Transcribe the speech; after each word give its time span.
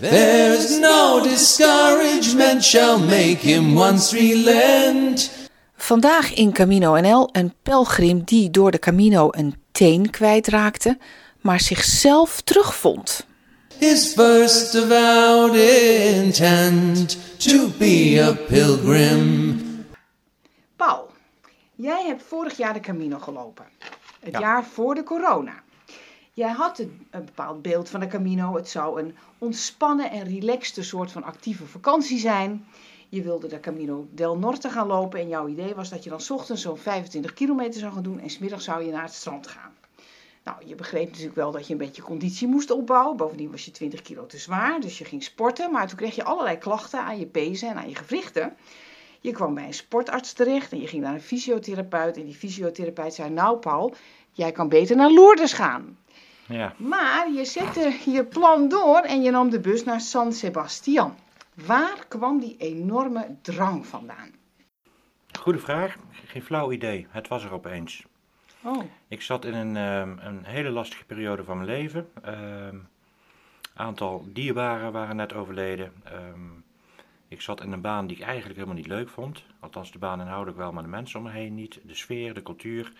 There's 0.00 0.78
no 0.78 1.20
discouragement 1.22 2.62
shall 2.64 2.98
make 2.98 3.38
him 3.40 3.76
once 3.76 4.12
relent. 4.16 5.30
Vandaag 5.76 6.34
in 6.34 6.52
Camino 6.52 7.00
NL 7.00 7.28
een 7.32 7.54
pelgrim 7.62 8.22
die 8.24 8.50
door 8.50 8.70
de 8.70 8.78
Camino 8.78 9.28
een 9.30 9.54
teen 9.72 10.10
kwijtraakte, 10.10 10.98
maar 11.40 11.60
zichzelf 11.60 12.40
terugvond. 12.40 13.26
His 13.78 14.12
first 14.12 14.74
avowed 14.74 15.54
intent 15.54 17.16
to 17.36 17.68
be 17.78 18.20
a 18.28 18.32
pilgrim. 18.48 19.60
Paul, 20.76 21.08
jij 21.74 22.04
hebt 22.06 22.22
vorig 22.28 22.56
jaar 22.56 22.72
de 22.72 22.80
Camino 22.80 23.18
gelopen. 23.18 23.64
Het 24.20 24.32
Ja. 24.32 24.40
jaar 24.40 24.64
voor 24.72 24.94
de 24.94 25.02
corona. 25.02 25.52
Jij 26.36 26.52
had 26.52 26.78
een, 26.78 27.06
bepaald 27.10 27.62
beeld 27.62 27.88
van 27.88 28.00
de 28.00 28.06
Camino. 28.06 28.54
Het 28.54 28.68
zou 28.68 29.00
een 29.00 29.16
ontspannen 29.38 30.10
en 30.10 30.24
relaxte 30.24 30.82
soort 30.82 31.12
van 31.12 31.22
actieve 31.22 31.66
vakantie 31.66 32.18
zijn. 32.18 32.66
Je 33.08 33.22
wilde 33.22 33.48
de 33.48 33.60
Camino 33.60 34.06
del 34.10 34.38
Norte 34.38 34.70
gaan 34.70 34.86
lopen 34.86 35.20
en 35.20 35.28
jouw 35.28 35.48
idee 35.48 35.74
was 35.74 35.88
dat 35.88 36.04
je 36.04 36.10
dan 36.10 36.20
ochtends 36.28 36.62
zo'n 36.62 36.76
25 36.76 37.32
kilometer 37.32 37.80
zou 37.80 37.92
gaan 37.92 38.02
doen 38.02 38.20
en 38.20 38.30
smiddag 38.30 38.62
zou 38.62 38.84
je 38.84 38.92
naar 38.92 39.02
het 39.02 39.12
strand 39.12 39.46
gaan. 39.46 39.74
Nou, 40.44 40.56
je 40.66 40.74
begreep 40.74 41.06
natuurlijk 41.06 41.36
wel 41.36 41.50
dat 41.50 41.66
je 41.66 41.72
een 41.72 41.78
beetje 41.78 42.02
conditie 42.02 42.48
moest 42.48 42.70
opbouwen. 42.70 43.16
Bovendien 43.16 43.50
was 43.50 43.64
je 43.64 43.70
20 43.70 44.02
kilo 44.02 44.26
te 44.26 44.38
zwaar, 44.38 44.80
dus 44.80 44.98
je 44.98 45.04
ging 45.04 45.22
sporten. 45.22 45.72
Maar 45.72 45.88
toen 45.88 45.98
kreeg 45.98 46.14
je 46.14 46.24
allerlei 46.24 46.58
klachten 46.58 47.00
aan 47.00 47.18
je 47.18 47.26
pezen 47.26 47.68
en 47.68 47.76
aan 47.76 47.88
je 47.88 47.94
gewrichten. 47.94 48.56
Je 49.20 49.32
kwam 49.32 49.54
bij 49.54 49.66
een 49.66 49.74
sportarts 49.74 50.32
terecht 50.32 50.72
en 50.72 50.80
je 50.80 50.86
ging 50.86 51.02
naar 51.02 51.14
een 51.14 51.20
fysiotherapeut. 51.20 52.16
En 52.16 52.24
die 52.24 52.34
fysiotherapeut 52.34 53.14
zei, 53.14 53.30
nou 53.30 53.58
Paul, 53.58 53.94
jij 54.32 54.52
kan 54.52 54.68
beter 54.68 54.96
naar 54.96 55.10
Lourdes 55.10 55.52
gaan. 55.52 55.96
Ja, 56.48 56.72
Maar 56.76 57.30
je 57.32 57.44
zette 57.44 57.98
je 58.06 58.24
plan 58.24 58.68
door 58.68 58.98
en 59.00 59.22
je 59.22 59.30
nam 59.30 59.50
de 59.50 59.60
bus 59.60 59.84
naar 59.84 60.00
San 60.00 60.32
Sebastian. 60.32 61.14
Waar 61.54 62.04
kwam 62.08 62.40
die 62.40 62.56
enorme 62.58 63.36
drang 63.42 63.86
vandaan? 63.86 64.30
goede 65.38 65.58
vraag. 65.60 65.96
Geen 66.26 66.42
flauw 66.42 66.72
idee. 66.72 67.06
Het 67.10 67.28
was 67.28 67.44
er 67.44 67.52
opeens. 67.52 68.04
Oh, 68.62 68.82
Ik 69.08 69.22
zat 69.22 69.44
in 69.44 69.54
een, 69.54 69.76
ehm, 69.76 70.26
een 70.26 70.44
hele 70.44 70.70
lastige 70.70 71.04
periode 71.04 71.44
van 71.44 71.56
mijn 71.56 71.68
leven. 71.68 72.08
Een 72.22 72.86
aantal 73.74 74.24
dierbaren 74.28 74.92
waren 74.92 75.16
net 75.16 75.32
overleden. 75.32 75.92
Ehm, 76.04 76.50
ik 77.28 77.40
zat 77.40 77.62
in 77.62 77.72
een 77.72 77.80
baan 77.80 78.06
die 78.06 78.16
ik 78.16 78.22
eigenlijk 78.22 78.54
helemaal 78.54 78.78
niet 78.78 78.86
leuk 78.86 79.08
vond. 79.08 79.42
Althans, 79.60 79.92
de 79.92 79.98
baan 79.98 80.20
inhoudelijk 80.20 80.56
wel, 80.58 80.72
maar 80.72 80.82
de 80.82 80.88
mensen 80.88 81.18
om 81.18 81.24
me 81.24 81.32
heen 81.32 81.54
niet. 81.54 81.80
De 81.82 81.94
sfeer, 81.94 82.34
de 82.34 82.42
cultuur. 82.42 82.92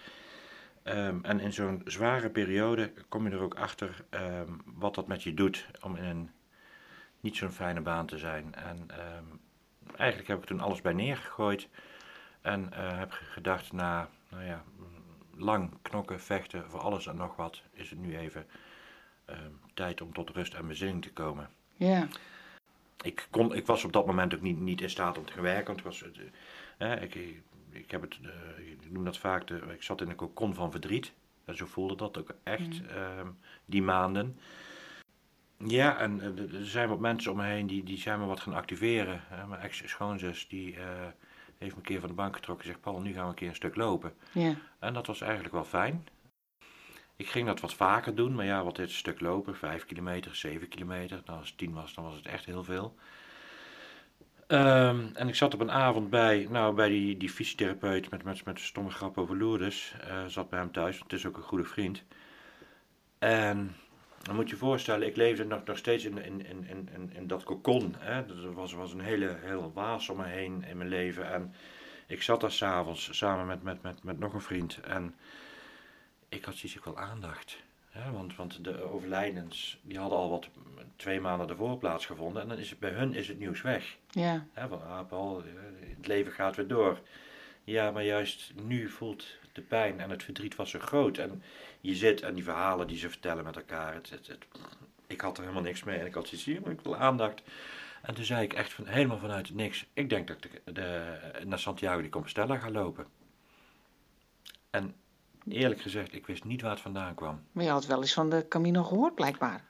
Ehm, 0.86 1.18
en 1.22 1.40
in 1.40 1.52
zo'n 1.52 1.82
zware 1.84 2.30
periode 2.30 2.92
kom 3.08 3.26
je 3.26 3.34
er 3.34 3.40
ook 3.40 3.54
achter 3.54 4.04
ehm, 4.10 4.50
wat 4.64 4.94
dat 4.94 5.06
met 5.06 5.22
je 5.22 5.34
doet 5.34 5.66
om 5.80 5.96
in 5.96 6.04
een 6.04 6.30
niet 7.20 7.36
zo'n 7.36 7.50
fijne 7.50 7.80
baan 7.80 8.06
te 8.06 8.18
zijn. 8.18 8.54
En 8.54 8.84
ehm, 8.88 9.24
eigenlijk 9.96 10.28
heb 10.28 10.38
ik 10.38 10.44
toen 10.44 10.60
alles 10.60 10.80
bij 10.80 10.92
neergegooid. 10.92 11.68
En 12.40 12.72
eh, 12.72 12.98
heb 12.98 13.12
gedacht, 13.12 13.72
na 13.72 14.08
nou 14.28 14.44
ja, 14.44 14.64
lang 15.36 15.70
knokken, 15.82 16.20
vechten 16.20 16.70
voor 16.70 16.80
alles 16.80 17.06
en 17.06 17.16
nog 17.16 17.36
wat, 17.36 17.62
is 17.72 17.90
het 17.90 17.98
nu 17.98 18.16
even 18.16 18.46
tijd 19.74 20.00
om 20.00 20.12
tot 20.12 20.30
rust 20.30 20.54
en 20.54 20.66
bezinning 20.66 21.02
te 21.02 21.12
komen. 21.12 21.48
ja. 21.76 22.08
Ik, 23.02 23.26
kon, 23.30 23.54
ik 23.54 23.66
was 23.66 23.84
op 23.84 23.92
dat 23.92 24.06
moment 24.06 24.34
ook 24.34 24.40
niet, 24.40 24.58
niet 24.58 24.80
in 24.80 24.90
staat 24.90 25.18
om 25.18 25.24
te 25.24 25.32
gaan 25.32 25.42
werken, 25.42 25.66
want 25.66 25.78
ik 25.78 25.84
was, 25.84 26.04
eh, 26.78 27.02
ik, 27.02 27.42
ik, 27.78 27.90
heb 27.90 28.00
het, 28.00 28.18
eh, 28.22 28.70
ik 28.70 28.90
noem 28.90 29.04
dat 29.04 29.18
vaak, 29.18 29.46
de, 29.46 29.60
ik 29.72 29.82
zat 29.82 30.00
in 30.00 30.08
een 30.08 30.16
kokon 30.16 30.54
van 30.54 30.70
verdriet. 30.70 31.12
En 31.44 31.56
zo 31.56 31.66
voelde 31.66 31.96
dat 31.96 32.18
ook 32.18 32.34
echt, 32.42 32.86
ehm, 32.86 33.28
die 33.64 33.82
maanden. 33.82 34.38
Ja, 35.56 35.98
en 35.98 36.20
eh, 36.20 36.54
er 36.54 36.66
zijn 36.66 36.88
wat 36.88 36.98
mensen 36.98 37.30
om 37.30 37.36
me 37.36 37.44
heen 37.44 37.66
die, 37.66 37.82
die 37.82 37.98
zijn 37.98 38.20
me 38.20 38.26
wat 38.26 38.40
gaan 38.40 38.54
activeren. 38.54 39.22
mijn 39.48 39.60
ex-schoonzus, 39.60 40.48
die 40.48 40.76
eh, 40.76 40.84
heeft 41.58 41.72
me 41.72 41.78
een 41.78 41.86
keer 41.86 42.00
van 42.00 42.08
de 42.08 42.14
bank 42.14 42.34
getrokken 42.34 42.66
en 42.66 42.70
zegt, 42.70 42.84
Paul, 42.84 43.00
nu 43.00 43.12
gaan 43.12 43.22
we 43.22 43.28
een 43.28 43.34
keer 43.34 43.48
een 43.48 43.54
stuk 43.54 43.76
lopen. 43.76 44.14
ja. 44.32 44.54
En 44.78 44.94
dat 44.94 45.06
was 45.06 45.20
eigenlijk 45.20 45.52
wel 45.52 45.64
fijn. 45.64 46.06
Ik 47.16 47.28
ging 47.28 47.46
dat 47.46 47.60
wat 47.60 47.74
vaker 47.74 48.14
doen, 48.14 48.34
maar 48.34 48.44
ja, 48.44 48.64
wat 48.64 48.78
is 48.78 48.84
een 48.84 48.98
stuk 48.98 49.20
lopen? 49.20 49.56
5 49.56 49.86
kilometer, 49.86 50.36
7 50.36 50.68
kilometer. 50.68 51.22
Nou, 51.24 51.38
als 51.38 51.48
het 51.48 51.58
10 51.58 51.72
was, 51.72 51.94
dan 51.94 52.04
was 52.04 52.14
het 52.14 52.26
echt 52.26 52.44
heel 52.44 52.64
veel. 52.64 52.94
Ehm, 54.46 55.06
en 55.14 55.28
ik 55.28 55.34
zat 55.34 55.54
op 55.54 55.60
een 55.60 55.70
avond 55.70 56.10
bij, 56.10 56.46
nou, 56.50 56.74
bij 56.74 56.88
die, 56.88 57.16
die 57.16 57.30
fysiotherapeut 57.30 58.10
met, 58.10 58.24
met, 58.24 58.44
met 58.44 58.60
stomme 58.60 58.90
grap 58.90 59.18
over 59.18 59.36
Lourdes. 59.36 59.94
eh, 60.00 60.24
zat 60.26 60.50
bij 60.50 60.58
hem 60.58 60.72
thuis, 60.72 60.98
het 60.98 61.12
is 61.12 61.26
ook 61.26 61.36
een 61.36 61.42
goede 61.42 61.64
vriend. 61.64 62.02
En 63.18 63.76
dan 64.22 64.34
moet 64.34 64.50
je 64.50 64.56
voorstellen, 64.56 65.06
ik 65.06 65.16
leefde 65.16 65.44
nog, 65.44 65.64
nog 65.64 65.76
steeds 65.78 66.04
in, 66.04 66.18
in, 66.18 66.46
in, 66.46 66.66
in, 66.68 67.10
in, 67.12 67.26
dat 67.26 67.44
kokon. 67.44 67.94
Hè? 67.98 68.12
Er 68.12 68.52
was, 68.52 68.72
was 68.72 68.92
een 68.92 69.00
hele, 69.00 69.36
hele 69.40 69.72
waas 69.72 70.08
om 70.08 70.16
me 70.16 70.24
heen 70.24 70.64
in 70.64 70.76
mijn 70.76 70.88
leven. 70.88 71.32
En 71.32 71.54
ik 72.06 72.22
zat 72.22 72.40
daar 72.40 72.52
s'avonds 72.52 73.16
samen 73.16 73.46
met, 73.46 73.62
met, 73.62 73.82
met, 73.82 74.02
met 74.02 74.18
nog 74.18 74.32
een 74.34 74.40
vriend. 74.40 74.80
En 74.80 75.14
ik 76.28 76.44
had 76.44 76.54
zoiets 76.54 76.84
wel 76.84 76.98
aandacht. 76.98 77.64
Hè? 77.96 78.10
Want, 78.12 78.36
want 78.36 78.64
de 78.64 78.82
overlijdens, 78.82 79.78
die 79.82 79.98
hadden 79.98 80.18
al 80.18 80.30
wat 80.30 80.48
twee 80.96 81.20
maanden 81.20 81.48
ervoor 81.48 81.78
plaatsgevonden. 81.78 82.42
En 82.42 82.48
dan 82.48 82.58
is 82.58 82.70
het 82.70 82.78
bij 82.78 82.90
hun 82.90 83.14
is 83.14 83.28
het 83.28 83.38
nieuws 83.38 83.62
weg. 83.62 83.96
ja. 84.10 84.46
Van, 84.54 84.82
ah 84.86 85.08
Paul, 85.08 85.42
eh, 85.42 85.46
het 85.96 86.06
leven 86.06 86.32
gaat 86.32 86.56
weer 86.56 86.66
door. 86.68 87.00
Ja, 87.64 87.90
maar 87.90 88.04
juist 88.04 88.52
nu 88.62 88.88
voelt 88.88 89.26
de 89.52 89.60
pijn 89.62 90.00
en 90.00 90.10
het 90.10 90.22
verdriet 90.22 90.56
was 90.56 90.70
zo 90.70 90.78
groot. 90.78 91.18
En 91.18 91.42
je 91.80 91.94
zit 91.94 92.22
en 92.22 92.34
die 92.34 92.44
verhalen 92.44 92.86
die 92.86 92.98
ze 92.98 93.08
vertellen 93.10 93.44
met 93.44 93.56
elkaar. 93.56 93.94
Het, 93.94 94.10
het, 94.10 94.26
het- 94.26 94.46
ik 95.06 95.20
had 95.20 95.36
er 95.36 95.42
helemaal 95.42 95.62
niks 95.62 95.84
mee. 95.84 95.98
En 95.98 96.06
ik 96.06 96.14
had 96.14 96.26
zoiets 96.28 96.46
hier, 96.46 96.60
maar 96.60 96.70
ik 96.72 96.80
wil 96.80 96.96
aandacht. 96.96 97.42
En 98.02 98.14
toen 98.14 98.24
zei 98.24 98.42
ik 98.44 98.52
echt 98.52 98.72
van, 98.72 98.86
helemaal 98.86 99.18
vanuit 99.18 99.54
niks. 99.54 99.86
Ik 99.92 100.08
denk 100.10 100.28
dat 100.28 100.44
ik 100.44 100.60
de, 100.64 100.72
de, 100.72 101.18
naar 101.44 101.58
Santiago 101.58 102.02
de 102.02 102.08
Compostela 102.08 102.56
ga 102.58 102.70
lopen. 102.70 103.06
En 104.70 104.94
eerlijk 105.48 105.80
gezegd, 105.80 106.14
ik 106.14 106.26
wist 106.26 106.44
niet 106.44 106.62
waar 106.62 106.70
het 106.70 106.80
vandaan 106.80 107.14
kwam. 107.14 107.40
Maar 107.52 107.64
je 107.64 107.70
had 107.70 107.86
wel 107.86 108.00
eens 108.00 108.14
van 108.14 108.30
de 108.30 108.48
Camino 108.48 108.82
gehoord, 108.82 109.14
blijkbaar. 109.14 109.64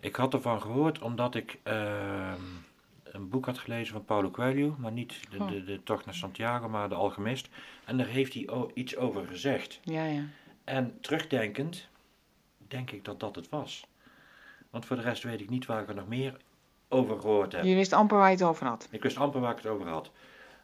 Ik 0.00 0.16
had 0.16 0.34
ervan 0.34 0.62
gehoord 0.62 0.98
omdat 0.98 1.34
ik 1.34 1.58
ehm, 1.62 2.40
een 3.04 3.28
boek 3.28 3.46
had 3.46 3.58
gelezen 3.58 3.92
van 3.92 4.04
Paulo 4.04 4.30
Coelho, 4.30 4.74
maar 4.78 4.92
niet 4.92 5.30
de, 5.30 5.44
de, 5.44 5.64
de 5.64 5.82
Tocht 5.82 6.04
naar 6.04 6.14
Santiago, 6.14 6.68
maar 6.68 6.88
de 6.88 6.94
Alchemist. 6.94 7.48
En 7.84 7.96
daar 7.96 8.06
heeft 8.06 8.34
hij 8.34 8.48
iets 8.74 8.96
over 8.96 9.26
gezegd. 9.26 9.80
Ja, 9.82 10.04
ja. 10.04 10.22
En 10.64 10.98
terugdenkend, 11.00 11.88
denk 12.68 12.90
ik 12.90 13.04
dat 13.04 13.20
dat 13.20 13.36
het 13.36 13.48
was. 13.48 13.86
Want 14.70 14.86
voor 14.86 14.96
de 14.96 15.02
rest 15.02 15.22
weet 15.22 15.40
ik 15.40 15.50
niet 15.50 15.66
waar 15.66 15.82
ik 15.82 15.88
er 15.88 15.94
nog 15.94 16.08
meer 16.08 16.36
over 16.88 17.20
gehoord 17.20 17.52
heb. 17.52 17.64
Je 17.64 17.74
wist 17.74 17.92
amper 17.92 18.16
waar 18.16 18.30
je 18.30 18.36
het 18.36 18.44
over 18.44 18.66
had. 18.66 18.88
Ik 18.90 19.02
wist 19.02 19.16
amper 19.16 19.40
waar 19.40 19.50
ik 19.50 19.56
het 19.56 19.66
over 19.66 19.88
had. 19.88 20.10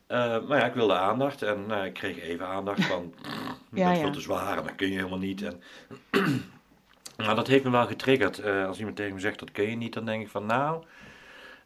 Eh, 0.07 0.47
maar 0.47 0.59
ja, 0.59 0.67
ik 0.67 0.75
wilde 0.75 0.95
aandacht 0.95 1.43
en 1.43 1.71
eh, 1.71 1.85
ik 1.85 1.93
kreeg 1.93 2.19
even 2.19 2.47
aandacht 2.47 2.85
van, 2.85 3.15
Ja, 3.77 3.91
ja. 3.93 4.01
veel 4.01 4.11
te 4.11 4.21
zwaar 4.21 4.59
en 4.59 4.65
dat 4.65 4.75
kun 4.75 4.89
je 4.89 4.95
helemaal 4.97 5.19
niet. 5.19 5.43
En, 5.43 5.63
maar 7.27 7.35
dat 7.35 7.47
heeft 7.47 7.65
me 7.65 7.71
wel 7.71 7.87
getriggerd. 7.87 8.39
Eh, 8.39 8.67
als 8.67 8.79
iemand 8.79 8.97
tegen 8.97 9.15
me 9.15 9.21
zegt 9.21 9.39
dat 9.39 9.53
kun 9.53 9.71
je 9.71 9.77
niet, 9.77 9.93
dan 9.93 10.05
denk 10.05 10.23
ik 10.23 10.29
van 10.31 10.47
nou... 10.47 10.85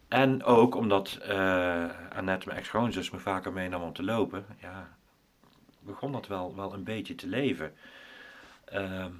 En 0.09 0.45
ook 0.45 0.75
omdat 0.75 1.19
eh 1.23 1.85
Annette, 2.17 2.47
mijn 2.47 2.59
ex-schoonzus, 2.59 3.11
me 3.11 3.19
vaker 3.19 3.53
meenam 3.53 3.83
om 3.83 3.93
te 3.93 4.03
lopen, 4.03 4.47
ja, 4.61 4.97
begon 5.81 6.13
dat 6.13 6.27
wel, 6.27 6.55
wel 6.57 6.73
een 6.73 6.85
beetje 6.85 7.15
te 7.15 7.27
leven. 7.27 7.73
Ehm, 8.65 9.11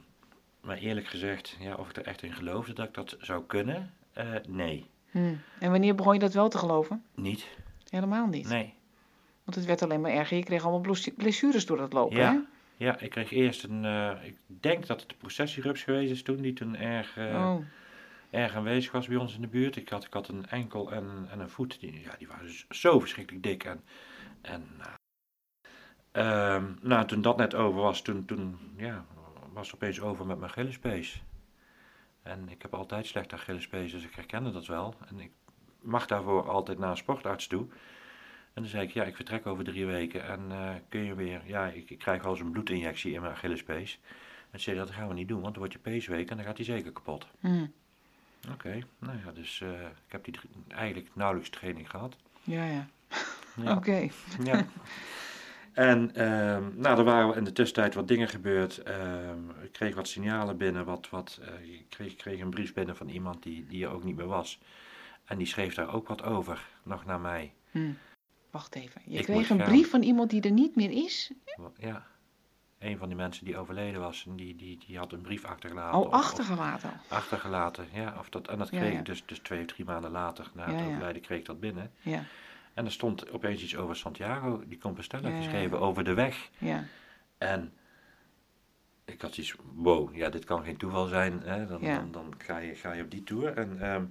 maar 0.61 0.77
eerlijk 0.77 1.07
gezegd, 1.07 1.57
ja, 1.61 1.75
of 1.75 1.89
ik 1.89 1.97
er 1.97 2.07
echt 2.07 2.23
in 2.23 2.33
geloofde 2.33 2.73
dat 2.73 2.87
ik 2.89 2.95
dat 2.95 3.17
zou 3.21 3.43
kunnen, 3.47 3.95
eh, 4.13 4.27
nee, 4.49 4.87
Hm. 5.11 5.35
En 5.59 5.71
wanneer 5.71 5.95
begon 5.95 6.13
je 6.15 6.19
dat 6.21 6.33
wel 6.33 6.49
te 6.49 6.59
geloven? 6.59 7.05
niet. 7.15 7.47
Helemaal 7.89 8.27
niet. 8.27 8.49
Nee. 8.49 8.75
Want 9.45 9.57
het 9.57 9.65
werd 9.65 9.83
alleen 9.83 10.01
maar 10.01 10.11
erger. 10.13 10.37
Je 10.37 10.45
kreeg 10.45 10.63
allemaal 10.63 10.81
blessu- 10.81 11.13
blessures 11.15 11.67
door 11.67 11.77
dat 11.77 11.93
lopen, 11.93 12.17
Ja. 12.17 12.33
hè? 12.33 12.39
Ja, 12.81 12.99
ik 12.99 13.11
kreeg 13.11 13.31
eerst 13.31 13.65
een, 13.65 13.85
eh, 13.85 14.25
ik 14.25 14.37
denk 14.47 14.87
dat 14.87 15.01
het 15.01 15.09
de 15.09 15.15
processierups 15.15 15.83
geweest 15.83 16.13
is 16.13 16.23
toen, 16.23 16.37
die 16.37 16.53
toen 16.53 16.77
erg, 16.77 17.17
eh, 17.17 17.35
Oh, 17.35 17.65
erg 18.31 18.55
aanwezig 18.55 18.93
was 18.93 19.07
bij 19.09 19.17
ons 19.17 19.35
in 19.35 19.41
de 19.41 19.49
buurt. 19.49 19.77
Ik 19.77 19.89
had, 19.89 20.05
ik 20.05 20.13
had 20.13 20.29
een 20.29 20.47
enkel 20.47 20.93
en, 20.93 21.27
en 21.31 21.41
een 21.41 21.49
voet, 21.51 21.81
die, 21.81 22.01
ja, 22.01 22.15
die 22.19 22.29
waren 22.29 22.47
dus 22.47 22.67
zo 22.69 23.01
verschrikkelijk 23.01 23.43
dik. 23.45 23.65
En, 23.65 23.85
en 24.41 24.67
nou, 24.79 24.91
ehm, 26.13 26.73
nou, 26.81 27.07
toen 27.07 27.23
dat 27.23 27.37
net 27.37 27.55
over 27.55 27.81
was, 27.81 28.03
toen, 28.03 28.25
toen 28.25 28.59
ja, 28.77 29.05
was 29.53 29.67
het 29.67 29.75
opeens 29.75 30.01
over 30.01 30.27
met 30.27 30.39
mijn 30.39 30.51
Achillespees. 30.51 31.23
En 32.23 32.49
ik 32.49 32.63
heb 32.63 32.75
altijd 32.75 33.07
slecht 33.07 33.33
Achillespees, 33.33 33.93
dus 33.93 34.05
ik 34.05 34.15
herkende 34.15 34.51
dat 34.51 34.67
wel. 34.67 34.95
En 35.09 35.21
ik 35.21 35.33
mag 35.81 36.07
daarvoor 36.07 36.49
altijd 36.49 36.79
naar 36.79 36.91
een 36.91 36.97
sportarts 36.97 37.47
toe. 37.47 37.67
En 38.53 38.63
toen 38.63 38.71
zei 38.71 38.87
ik, 38.87 38.93
ja, 38.93 39.05
ik 39.05 39.17
vertrek 39.17 39.47
over 39.47 39.65
drie 39.65 39.87
weken 39.87 40.27
en 40.27 40.41
eh, 40.51 40.71
kun 40.89 41.01
je 41.01 41.15
weer, 41.15 41.43
ja, 41.45 41.67
ik, 41.67 41.91
ik 41.91 41.99
krijg 41.99 42.25
al 42.25 42.31
eens 42.31 42.41
een 42.41 42.51
bloedinjectie 42.51 43.13
in 43.13 43.21
mijn 43.21 43.33
Achillespees. 43.33 44.01
En 44.51 44.61
zei 44.61 44.77
dat 44.77 44.91
gaan 44.91 45.09
we 45.09 45.15
niet 45.15 45.29
doen, 45.29 45.41
want 45.41 45.51
dan 45.51 45.59
wordt 45.59 45.73
je 45.73 45.79
pees 45.79 46.07
week 46.07 46.31
en 46.31 46.37
dan 46.37 46.47
gaat 46.47 46.57
hij 46.57 46.67
zeker 46.67 46.93
kapot. 46.93 47.27
hm. 47.41 47.67
Oké, 48.53 48.79
nou 48.99 49.19
ja, 49.25 49.33
dus 49.33 49.61
eh, 49.61 49.81
ik 49.81 50.13
heb 50.13 50.25
die 50.25 50.35
eigenlijk 50.69 51.09
nauwelijks 51.15 51.51
training 51.51 51.91
gehad. 51.91 52.17
Ja, 52.43 52.65
ja. 52.65 52.87
Ja. 53.57 53.75
Oké. 53.77 54.09
Ja. 54.45 54.67
En 55.73 56.15
ehm, 56.15 56.63
nou, 56.75 56.99
er 56.99 57.05
waren 57.05 57.37
in 57.37 57.45
de 57.45 57.53
tussentijd 57.53 57.95
wat 57.95 58.09
dingen 58.09 58.29
gebeurd. 58.29 58.79
Ehm, 58.79 59.51
ik 59.63 59.73
kreeg 59.73 59.95
wat 59.95 60.09
signalen 60.09 60.57
binnen. 60.57 60.85
Wat, 60.85 61.09
wat, 61.11 61.41
eh, 61.43 61.75
ik 61.75 61.87
kreeg, 61.89 62.17
kreeg 62.17 62.41
een 62.41 62.51
brief 62.51 62.75
binnen 62.75 62.97
van 62.97 63.09
iemand 63.09 63.43
die, 63.43 63.67
die 63.67 63.85
er 63.85 63.91
ook 63.91 64.05
niet 64.05 64.17
meer 64.17 64.27
was. 64.27 64.61
En 65.25 65.39
die 65.39 65.47
schreef 65.47 65.75
daar 65.75 65.95
ook 65.95 66.09
wat 66.09 66.23
over, 66.23 66.67
nog 66.83 67.05
naar 67.05 67.21
mij. 67.21 67.53
Hm. 67.71 67.91
Wacht 68.51 68.75
even. 68.75 69.01
Je 69.07 69.19
Ik 69.19 69.25
kreeg 69.25 69.51
een 69.51 69.59
gaan. 69.59 69.69
brief 69.69 69.91
van 69.91 70.03
iemand 70.03 70.31
die 70.31 70.43
er 70.43 70.51
niet 70.51 70.77
meer 70.77 70.91
is? 70.91 71.31
Ja, 71.79 72.07
een 72.79 72.97
van 72.99 73.09
die 73.09 73.17
mensen 73.17 73.45
die 73.45 73.57
overleden 73.57 74.01
was, 74.01 74.25
en 74.27 74.37
die, 74.37 74.57
die, 74.57 74.79
die 74.87 74.99
had 74.99 75.13
een 75.13 75.21
brief 75.21 75.45
achtergelaten. 75.45 75.99
Oh, 75.99 76.07
of- 76.07 76.13
of 76.13 76.21
achtergelaten. 76.21 76.91
achtergelaten, 77.09 77.87
ja. 77.93 78.15
Of 78.19 78.29
dat, 78.29 78.49
en 78.49 78.59
dat 78.59 78.69
kreeg 78.69 78.93
ja. 78.93 78.99
ik 78.99 79.05
dus, 79.05 79.23
dus 79.27 79.39
twee 79.39 79.61
of 79.61 79.67
drie 79.67 79.85
maanden 79.85 80.11
later, 80.11 80.51
na 80.55 80.73
het 80.73 80.87
overlijden, 80.87 81.23
kreeg 81.23 81.39
ik 81.39 81.45
dat 81.47 81.61
binnen. 81.61 81.93
Ja, 82.01 82.25
En 82.75 82.85
er 82.85 82.93
stond 82.93 83.31
opeens 83.31 83.63
iets 83.63 83.77
over 83.77 83.97
Santiago, 83.97 84.63
die 84.67 84.79
ja, 85.09 85.19
ja. 85.29 85.37
geschreven, 85.37 85.81
over 85.81 86.05
de 86.05 86.15
weg. 86.15 86.49
ja. 86.59 86.85
En 87.39 87.73
ik 89.05 89.21
had 89.21 89.37
iets, 89.37 89.55
wow, 89.75 90.15
ja, 90.17 90.29
dit 90.29 90.45
kan 90.45 90.65
geen 90.65 90.77
toeval 90.77 91.07
zijn. 91.07 91.41
Hè? 91.45 91.67
Dan, 91.67 92.11
dan 92.11 92.35
ga, 92.39 92.59
je, 92.59 92.75
ga 92.75 92.93
je 92.93 93.03
op 93.03 93.11
die 93.11 93.23
tour. 93.23 93.57
En 93.57 93.81
ehm, 93.81 94.05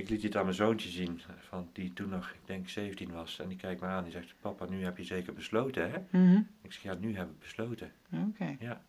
ik 0.00 0.08
liet 0.08 0.20
dit 0.22 0.36
aan 0.36 0.44
mijn 0.44 0.54
zoontje 0.56 0.88
zien, 0.88 1.20
van, 1.48 1.68
die 1.72 1.92
toen 1.92 2.08
nog, 2.08 2.28
ik 2.30 2.40
denk 2.46 2.68
17 2.68 3.12
was. 3.12 3.38
En 3.38 3.48
die 3.48 3.56
kijkt 3.56 3.80
me 3.80 3.86
aan, 3.86 4.02
die 4.02 4.12
zegt, 4.12 4.34
papa, 4.40 4.66
nu 4.68 4.84
heb 4.84 4.96
je 4.96 5.04
zeker 5.04 5.32
besloten, 5.32 5.90
hè? 5.90 5.98
Mhm. 6.18 6.40
Ik 6.62 6.72
zeg, 6.72 6.82
ja, 6.82 6.94
nu 6.94 7.16
heb 7.16 7.26
ik 7.30 7.38
besloten. 7.38 7.92
Oké. 8.28 8.56
Ja. 8.60 8.82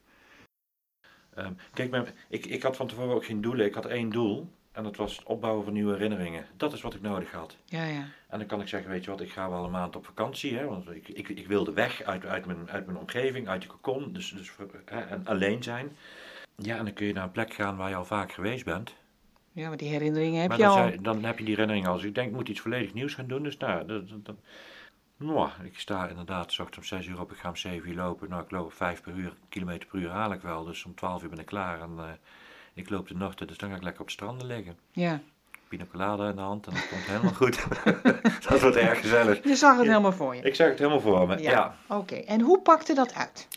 Ehm, 1.36 1.54
kijk, 1.74 1.90
mijn- 1.90 2.06
ik, 2.30 2.46
ik 2.46 2.64
had 2.64 2.76
van 2.76 2.88
tevoren 2.88 3.16
ook 3.16 3.26
geen 3.26 3.42
doelen. 3.42 3.66
Ik 3.66 3.74
had 3.74 3.86
één 3.86 4.10
doel. 4.10 4.52
En 4.72 4.84
dat 4.84 4.96
was 4.96 5.18
het 5.18 5.26
opbouwen 5.26 5.64
van 5.64 5.74
nieuwe 5.74 5.94
herinneringen. 5.94 6.46
Dat 6.58 6.74
is 6.74 6.82
wat 6.82 6.94
ik 6.94 7.02
nodig 7.02 7.32
had. 7.32 7.58
Ja, 7.66 7.84
ja. 7.86 8.06
En 8.28 8.38
dan 8.40 8.48
kan 8.48 8.62
ik 8.62 8.68
zeggen, 8.68 8.90
weet 8.90 9.04
je 9.04 9.10
wat, 9.12 9.22
ik 9.22 9.32
ga 9.32 9.50
wel 9.50 9.64
een 9.66 9.72
maand 9.72 9.96
op 9.96 10.06
vakantie. 10.06 10.58
Hè, 10.58 10.66
want 10.66 10.90
ik, 10.92 11.08
ik, 11.08 11.30
ik 11.30 11.48
wilde 11.48 11.74
weg 11.74 12.02
uit, 12.04 12.26
uit, 12.26 12.46
mijn, 12.46 12.70
uit 12.70 12.86
mijn 12.86 12.98
omgeving, 12.98 13.48
uit 13.48 13.62
de 13.62 13.68
cocon. 13.68 14.14
Dus, 14.14 14.30
dus, 14.32 14.52
hè, 14.86 15.00
en 15.02 15.26
alleen 15.28 15.64
zijn. 15.64 15.92
Ja, 16.56 16.78
en 16.78 16.86
dan 16.86 16.94
kun 16.94 17.06
je 17.06 17.14
naar 17.14 17.24
een 17.24 17.32
plek 17.32 17.54
gaan 17.54 17.78
waar 17.78 17.90
je 17.90 17.96
al 17.96 18.06
vaak 18.06 18.32
geweest 18.32 18.66
bent. 18.66 18.96
Ja, 19.52 19.68
maar 19.68 19.78
die 19.78 19.90
herinneringen 19.90 20.40
heb 20.42 20.50
maar 20.50 20.60
je 20.60 20.68
al. 20.68 20.92
dan 21.02 21.24
heb 21.24 21.38
je 21.38 21.44
die 21.46 21.54
herinnering 21.54 21.88
al. 21.88 21.94
Dus 21.96 22.04
ik 22.04 22.16
denk, 22.16 22.30
ik 22.30 22.36
moet 22.36 22.50
iets 22.50 22.60
volledig 22.60 22.94
nieuws 22.94 23.14
gaan 23.14 23.28
doen. 23.28 23.44
Dus 23.44 23.58
nou, 23.58 23.86
dat, 23.86 24.10
dat, 24.10 24.26
dat- 24.26 24.36
Mwah, 25.18 25.52
ik 25.64 25.80
sta 25.80 26.08
inderdaad, 26.08 26.50
ochtends 26.60 26.78
om 26.78 26.84
6 26.84 27.06
uur 27.08 27.20
op, 27.20 27.32
ik 27.32 27.38
ga 27.38 27.50
om 27.50 27.56
7 27.56 27.90
uur 27.90 27.96
lopen. 27.96 28.30
Nou, 28.30 28.44
ik 28.44 28.52
loop 28.52 28.74
5 28.74 29.02
per 29.02 29.14
uur, 29.14 29.34
kilometer 29.50 29.88
per 29.88 30.00
uur 30.00 30.10
haal 30.10 30.32
ik 30.34 30.42
wel. 30.42 30.64
Dus 30.64 30.86
om 30.86 30.96
12 30.96 31.24
uur 31.24 31.30
ben 31.30 31.40
ik 31.40 31.46
klaar 31.46 31.82
en 31.82 31.92
eh, 31.98 32.04
ik 32.74 32.90
loop 32.90 33.08
de 33.08 33.16
nachten. 33.16 33.48
Dus 33.48 33.58
dan 33.58 33.70
ga 33.70 33.76
ik 33.76 33.82
lekker 33.84 34.02
op 34.02 34.08
het 34.08 34.16
strand 34.16 34.44
liggen. 34.44 34.78
Ja. 34.92 35.22
Pina 35.68 35.86
colada 35.92 36.30
in 36.30 36.36
de 36.36 36.42
hand 36.42 36.68
en 36.68 36.74
dat 36.74 36.88
komt 36.90 37.02
helemaal 37.04 37.34
goed. 37.34 37.66
dat 38.50 38.62
wordt 38.62 38.76
erg 38.76 39.00
gezellig. 39.00 39.44
Je 39.44 39.56
zag 39.56 39.76
het 39.76 39.86
Ja. 39.86 39.90
helemaal 39.90 40.12
voor 40.12 40.36
je. 40.36 40.42
Ik 40.42 40.56
zag 40.56 40.68
het 40.70 40.78
helemaal 40.80 41.00
voor 41.02 41.28
me. 41.28 41.38
Ja. 41.42 41.52
Ja, 41.52 41.76
Oké. 41.98 42.16
En 42.16 42.42
hoe 42.42 42.62
pakte 42.62 42.94
dat 42.94 43.14
uit? 43.14 43.48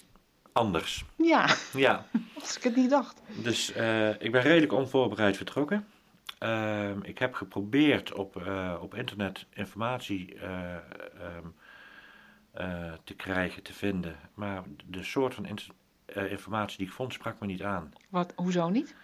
Anders. 0.54 1.04
Ja, 1.16 1.54
Ja, 1.72 2.06
als 2.40 2.56
ik 2.56 2.62
het 2.62 2.76
niet 2.76 2.90
dacht. 2.90 3.20
dus 3.42 3.72
eh, 3.72 4.08
ik 4.22 4.32
ben 4.32 4.42
redelijk 4.42 4.72
onvoorbereid 4.72 5.36
vertrokken. 5.36 5.86
Ehm, 6.38 6.98
ik 7.02 7.18
heb 7.18 7.34
geprobeerd 7.34 8.12
op, 8.12 8.36
eh, 8.46 8.78
op 8.80 8.94
internet 8.94 9.46
informatie 9.50 10.34
eh, 10.38 10.74
ehm, 10.74 11.46
eh, 12.50 12.92
te 13.04 13.14
krijgen, 13.14 13.62
te 13.62 13.72
vinden. 13.72 14.16
Maar 14.34 14.62
de 14.86 15.02
soort 15.02 15.34
van 15.34 15.46
informatie 16.28 16.78
die 16.78 16.86
ik 16.86 16.92
vond, 16.92 17.12
sprak 17.12 17.40
me 17.40 17.46
niet 17.46 17.62
aan. 17.62 17.92
Wat, 18.08 18.32
hoezo 18.36 18.68
niet? 18.68 18.94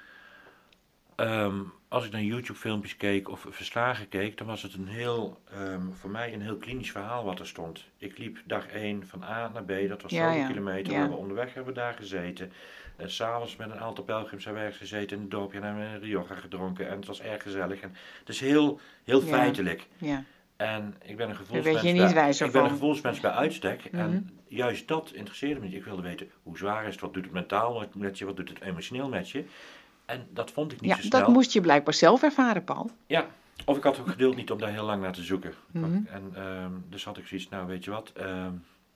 Ehm, 1.17 1.61
als 1.91 2.05
ik 2.05 2.13
naar 2.13 2.23
YouTube-filmpjes 2.23 2.97
keek 2.97 3.29
of 3.29 3.47
verslagen 3.49 4.09
keek, 4.09 4.37
dan 4.37 4.47
was 4.47 4.63
het 4.63 4.75
een 4.75 4.87
heel, 4.87 5.41
ehm, 5.53 5.91
voor 5.93 6.11
mij 6.11 6.33
een 6.33 6.43
heel 6.43 6.57
klinisch 6.57 6.91
verhaal 6.91 7.25
wat 7.25 7.39
er 7.39 7.47
stond. 7.47 7.85
Ik 7.99 8.19
liep 8.19 8.39
dag 8.45 8.67
1 8.73 9.07
van 9.07 9.23
A 9.23 9.51
naar 9.55 9.65
B, 9.65 9.89
dat 9.89 10.03
was 10.03 10.13
Ja, 10.13 10.33
ja, 10.33 10.47
kilometer. 10.47 10.87
ja. 10.87 10.93
We 10.93 11.01
hebben 11.01 11.19
onderweg 11.19 11.55
hebben 11.55 11.75
we 11.75 11.81
daar 11.81 11.95
gezeten. 11.95 12.53
En 12.97 13.11
s'avonds 13.11 13.57
met 13.57 13.71
een 13.71 13.79
aantal 13.79 14.05
pelgrims 14.05 14.45
hebben 14.45 14.63
we 14.63 14.69
ergens 14.69 14.91
gezeten 14.91 15.17
in 15.17 15.23
het 15.23 15.31
dorpje 15.31 15.59
en 15.59 15.65
hebben 15.65 15.83
we 15.83 15.95
een 15.95 16.01
Rioja 16.01 16.35
gedronken. 16.35 16.89
En 16.89 16.97
het 16.97 17.07
was 17.07 17.21
erg 17.21 17.43
gezellig. 17.43 17.81
En 17.81 17.95
het 18.19 18.29
is 18.29 18.41
heel, 18.41 18.81
heel 19.05 19.21
feitelijk. 19.21 19.87
Ja. 19.99 20.25
En 20.57 20.95
ik 21.03 21.17
ben 21.17 21.29
een 21.31 21.37
weet 21.37 21.47
gevoelsmens, 21.47 21.81
je 21.81 21.93
niet 21.93 22.15
bij, 22.15 22.31
ik 22.31 22.53
ben 22.53 22.65
een 22.65 22.71
gevoelsmens 22.71 23.21
bij 23.21 23.31
uitstek. 23.31 23.93
Mhm. 23.93 24.01
En 24.03 24.31
juist 24.49 24.89
dat 24.89 25.11
interesseerde 25.15 25.61
me 25.61 25.67
niet. 25.67 25.75
Ik 25.75 25.85
wilde 25.85 26.03
weten 26.03 26.31
hoe 26.43 26.59
zwaar 26.59 26.87
is 26.87 26.93
het, 26.93 27.01
wat 27.01 27.15
doet 27.15 27.25
het 27.25 27.33
mentaal 27.33 27.87
met 27.95 28.19
je, 28.19 28.25
wat 28.25 28.37
doet 28.37 28.49
het 28.49 28.61
emotioneel 28.61 29.09
met 29.09 29.31
je. 29.31 29.45
En 30.11 30.27
dat 30.31 30.51
vond 30.51 30.73
ik 30.73 30.81
niet 30.81 30.91
Ja, 30.91 30.97
zo 30.97 31.03
snel. 31.03 31.21
dat 31.21 31.29
moest 31.29 31.53
je 31.53 31.61
blijkbaar 31.61 31.95
zelf 31.95 32.23
ervaren, 32.23 32.65
Paul. 32.65 32.91
Ja, 33.07 33.27
of 33.65 33.77
ik 33.77 33.83
had 33.83 34.01
ook 34.01 34.09
geduld 34.09 34.37
niet 34.37 34.51
om 34.51 34.59
daar 34.59 34.73
heel 34.73 34.85
lang 34.85 35.03
naar 35.03 35.13
te 35.13 35.23
zoeken. 35.23 35.55
Mhm. 35.71 35.85
En 36.07 36.31
ehm, 36.35 36.73
dus 36.89 37.05
had 37.05 37.19
ik 37.19 37.27
zoiets, 37.27 37.49
nou 37.49 37.67
weet 37.67 37.85
je 37.85 37.91
wat, 37.91 38.13
ehm, 38.15 38.53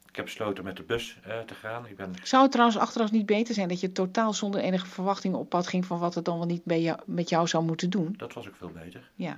ik 0.08 0.16
heb 0.16 0.25
besloten 0.25 0.64
met 0.64 0.76
de 0.76 0.82
bus 0.82 1.19
eh, 1.25 1.38
te 1.38 1.55
gaan. 1.55 1.87
Ik 1.87 1.96
ben, 1.96 2.14
Zou 2.22 2.43
het 2.43 2.52
trouwens 2.52 2.78
achteraf 2.78 3.11
niet 3.11 3.26
beter 3.26 3.55
zijn 3.55 3.69
dat 3.69 3.81
je 3.81 3.93
totaal 3.93 4.32
zonder 4.32 4.61
enige 4.61 4.87
verwachting 4.87 5.34
op 5.34 5.49
pad 5.49 5.66
ging 5.66 5.84
van 5.87 5.99
wat 5.99 6.14
het 6.14 6.25
dan 6.25 6.38
wel 6.38 6.46
niet 6.46 6.64
bij 6.64 6.81
jou, 6.82 6.99
met 7.06 7.28
jou 7.28 7.46
zou 7.49 7.64
moeten 7.64 7.90
doen? 7.90 8.14
dat 8.17 8.32
was 8.32 8.49
ook 8.49 8.56
veel 8.56 8.72
beter. 8.84 9.10
Ja. 9.14 9.37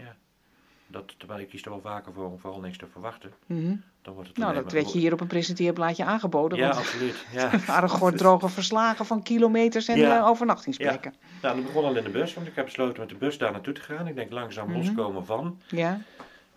Dat, 0.89 1.15
terwijl 1.19 1.41
ik 1.41 1.49
kies 1.49 1.63
er 1.65 1.71
wel 1.71 1.81
vaker 1.81 2.13
voor 2.13 2.25
om 2.31 2.39
vooral 2.39 2.61
niks 2.61 2.77
te 2.79 2.87
verwachten. 2.87 3.33
Mhm. 3.47 3.77
Dan 4.03 4.15
wordt 4.15 4.29
het 4.29 4.39
Nou, 4.39 4.55
dat 4.55 4.73
werd 4.73 4.93
je 4.93 4.99
hier 4.99 5.13
op 5.13 5.21
een 5.21 5.27
presenteerblaadje 5.27 6.05
aangeboden. 6.05 6.59
Ja, 6.59 6.71
absoluut. 6.71 7.25
Ja. 7.33 7.51
waren 7.67 7.91
gewoon 7.91 8.15
droge 8.23 8.49
verslagen 8.49 9.07
van 9.07 9.23
kilometers 9.23 9.89
en 9.89 9.99
Ja. 9.99 10.19
eh, 10.19 10.27
overnachtingsplekken. 10.27 11.15
Nou, 11.43 11.57
dat 11.57 11.65
begon 11.67 11.85
al 11.85 11.97
in 11.97 12.05
de 12.05 12.11
bus, 12.11 12.35
want 12.35 12.47
ik 12.47 12.55
heb 12.55 12.65
besloten 12.65 13.01
met 13.01 13.09
de 13.09 13.15
bus 13.15 13.39
daar 13.39 13.53
naartoe 13.53 13.75
te 13.75 13.81
gaan. 13.81 14.07
Ik 14.09 14.15
denk 14.15 14.33
langzaam 14.33 14.69
Mhm. 14.69 14.77
loskomen 14.77 15.27
van. 15.27 15.61
Ja, 15.69 16.01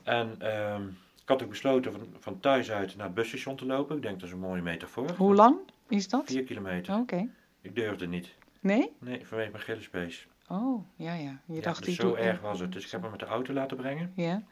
En 0.03 0.35
ehm, 0.39 0.81
ik 1.21 1.25
had 1.25 1.43
ook 1.43 1.49
besloten 1.49 1.91
van, 1.91 2.01
van 2.19 2.39
thuis 2.39 2.71
uit 2.71 2.95
naar 2.95 3.05
het 3.05 3.15
busstation 3.15 3.55
te 3.55 3.65
lopen. 3.65 3.95
Ik 3.95 4.01
denk 4.01 4.19
dat 4.19 4.27
is 4.27 4.33
een 4.33 4.39
mooie 4.39 4.61
metafoor. 4.61 5.11
Hoe 5.17 5.35
lang 5.35 5.55
is 5.87 6.07
dat? 6.09 6.23
Vier 6.25 6.43
kilometer. 6.43 6.95
Oké. 6.95 7.27
Ik 7.61 7.75
durfde 7.75 8.07
niet. 8.07 8.27
Nee? 8.59 8.91
Nee, 9.00 9.27
vanwege 9.27 9.51
mijn 9.51 9.63
gillespees. 9.63 10.27
Oh, 10.47 10.85
ja, 10.95 11.13
ja. 11.13 11.41
Je 11.45 11.53
Ja, 11.53 11.61
dacht, 11.61 11.85
dus 11.85 11.95
zo 11.95 12.15
erg 12.15 12.41
was 12.41 12.59
het. 12.59 12.71
Dus 12.71 12.85
ik 12.85 12.91
heb 12.91 13.01
hem 13.01 13.11
met 13.11 13.19
de 13.19 13.25
auto 13.25 13.53
laten 13.53 13.77
brengen. 13.77 14.11
Ja, 14.15 14.44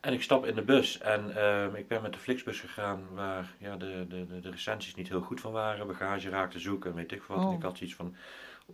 En 0.00 0.12
ik 0.12 0.22
stap 0.22 0.46
in 0.46 0.54
de 0.54 0.62
bus 0.62 0.98
en 0.98 1.36
ehm, 1.36 1.74
ik 1.74 1.88
ben 1.88 2.02
met 2.02 2.12
de 2.12 2.18
Flixbus 2.18 2.60
gegaan 2.60 3.02
waar 3.10 3.54
ja, 3.58 3.76
de, 3.76 4.06
de, 4.08 4.40
de, 4.40 4.50
recensies 4.50 4.94
niet 4.94 5.08
heel 5.08 5.20
goed 5.20 5.40
van 5.40 5.52
waren. 5.52 5.86
Bagage 5.86 6.28
raakte 6.28 6.58
zoek 6.58 6.84
en 6.84 6.94
weet 6.94 7.12
ik 7.12 7.22
wat. 7.22 7.38
Oh. 7.38 7.50
En 7.50 7.56
ik 7.56 7.62
had 7.62 7.76
zoiets 7.76 7.96
van, 7.96 8.14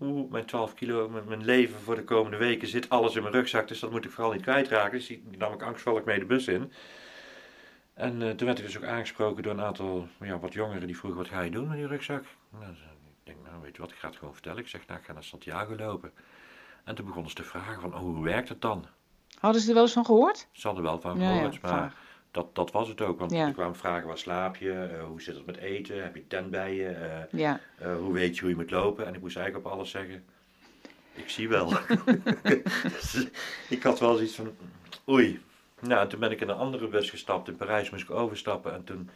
oeh, 0.01 0.31
mijn 0.31 0.45
12 0.45 0.75
kilo, 0.75 1.09
mijn, 1.09 1.25
mijn 1.25 1.45
leven 1.45 1.81
voor 1.81 1.95
de 1.95 2.05
komende 2.05 2.37
weken 2.37 2.69
zit 2.69 2.89
alles 2.89 3.15
in 3.17 3.23
mijn 3.23 3.35
rugzak. 3.35 3.69
Dus 3.69 3.81
dat 3.81 3.91
moet 3.91 4.05
ik 4.05 4.11
vooral 4.11 4.33
niet 4.33 4.43
kwijtraken. 4.43 4.99
Dus 4.99 5.07
die 5.07 5.23
die 5.29 5.39
nam 5.39 5.53
ik 5.53 5.63
angstvallig 5.63 6.05
mee 6.05 6.19
de 6.19 6.25
bus 6.25 6.49
in. 6.49 6.73
En 7.95 8.23
eh, 8.23 8.31
toen 8.31 8.47
werd 8.47 8.59
ik 8.59 8.65
dus 8.65 8.77
ook 8.77 8.85
aangesproken 8.85 9.43
door 9.43 9.53
een 9.53 9.61
aantal 9.61 10.09
ja, 10.21 10.39
wat 10.39 10.53
jongeren 10.53 10.87
die 10.87 10.97
vroegen, 10.97 11.21
wat 11.21 11.31
ga 11.31 11.41
je 11.41 11.51
doen 11.51 11.69
met 11.69 11.77
die 11.77 11.87
rugzak? 11.87 12.25
Nou, 12.51 12.75
denk, 13.27 13.39
nou 13.45 13.63
weet 13.63 13.77
je 13.77 13.83
wat, 13.83 13.91
ik 13.91 13.97
ga 13.97 14.09
het 14.09 14.17
gewoon 14.17 14.33
vertellen. 14.35 14.59
Ik 14.59 14.69
zeg, 14.69 14.87
nou 14.87 15.01
ik 15.01 15.07
ga 15.07 15.13
naar 15.13 15.25
Santiago 15.25 15.77
lopen. 15.77 16.13
En 16.85 16.95
toen 16.95 17.05
begonnen 17.07 17.31
ze 17.31 17.37
te 17.37 17.43
vragen 17.45 17.81
van, 17.81 17.95
oh, 17.95 18.01
hoe 18.01 18.25
werkt 18.25 18.49
het 18.49 18.61
dan? 18.61 18.87
Hadden 19.39 19.61
ze 19.63 19.69
er 19.69 19.75
wel 19.75 19.83
eens 19.83 19.93
van 19.93 20.05
gehoord? 20.05 20.47
Ze 20.53 20.67
hadden 20.67 20.85
wel 20.85 21.01
van 21.01 21.19
Ja, 21.19 21.29
ja, 21.31 21.35
gehoord, 21.35 21.63
maar 21.63 21.95
dat, 22.31 22.55
dat 22.55 22.71
was 22.71 22.89
het 22.89 23.01
ook. 23.01 23.19
Want 23.19 23.31
Ja. 23.33 23.47
er 23.47 23.53
kwamen 23.53 23.77
vragen, 23.77 24.07
waar 24.07 24.19
slaap 24.19 24.57
je? 24.57 24.73
Eh, 24.73 25.05
hoe 25.05 25.23
zit 25.23 25.35
het 25.35 25.47
met 25.47 25.57
eten? 25.57 26.03
Heb 26.03 26.15
je 26.15 26.27
tent 26.27 26.51
bij 26.51 26.75
je? 26.75 26.89
Eh, 26.89 27.51
eh, 27.79 27.97
hoe 27.99 28.13
weet 28.13 28.35
je 28.35 28.41
hoe 28.41 28.51
je 28.51 28.57
moet 28.57 28.71
lopen? 28.71 29.07
En 29.07 29.15
ik 29.15 29.21
moest 29.21 29.37
eigenlijk 29.37 29.67
op 29.67 29.73
alles 29.73 29.91
zeggen, 29.91 30.25
ik 31.15 31.29
zie 31.29 31.49
wel. 31.49 31.73
Ik 33.69 33.83
had 33.83 33.99
wel 34.01 34.15
zoiets 34.15 34.35
van, 34.35 34.57
oei. 35.09 35.41
Nou, 35.81 36.01
en 36.01 36.09
toen 36.09 36.21
ben 36.21 36.31
ik 36.31 36.41
in 36.41 36.49
een 36.49 36.57
andere 36.57 36.89
bus 36.89 37.11
gestapt. 37.11 37.49
In 37.49 37.57
Parijs 37.57 37.91
moest 37.91 38.03
ik 38.03 38.11
overstappen. 38.11 38.73
En 38.75 38.85
toen 38.85 39.11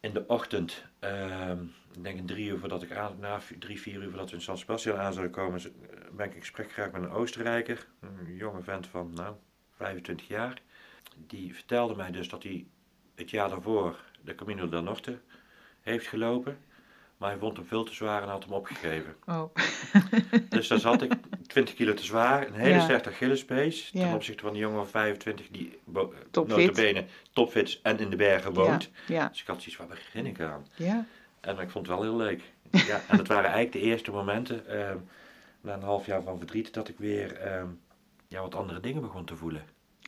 in 0.00 0.12
de 0.12 0.24
ochtend, 0.26 0.84
ehm, 0.98 1.62
ik 1.92 2.02
denk 2.04 2.18
een 2.18 2.26
drie 2.26 2.48
uur 2.48 2.58
voordat 2.58 2.82
ik 2.82 2.92
aan, 2.92 3.16
na 3.20 3.40
drie, 3.58 3.80
vier 3.80 4.02
uur 4.02 4.08
voordat 4.08 4.30
we 4.30 4.36
in 4.36 4.42
San 4.42 4.58
Sebastian 4.58 4.98
aan 4.98 5.12
zouden 5.12 5.32
komen, 5.34 5.60
z- 5.60 5.68
ben 6.12 6.26
ik 6.26 6.34
in 6.34 6.40
gesprek 6.40 6.72
geraakt 6.72 6.92
met 6.92 7.02
een 7.02 7.10
Oostenrijker. 7.10 7.86
Een 8.00 8.34
jonge 8.36 8.62
vent 8.62 8.86
van, 8.86 9.10
nou, 9.14 9.34
25 9.76 10.28
jaar. 10.28 10.62
Die 11.26 11.54
vertelde 11.54 11.94
mij 11.96 12.10
dus 12.10 12.28
dat 12.28 12.42
hij 12.42 12.66
het 13.14 13.30
jaar 13.30 13.48
daarvoor 13.48 13.96
de 14.24 14.34
Camino 14.34 14.68
del 14.68 14.82
Norte 14.82 15.18
heeft 15.80 16.06
gelopen. 16.06 16.58
Maar 17.16 17.30
hij 17.30 17.38
vond 17.38 17.56
hem 17.56 17.66
veel 17.66 17.84
te 17.84 17.94
zwaar 17.94 18.22
en 18.22 18.28
had 18.28 18.44
hem 18.44 18.52
opgegeven. 18.52 19.16
oh. 19.26 19.44
Dus 20.48 20.68
daar 20.68 20.78
zat 20.78 21.02
ik 21.02 21.12
20 21.48 21.74
kilo 21.74 21.94
te 21.94 22.04
zwaar, 22.04 22.46
een 22.46 22.52
hele 22.54 22.74
Ja. 22.74 22.80
sterke 22.80 23.08
Achillespees. 23.08 23.90
Ten 23.90 24.00
Ja. 24.00 24.14
opzichte 24.14 24.42
van 24.42 24.52
die 24.52 24.60
jongen 24.62 24.76
van 24.78 24.88
25 24.88 25.48
die 25.50 25.78
bo- 25.84 26.12
Topfit. 26.30 26.56
notabene 26.56 27.04
topfit 27.32 27.68
is 27.68 27.80
en 27.82 27.98
in 27.98 28.10
de 28.10 28.16
bergen 28.16 28.52
woont. 28.52 28.90
Ja, 29.06 29.28
Dus 29.28 29.40
ik 29.40 29.46
had 29.46 29.56
zoiets 29.56 29.76
waar 29.76 29.86
begin 29.86 30.26
ik 30.26 30.40
aan? 30.40 30.66
ja. 30.76 31.04
En 31.40 31.58
ik 31.58 31.70
vond 31.70 31.86
het 31.86 31.96
wel 31.96 32.02
heel 32.04 32.16
leuk. 32.16 32.42
Ja, 32.70 33.00
en 33.08 33.18
het 33.18 33.28
waren 33.28 33.50
eigenlijk 33.50 33.72
de 33.72 33.80
eerste 33.80 34.10
momenten, 34.10 34.66
ehm, 34.66 34.96
na 35.60 35.74
een 35.74 35.82
half 35.82 36.06
jaar 36.06 36.22
van 36.22 36.38
verdriet, 36.38 36.74
dat 36.74 36.88
ik 36.88 36.98
weer 36.98 37.32
ehm, 37.36 37.66
ja, 38.28 38.40
wat 38.40 38.54
andere 38.54 38.80
dingen 38.80 39.02
begon 39.02 39.24
te 39.24 39.36
voelen. 39.36 39.62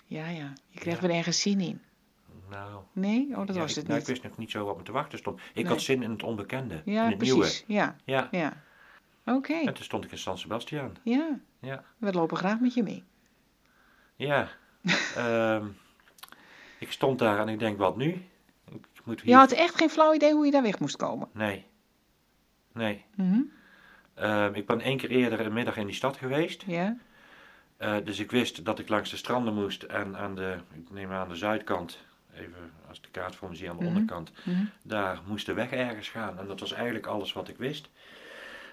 Ja, 0.07 0.29
ja. 0.29 0.53
Je 0.69 0.79
kreeg 0.79 1.01
weer 1.01 1.11
ergens 1.11 1.41
zin 1.41 1.61
in. 1.61 1.81
Nou, 2.51 2.83
Nee? 2.93 3.29
Oh, 3.31 3.47
dat 3.47 3.57
was 3.57 3.71
ik, 3.71 3.77
het 3.77 3.87
nou, 3.87 4.01
ik 4.01 4.07
niet. 4.07 4.19
wist 4.19 4.23
nog 4.23 4.39
niet 4.39 4.51
zo 4.51 4.65
wat 4.65 4.77
me 4.77 4.83
te 4.83 4.93
wachten 4.93 5.19
stond. 5.19 5.41
Ik 5.41 5.55
Nee. 5.55 5.67
had 5.67 5.81
zin 5.81 6.03
in 6.03 6.11
het 6.11 6.23
onbekende, 6.23 6.83
in 6.85 6.97
het 6.97 7.19
precies. 7.19 7.65
Ja, 7.67 7.97
nieuwe. 8.07 8.29
Ja, 8.31 8.39
ja. 8.39 8.63
Oké, 9.25 9.53
en 9.55 9.75
toen 9.75 9.85
stond 9.85 10.05
ik 10.05 10.11
in 10.11 10.19
San 10.19 10.39
Sebastian. 10.39 10.97
ja. 11.03 11.39
Ja. 11.61 11.85
We 11.99 12.13
lopen 12.13 12.37
graag 12.37 12.61
met 12.61 12.75
je 12.75 12.83
mee. 12.83 13.05
Ja, 14.17 14.49
ehm, 15.17 15.67
ik 16.79 16.93
stond 16.93 17.19
daar 17.19 17.39
en 17.39 17.49
ik 17.49 17.59
denk, 17.59 17.79
wat 17.79 17.97
nu? 17.97 18.09
Ik 18.73 19.05
moet 19.05 19.21
hier... 19.21 19.31
Je 19.31 19.37
had 19.37 19.53
echt 19.53 19.75
geen 19.75 19.91
flauw 19.91 20.15
idee 20.15 20.33
hoe 20.33 20.45
je 20.45 20.51
daar 20.51 20.63
weg 20.63 20.79
moest 20.79 20.97
komen. 20.97 21.29
Nee, 21.33 21.67
nee. 22.73 23.05
Ehm, 24.15 24.55
ik 24.55 24.67
ben 24.67 24.81
één 24.81 24.97
keer 24.97 25.11
eerder 25.11 25.41
een 25.41 25.53
middag 25.53 25.77
in 25.77 25.87
die 25.87 25.95
stad 25.95 26.17
geweest. 26.17 26.63
Ja, 26.67 26.97
Eh, 27.77 27.97
dus 28.05 28.19
ik 28.19 28.31
wist 28.31 28.65
dat 28.65 28.79
ik 28.79 28.89
langs 28.89 29.11
de 29.11 29.17
stranden 29.17 29.55
moest 29.55 29.83
en 29.83 30.17
aan 30.17 30.35
de, 30.35 30.57
ik 30.75 30.91
neem 30.91 31.11
aan 31.13 31.29
de 31.29 31.37
zuidkant, 31.37 31.99
even 32.35 32.73
als 32.89 33.01
de 33.01 33.09
kaart 33.11 33.35
voor 33.37 33.49
me 33.49 33.55
zie 33.55 33.71
aan 33.71 33.77
de 33.77 33.83
Mhm. 33.85 33.93
onderkant, 33.93 34.33
Mhm. 34.45 34.65
daar 34.83 35.21
moest 35.27 35.47
de 35.47 35.53
weg 35.53 35.71
ergens 35.71 36.09
gaan. 36.09 36.39
En 36.39 36.47
dat 36.47 36.61
was 36.61 36.73
eigenlijk 36.73 37.07
alles 37.07 37.33
wat 37.33 37.49
ik 37.49 37.57
wist. 37.57 37.89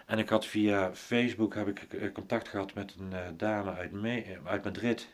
En 0.07 0.19
ik 0.19 0.29
had 0.29 0.45
via 0.45 0.93
Facebook 0.93 1.53
heb 1.55 1.67
ik 1.67 1.79
eh, 1.93 2.11
contact 2.11 2.47
gehad 2.47 2.73
met 2.73 2.95
een 2.99 3.13
eh, 3.13 3.27
dame 3.37 3.73
uit, 3.73 3.91
Me- 3.91 4.21
eh, 4.21 4.37
uit 4.45 4.63
Madrid, 4.63 5.07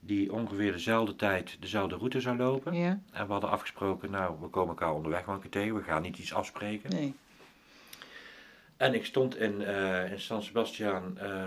die 0.00 0.32
ongeveer 0.32 0.72
dezelfde 0.72 1.16
tijd 1.16 1.56
dezelfde 1.60 1.96
route 1.96 2.20
zou 2.20 2.36
lopen. 2.36 2.74
Ja, 2.74 3.00
En 3.12 3.26
we 3.26 3.32
hadden 3.32 3.50
afgesproken, 3.50 4.10
nou, 4.10 4.36
we 4.40 4.48
komen 4.48 4.68
elkaar 4.68 4.94
onderweg 4.94 5.24
wel 5.24 5.34
een 5.34 5.40
keer 5.40 5.50
tegen, 5.50 5.74
we 5.74 5.82
gaan 5.82 6.02
niet 6.02 6.18
iets 6.18 6.34
afspreken. 6.34 6.90
nee. 6.90 7.14
En 8.76 8.94
ik 8.94 9.04
stond 9.04 9.36
in, 9.36 9.62
eh, 9.62 10.10
in 10.12 10.20
San 10.20 10.42
Sebastian 10.42 11.18
ehm, 11.18 11.46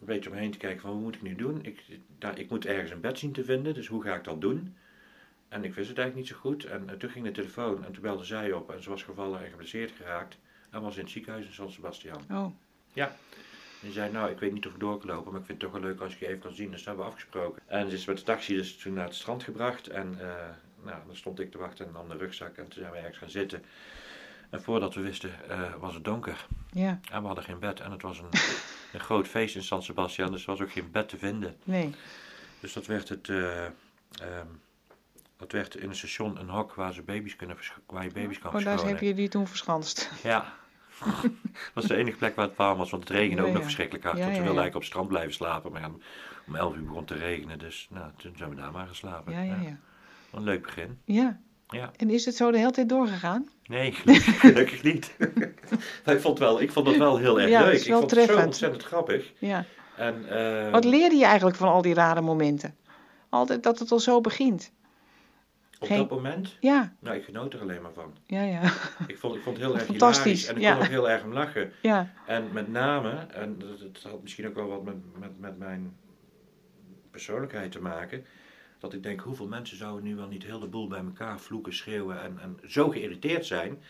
een 0.00 0.06
beetje 0.06 0.30
omheen 0.30 0.50
te 0.50 0.58
kijken 0.58 0.80
van, 0.80 0.90
wat 0.92 1.00
moet 1.00 1.14
ik 1.14 1.22
nu 1.22 1.34
doen? 1.34 1.58
Ik, 1.64 1.82
daar, 2.18 2.38
ik 2.38 2.50
moet 2.50 2.66
ergens 2.66 2.90
een 2.90 3.00
bed 3.00 3.18
zien 3.18 3.32
te 3.32 3.44
vinden, 3.44 3.74
dus 3.74 3.86
hoe 3.86 4.02
ga 4.02 4.14
ik 4.14 4.24
dat 4.24 4.40
doen? 4.40 4.76
En 5.48 5.64
ik 5.64 5.74
wist 5.74 5.88
het 5.88 5.98
eigenlijk 5.98 6.16
niet 6.16 6.36
zo 6.36 6.48
goed. 6.50 6.64
En 6.64 6.98
toen 6.98 7.10
ging 7.10 7.24
de 7.24 7.30
telefoon 7.30 7.84
en 7.84 7.92
toen 7.92 8.02
belde 8.02 8.24
zij 8.24 8.52
op 8.52 8.70
en 8.72 8.82
ze 8.82 8.88
was 8.90 9.02
gevallen 9.02 9.44
en 9.44 9.50
geblesseerd 9.50 9.90
geraakt. 9.90 10.38
En 10.70 10.80
was 10.82 10.96
in 10.96 11.02
het 11.02 11.10
ziekenhuis 11.10 11.46
in 11.46 11.52
San 11.52 11.70
Sebastian. 11.72 12.20
Oh, 12.30 12.52
En 13.82 13.86
die 13.86 13.92
zei, 13.92 14.12
nou, 14.12 14.30
ik 14.30 14.38
weet 14.38 14.52
niet 14.52 14.66
of 14.66 14.72
ik 14.72 14.80
door 14.80 14.98
kan 14.98 15.06
lopen, 15.08 15.32
maar 15.32 15.40
ik 15.40 15.46
vind 15.46 15.62
het 15.62 15.70
toch 15.70 15.80
wel 15.80 15.90
leuk 15.90 16.00
als 16.00 16.12
ik 16.12 16.18
je 16.18 16.26
even 16.26 16.38
kan 16.40 16.54
zien. 16.54 16.66
Dus 16.70 16.76
dat 16.78 16.86
hebben 16.86 17.04
we 17.04 17.10
afgesproken. 17.10 17.62
En 17.66 17.88
ze 17.90 17.96
is 17.96 18.04
met 18.04 18.16
de 18.16 18.22
taxi 18.22 18.54
dus 18.56 18.76
toen 18.76 18.92
naar 18.92 19.04
het 19.04 19.14
strand 19.14 19.42
gebracht. 19.42 19.88
En 19.88 20.16
eh, 20.20 20.34
nou, 20.84 20.98
dan 21.06 21.16
stond 21.16 21.40
ik 21.40 21.50
te 21.50 21.58
wachten 21.58 21.86
en 21.86 21.92
nam 21.92 22.08
de 22.08 22.16
rugzak. 22.16 22.56
En 22.56 22.64
toen 22.68 22.80
zijn 22.82 22.92
we 22.92 22.98
ergens 22.98 23.18
gaan 23.18 23.30
zitten. 23.30 23.64
En 24.50 24.62
voordat 24.62 24.94
we 24.94 25.00
wisten, 25.00 25.30
eh, 25.48 25.74
was 25.74 25.94
het 25.94 26.04
donker. 26.04 26.46
ja, 26.70 27.00
En 27.12 27.20
we 27.20 27.26
hadden 27.26 27.44
geen 27.44 27.58
bed. 27.58 27.80
En 27.80 27.90
het 27.90 28.02
was 28.02 28.18
een, 28.18 28.28
een 28.92 29.00
groot 29.00 29.28
feest 29.28 29.54
in 29.54 29.62
San 29.62 29.82
Sebastian, 29.82 30.32
dus 30.32 30.40
er 30.40 30.50
was 30.50 30.60
ook 30.60 30.72
geen 30.72 30.90
bed 30.90 31.08
te 31.08 31.18
vinden. 31.18 31.56
nee. 31.64 31.94
Dus 32.60 32.72
dat 32.72 32.86
werd 32.86 33.08
het... 33.08 33.28
eh, 33.28 33.64
ehm, 33.64 34.46
dat 35.40 35.52
werd 35.52 35.74
in 35.76 35.88
een 35.88 35.94
station 35.96 36.40
een 36.40 36.48
hok 36.48 36.74
waar, 36.74 36.92
ze 36.92 37.02
baby's 37.02 37.36
kunnen 37.36 37.56
waar 37.86 38.04
je 38.04 38.10
baby's 38.12 38.38
kan 38.38 38.46
Oh, 38.46 38.52
daar 38.54 38.62
verschonen. 38.62 38.94
heb 38.94 39.02
je 39.04 39.14
die 39.14 39.28
toen 39.28 39.46
verschanst. 39.46 40.10
Ja. 40.22 40.52
dat 41.22 41.30
was 41.74 41.84
de 41.84 41.96
enige 41.96 42.16
plek 42.16 42.34
waar 42.36 42.46
het 42.46 42.56
warm 42.56 42.78
was, 42.78 42.90
want 42.90 43.02
het 43.08 43.12
regende 43.12 43.36
Ja, 43.42 43.42
ook 43.42 43.48
nog 43.48 43.56
ja. 43.58 43.62
verschrikkelijk 43.64 44.04
hard. 44.04 44.16
Ja, 44.18 44.22
want 44.24 44.36
we 44.36 44.40
ja, 44.42 44.46
wilden 44.46 44.62
eigenlijk 44.62 44.74
op 44.74 44.80
het 44.80 44.90
strand 44.90 45.08
blijven 45.08 45.34
slapen, 45.34 45.72
maar 45.72 45.90
om 46.46 46.54
11 46.56 46.74
uur 46.76 46.82
begon 46.82 46.98
het 46.98 47.06
te 47.06 47.14
regenen, 47.14 47.58
dus 47.58 47.88
nou, 47.90 48.10
toen 48.16 48.32
zijn 48.36 48.50
we 48.50 48.56
daar 48.56 48.72
maar 48.72 48.86
geslapen. 48.86 49.32
Ja, 49.32 49.42
ja, 49.42 49.56
ja. 49.62 49.78
Een 50.32 50.42
leuk 50.42 50.62
begin. 50.62 50.98
Ja. 51.04 51.40
Ja. 51.68 51.90
En 51.96 52.10
is 52.10 52.24
het 52.24 52.36
zo 52.36 52.50
de 52.50 52.58
hele 52.58 52.70
tijd 52.70 52.88
doorgegaan? 52.88 53.48
Nee, 53.66 53.92
gelukkig, 53.92 54.40
gelukkig 54.46 54.82
niet. 54.82 55.16
ik 56.04 56.20
vond, 56.20 56.38
wel, 56.38 56.60
ik 56.60 56.72
vond 56.72 56.86
dat 56.86 56.96
wel 56.96 57.16
heel 57.18 57.40
erg 57.40 57.50
Ja, 57.50 57.64
leuk. 57.64 57.80
ik 57.80 57.92
vond 57.92 58.10
het 58.10 58.30
zo 58.30 58.38
ontzettend 58.38 58.82
grappig. 58.82 59.32
Ja. 59.38 59.64
En, 59.96 60.28
eh, 60.28 60.70
Wat 60.70 60.84
leerde 60.84 61.16
je 61.16 61.24
eigenlijk 61.24 61.56
van 61.56 61.68
al 61.68 61.82
die 61.82 61.94
rare 61.94 62.20
momenten? 62.20 62.76
Altijd 63.28 63.62
dat 63.62 63.78
het 63.78 63.90
al 63.92 63.98
zo 63.98 64.20
begint. 64.20 64.72
Op 65.80 65.86
geen- 65.88 65.98
dat 65.98 66.10
moment, 66.10 66.56
Ja, 66.60 66.94
nou, 67.00 67.16
ik 67.16 67.24
genoot 67.24 67.54
er 67.54 67.60
alleen 67.60 67.82
maar 67.82 67.92
van. 67.92 68.14
ja, 68.26 68.42
ja. 68.42 68.62
Ik 69.06 69.18
vond, 69.18 69.36
ik 69.36 69.42
vond 69.42 69.56
het 69.56 69.66
heel 69.66 69.74
erg 69.78 69.86
hilarisch 69.86 70.46
en 70.46 70.56
ik 70.56 70.62
ja. 70.62 70.72
kon 70.74 70.82
ook 70.82 70.88
heel 70.88 71.10
erg 71.10 71.22
om 71.24 71.32
lachen. 71.32 71.72
Ja, 71.82 72.12
En 72.26 72.52
met 72.52 72.68
name, 72.68 73.10
en 73.32 73.58
dat, 73.58 73.80
het 73.80 74.02
had 74.02 74.22
misschien 74.22 74.46
ook 74.48 74.54
wel 74.54 74.68
wat 74.68 74.84
met, 74.84 75.18
met, 75.18 75.38
met 75.40 75.58
mijn 75.58 75.96
persoonlijkheid 77.10 77.72
te 77.72 77.80
maken, 77.80 78.24
dat 78.78 78.92
ik 78.92 79.02
denk, 79.02 79.20
hoeveel 79.20 79.46
mensen 79.46 79.76
zouden 79.76 80.04
nu 80.04 80.16
wel 80.16 80.26
niet 80.28 80.42
heel 80.44 80.58
de 80.60 80.66
boel 80.66 80.88
bij 80.88 80.98
elkaar 81.00 81.40
vloeken, 81.40 81.74
schreeuwen 81.74 82.22
en, 82.22 82.38
en 82.40 82.58
zo 82.70 82.88
geïrriteerd 82.88 83.46
zijn. 83.46 83.82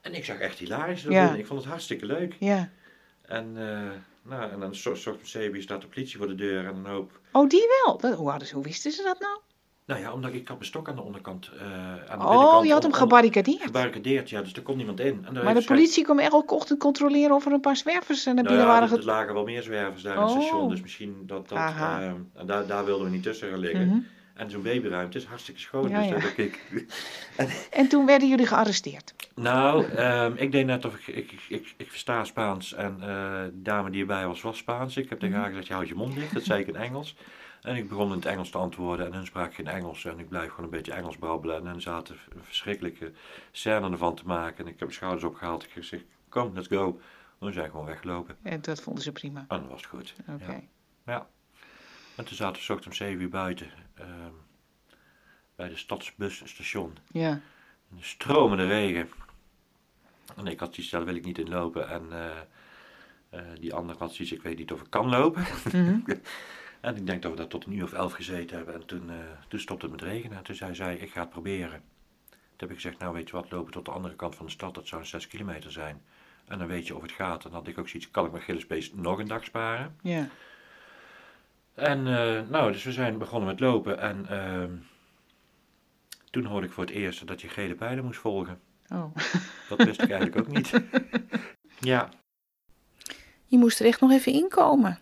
En 0.00 0.14
ik 0.14 0.24
zag 0.24 0.38
echt 0.38 0.58
hilarisch. 0.58 1.02
Ja. 1.02 1.34
Ik 1.34 1.46
vond 1.46 1.60
het 1.60 1.68
hartstikke 1.68 2.06
leuk. 2.06 2.36
ja. 2.38 2.70
En, 3.22 3.56
eh, 3.56 3.90
nou, 4.22 4.50
en 4.50 4.60
dan 4.60 4.74
zo- 4.74 4.94
zocht 4.94 5.26
Sebi 5.28 5.62
staat 5.62 5.80
de 5.80 5.86
politie 5.86 6.18
voor 6.18 6.26
de 6.26 6.34
deur 6.34 6.66
en 6.66 6.74
een 6.76 6.86
hoop. 6.86 7.20
Oh, 7.32 7.48
die 7.48 7.66
wel. 7.84 7.98
Dat, 7.98 8.14
hoe, 8.14 8.30
hadden 8.30 8.48
ze, 8.48 8.54
hoe 8.54 8.64
wisten 8.64 8.92
ze 8.92 9.02
dat 9.02 9.20
nou? 9.20 9.38
Nou 9.88 10.00
ja, 10.00 10.12
omdat 10.12 10.32
ik 10.32 10.48
had 10.48 10.56
mijn 10.56 10.68
stok 10.68 10.88
aan 10.88 10.94
de 10.96 11.02
onderkant, 11.02 11.50
eh, 11.58 11.62
aan 11.62 12.18
de 12.18 12.24
binnenkant 12.26 12.54
Oh, 12.60 12.64
je 12.64 12.72
had 12.72 12.82
hem 12.82 12.92
gebarricadeerd. 12.92 13.62
gebarricadeerd. 13.62 14.30
Ja, 14.30 14.42
dus 14.42 14.52
er 14.52 14.62
kon 14.62 14.76
niemand 14.76 15.00
in. 15.00 15.24
En 15.26 15.44
Maar 15.44 15.54
de 15.54 15.64
politie 15.64 16.04
kwam 16.04 16.18
elke 16.18 16.54
ochtend 16.54 16.78
controleren 16.78 17.34
of 17.34 17.46
er 17.46 17.52
een 17.52 17.60
paar 17.60 17.76
zwervers 17.76 18.24
naar 18.24 18.34
Nou 18.34 18.46
binnen 18.46 18.66
ja, 18.66 18.72
waren 18.72 18.90
er, 18.90 18.98
er 18.98 19.04
lagen 19.04 19.34
wel 19.34 19.44
meer 19.44 19.62
zwervers 19.62 20.02
daar 20.02 20.14
in 20.16 20.20
het 20.22 20.30
Oh. 20.30 20.40
station, 20.40 20.68
dus 20.68 20.80
misschien 20.80 21.22
dat 21.26 21.48
dat. 21.48 21.58
Ehm, 21.58 22.14
en 22.34 22.46
daar, 22.46 22.66
daar 22.66 22.84
wilden 22.84 23.04
we 23.06 23.12
niet 23.12 23.22
tussen 23.22 23.48
gaan 23.50 23.58
liggen. 23.58 23.86
Mhm. 23.86 23.98
En 24.34 24.50
zo'n 24.50 24.62
babyruimte 24.62 25.18
is 25.18 25.24
hartstikke 25.24 25.60
schoon, 25.60 25.88
Ja, 25.88 25.98
dus 25.98 26.08
ja. 26.08 26.12
dat 26.18 26.22
denk 26.36 26.38
ik. 26.38 26.86
En 27.70 27.88
toen 27.88 28.06
werden 28.06 28.28
jullie 28.28 28.46
gearresteerd. 28.46 29.14
Nou, 29.34 29.84
ehm, 29.84 30.32
ik 30.36 30.52
deed 30.52 30.66
net 30.66 30.84
of 30.84 30.94
ik, 30.94 31.06
ik, 31.16 31.32
ik, 31.48 31.74
ik 31.76 31.90
versta 31.90 32.24
Spaans 32.24 32.74
en 32.74 32.96
eh, 33.00 33.06
de 33.42 33.50
dame 33.62 33.90
die 33.90 34.00
erbij 34.00 34.26
was, 34.26 34.40
was 34.42 34.56
Spaans. 34.58 34.96
Ik 34.96 35.08
heb 35.08 35.18
tegen 35.18 35.34
Mhm. 35.34 35.42
haar 35.42 35.50
gezegd, 35.50 35.66
je 35.68 35.72
houdt 35.74 35.88
je 35.88 35.94
mond 35.94 36.14
dicht, 36.14 36.34
dat 36.34 36.44
zei 36.44 36.60
ik 36.60 36.66
in 36.66 36.76
Engels. 36.76 37.14
En 37.62 37.76
ik 37.76 37.88
begon 37.88 38.08
in 38.08 38.16
het 38.16 38.24
Engels 38.24 38.50
te 38.50 38.58
antwoorden 38.58 39.06
en 39.06 39.12
hun 39.12 39.26
sprak 39.26 39.54
geen 39.54 39.66
Engels. 39.66 40.04
En 40.04 40.18
ik 40.18 40.28
blijf 40.28 40.50
gewoon 40.50 40.64
een 40.64 40.70
beetje 40.70 40.92
Engels 40.92 41.16
brabbelen. 41.16 41.56
En 41.56 41.66
hun 41.66 41.80
zaten 41.80 42.16
een 42.34 42.44
verschrikkelijke 42.44 43.12
scène 43.52 43.90
ervan 43.90 44.14
te 44.14 44.26
maken. 44.26 44.58
En 44.58 44.64
ik 44.64 44.78
heb 44.78 44.78
mijn 44.78 44.92
schouders 44.92 45.24
opgehaald. 45.24 45.62
Ik 45.62 45.70
heb 45.72 45.82
gezegd, 45.82 46.04
kom, 46.28 46.54
let's 46.54 46.68
go. 46.68 47.00
Zijn 47.40 47.54
we 47.54 47.70
gewoon 47.70 47.86
weggelopen. 47.86 48.36
En 48.42 48.60
dat 48.60 48.80
vonden 48.80 49.02
ze 49.02 49.12
prima. 49.12 49.40
En 49.40 49.60
dan 49.60 49.68
was 49.68 49.80
het 49.80 49.90
goed. 49.90 50.14
Oké. 50.28 50.60
Ja. 51.06 51.26
En 52.16 52.24
toen 52.24 52.36
zaten 52.36 52.66
we 52.66 52.72
ochtends 52.72 52.86
om 52.86 53.06
7 53.06 53.20
uur 53.22 53.28
buiten 53.28 53.70
ehm, 53.94 54.32
bij 55.56 55.68
de 55.68 55.76
stadsbusstation. 55.76 56.96
Ja. 57.12 57.30
In 57.90 57.96
de 57.96 58.02
stromende 58.02 58.66
regen. 58.66 59.08
En 60.36 60.46
ik 60.46 60.60
had 60.60 60.74
zoiets, 60.74 60.92
daar 60.92 61.04
wil 61.04 61.14
ik 61.14 61.24
niet 61.24 61.38
in 61.38 61.48
lopen. 61.48 61.88
En 61.88 62.12
eh, 62.12 62.30
eh, 63.30 63.60
die 63.60 63.74
andere 63.74 63.98
had 63.98 64.14
zoiets, 64.14 64.34
ik 64.34 64.42
weet 64.42 64.58
niet 64.58 64.72
of 64.72 64.80
ik 64.80 64.90
kan 64.90 65.08
lopen. 65.08 65.44
Mhm. 65.72 66.00
En 66.80 66.96
ik 66.96 67.06
denk 67.06 67.22
dat 67.22 67.30
we 67.30 67.36
daar 67.36 67.46
tot 67.46 67.66
een 67.66 67.72
uur 67.72 67.84
of 67.84 67.92
elf 67.92 68.12
gezeten 68.12 68.56
hebben. 68.56 68.74
En 68.74 68.86
toen, 68.86 69.10
eh, 69.10 69.16
toen 69.48 69.60
stopte 69.60 69.86
het 69.86 69.94
met 69.94 70.10
regenen. 70.10 70.36
En 70.36 70.44
toen 70.44 70.54
zei 70.54 70.74
zij, 70.74 70.96
ik 70.96 71.10
ga 71.10 71.20
het 71.20 71.30
proberen. 71.30 71.82
Toen 72.30 72.68
heb 72.68 72.70
ik 72.70 72.74
gezegd, 72.74 72.98
nou 72.98 73.14
weet 73.14 73.28
je 73.28 73.34
wat, 73.34 73.50
lopen 73.50 73.72
tot 73.72 73.84
de 73.84 73.90
andere 73.90 74.14
kant 74.14 74.34
van 74.34 74.46
de 74.46 74.52
stad. 74.52 74.74
Dat 74.74 74.88
zou 74.88 75.04
6 75.04 75.26
kilometer 75.26 75.72
zijn. 75.72 76.02
En 76.46 76.58
dan 76.58 76.66
weet 76.66 76.86
je 76.86 76.96
of 76.96 77.02
het 77.02 77.12
gaat. 77.12 77.44
En 77.44 77.50
dan 77.50 77.58
had 77.58 77.68
ik 77.68 77.78
ook 77.78 77.88
zoiets, 77.88 78.10
kan 78.10 78.24
ik 78.24 78.32
mijn 78.32 78.42
Gillespace 78.42 78.90
nog 78.94 79.18
een 79.18 79.28
dag 79.28 79.44
sparen? 79.44 79.96
Ja. 80.02 80.28
En 81.74 81.98
eh, 82.06 82.48
nou, 82.48 82.72
dus 82.72 82.84
we 82.84 82.92
zijn 82.92 83.18
begonnen 83.18 83.48
met 83.48 83.60
lopen 83.60 83.98
en 84.00 84.26
ehm, 84.28 84.72
toen 86.30 86.44
hoorde 86.44 86.66
ik 86.66 86.72
voor 86.72 86.84
het 86.84 86.92
eerst 86.92 87.26
dat 87.26 87.40
je 87.40 87.48
gele 87.48 87.74
pijlen 87.74 88.04
moest 88.04 88.20
volgen. 88.20 88.60
Oh. 88.88 89.16
Dat 89.68 89.84
wist 89.84 90.02
ik 90.02 90.10
eigenlijk 90.10 90.40
ook 90.40 90.54
niet. 90.54 90.72
Ja, 91.80 92.08
Je 93.46 93.58
moest 93.58 93.80
er 93.80 93.86
echt 93.86 94.00
nog 94.00 94.10
even 94.10 94.32
inkomen. 94.32 94.98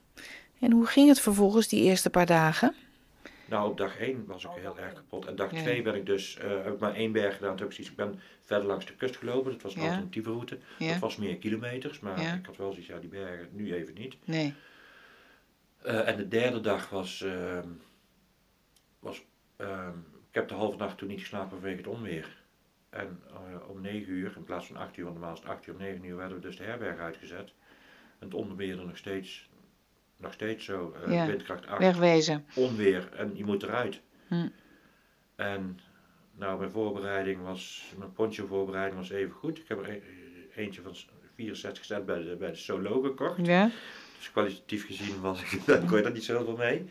En 0.60 0.72
hoe 0.72 0.86
ging 0.86 1.08
het 1.08 1.20
vervolgens 1.20 1.68
die 1.68 1.82
eerste 1.82 2.10
paar 2.10 2.26
dagen? 2.26 2.74
nou 3.48 3.70
op 3.70 3.76
dag 3.76 3.98
1 3.98 4.24
was 4.26 4.44
ik 4.44 4.50
heel 4.54 4.78
erg 4.78 4.92
kapot. 4.92 5.26
En 5.26 5.36
dag 5.36 5.50
Ja. 5.52 5.60
2 5.62 5.82
ben 5.82 5.94
ik 5.94 6.06
dus, 6.06 6.36
eh, 6.38 6.48
heb 6.48 6.72
ik 6.72 6.78
maar 6.78 6.94
één 6.94 7.12
berg 7.12 7.34
gedaan. 7.34 7.50
Toen 7.56 7.58
heb 7.58 7.68
ik 7.68 7.72
zoiets, 7.74 7.90
ik 7.90 7.96
ben 7.96 8.20
verder 8.40 8.66
langs 8.66 8.86
de 8.86 8.94
kust 8.94 9.16
gelopen. 9.16 9.52
Dat 9.52 9.62
was 9.62 9.74
een 9.74 9.80
Ja. 9.82 9.86
alternatieve 9.88 10.30
route. 10.30 10.58
Ja. 10.78 10.90
Dat 10.90 10.98
was 10.98 11.16
meer 11.16 11.36
kilometers, 11.36 12.00
maar 12.00 12.20
Ja. 12.20 12.34
ik 12.34 12.46
had 12.46 12.56
wel 12.56 12.70
zoiets, 12.70 12.88
ja 12.88 12.98
die 12.98 13.08
bergen 13.08 13.48
nu 13.52 13.74
even 13.74 13.94
niet. 13.94 14.16
Nee. 14.24 14.54
Eh, 15.82 16.08
en 16.08 16.16
de 16.16 16.28
derde 16.28 16.60
dag 16.60 16.88
was, 16.90 17.22
ehm, 17.22 17.68
was 18.98 19.22
ehm, 19.56 19.98
ik 20.28 20.34
heb 20.34 20.48
de 20.48 20.54
halve 20.54 20.76
nacht 20.76 20.98
toen 20.98 21.08
niet 21.08 21.20
geslapen 21.20 21.50
vanwege 21.50 21.76
het 21.76 21.86
onweer. 21.86 22.36
En 22.90 23.20
eh, 23.30 23.68
om 23.70 23.80
9 23.80 24.12
uur, 24.12 24.32
in 24.36 24.44
plaats 24.44 24.66
van 24.66 24.76
8 24.76 24.96
uur, 24.96 25.04
want 25.04 25.16
normaal 25.16 25.34
is 25.34 25.40
het 25.40 25.48
8 25.48 25.66
uur, 25.66 25.74
om 25.74 25.80
9 25.80 26.04
uur 26.04 26.16
werden 26.16 26.36
we 26.36 26.42
dus 26.42 26.56
de 26.56 26.62
herberg 26.64 26.98
uitgezet. 26.98 27.52
En 28.18 28.26
het 28.26 28.34
onweer 28.34 28.78
er 28.78 28.86
nog 28.86 28.96
steeds, 28.96 29.45
nog 30.16 30.32
steeds 30.32 30.64
zo, 30.64 30.94
Ja, 31.08 31.26
windkracht 31.26 31.66
8, 31.66 31.78
Wegwezen. 31.80 32.44
onweer 32.54 33.12
en 33.12 33.36
je 33.36 33.44
moet 33.44 33.62
eruit. 33.62 34.00
Hm. 34.28 34.48
En 35.36 35.78
nou, 36.34 36.58
mijn 36.58 36.70
voorbereiding 36.70 37.42
was, 37.42 37.92
mijn 37.98 38.12
poncho 38.12 38.46
voorbereiding 38.46 38.96
was 39.00 39.10
even 39.10 39.34
goed. 39.34 39.58
Ik 39.58 39.68
heb 39.68 39.78
er 39.78 39.88
e- 39.88 40.02
eentje 40.54 40.82
van 40.82 40.96
64 41.34 41.84
cent 41.84 42.06
bij 42.06 42.22
de, 42.22 42.36
bij 42.36 42.50
de 42.50 42.56
Solo 42.56 43.00
gekocht. 43.00 43.46
Ja. 43.46 43.70
Dus 44.18 44.30
kwalitatief 44.30 44.86
gezien 44.86 45.20
was 45.20 45.42
ik, 45.52 45.60
daar 45.66 45.84
kon 45.84 45.96
je 45.96 46.02
daar 46.02 46.12
niet 46.12 46.24
zoveel 46.24 46.56
mee. 46.56 46.84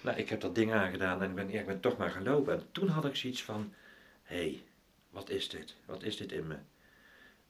Nou, 0.00 0.16
ik 0.18 0.28
heb 0.28 0.40
dat 0.40 0.54
ding 0.54 0.72
aangedaan 0.72 1.22
en 1.22 1.28
ik 1.28 1.34
ben, 1.34 1.50
ja, 1.50 1.60
ik 1.60 1.66
ben 1.66 1.80
toch 1.80 1.96
maar 1.96 2.10
gaan 2.10 2.22
lopen. 2.22 2.54
En 2.54 2.62
toen 2.72 2.88
had 2.88 3.04
ik 3.04 3.16
zoiets 3.16 3.42
van, 3.42 3.72
hé, 4.22 4.36
hey, 4.36 4.62
wat 5.10 5.30
is 5.30 5.48
dit? 5.48 5.76
Wat 5.84 6.02
is 6.02 6.16
dit 6.16 6.32
in 6.32 6.46
me? 6.46 6.56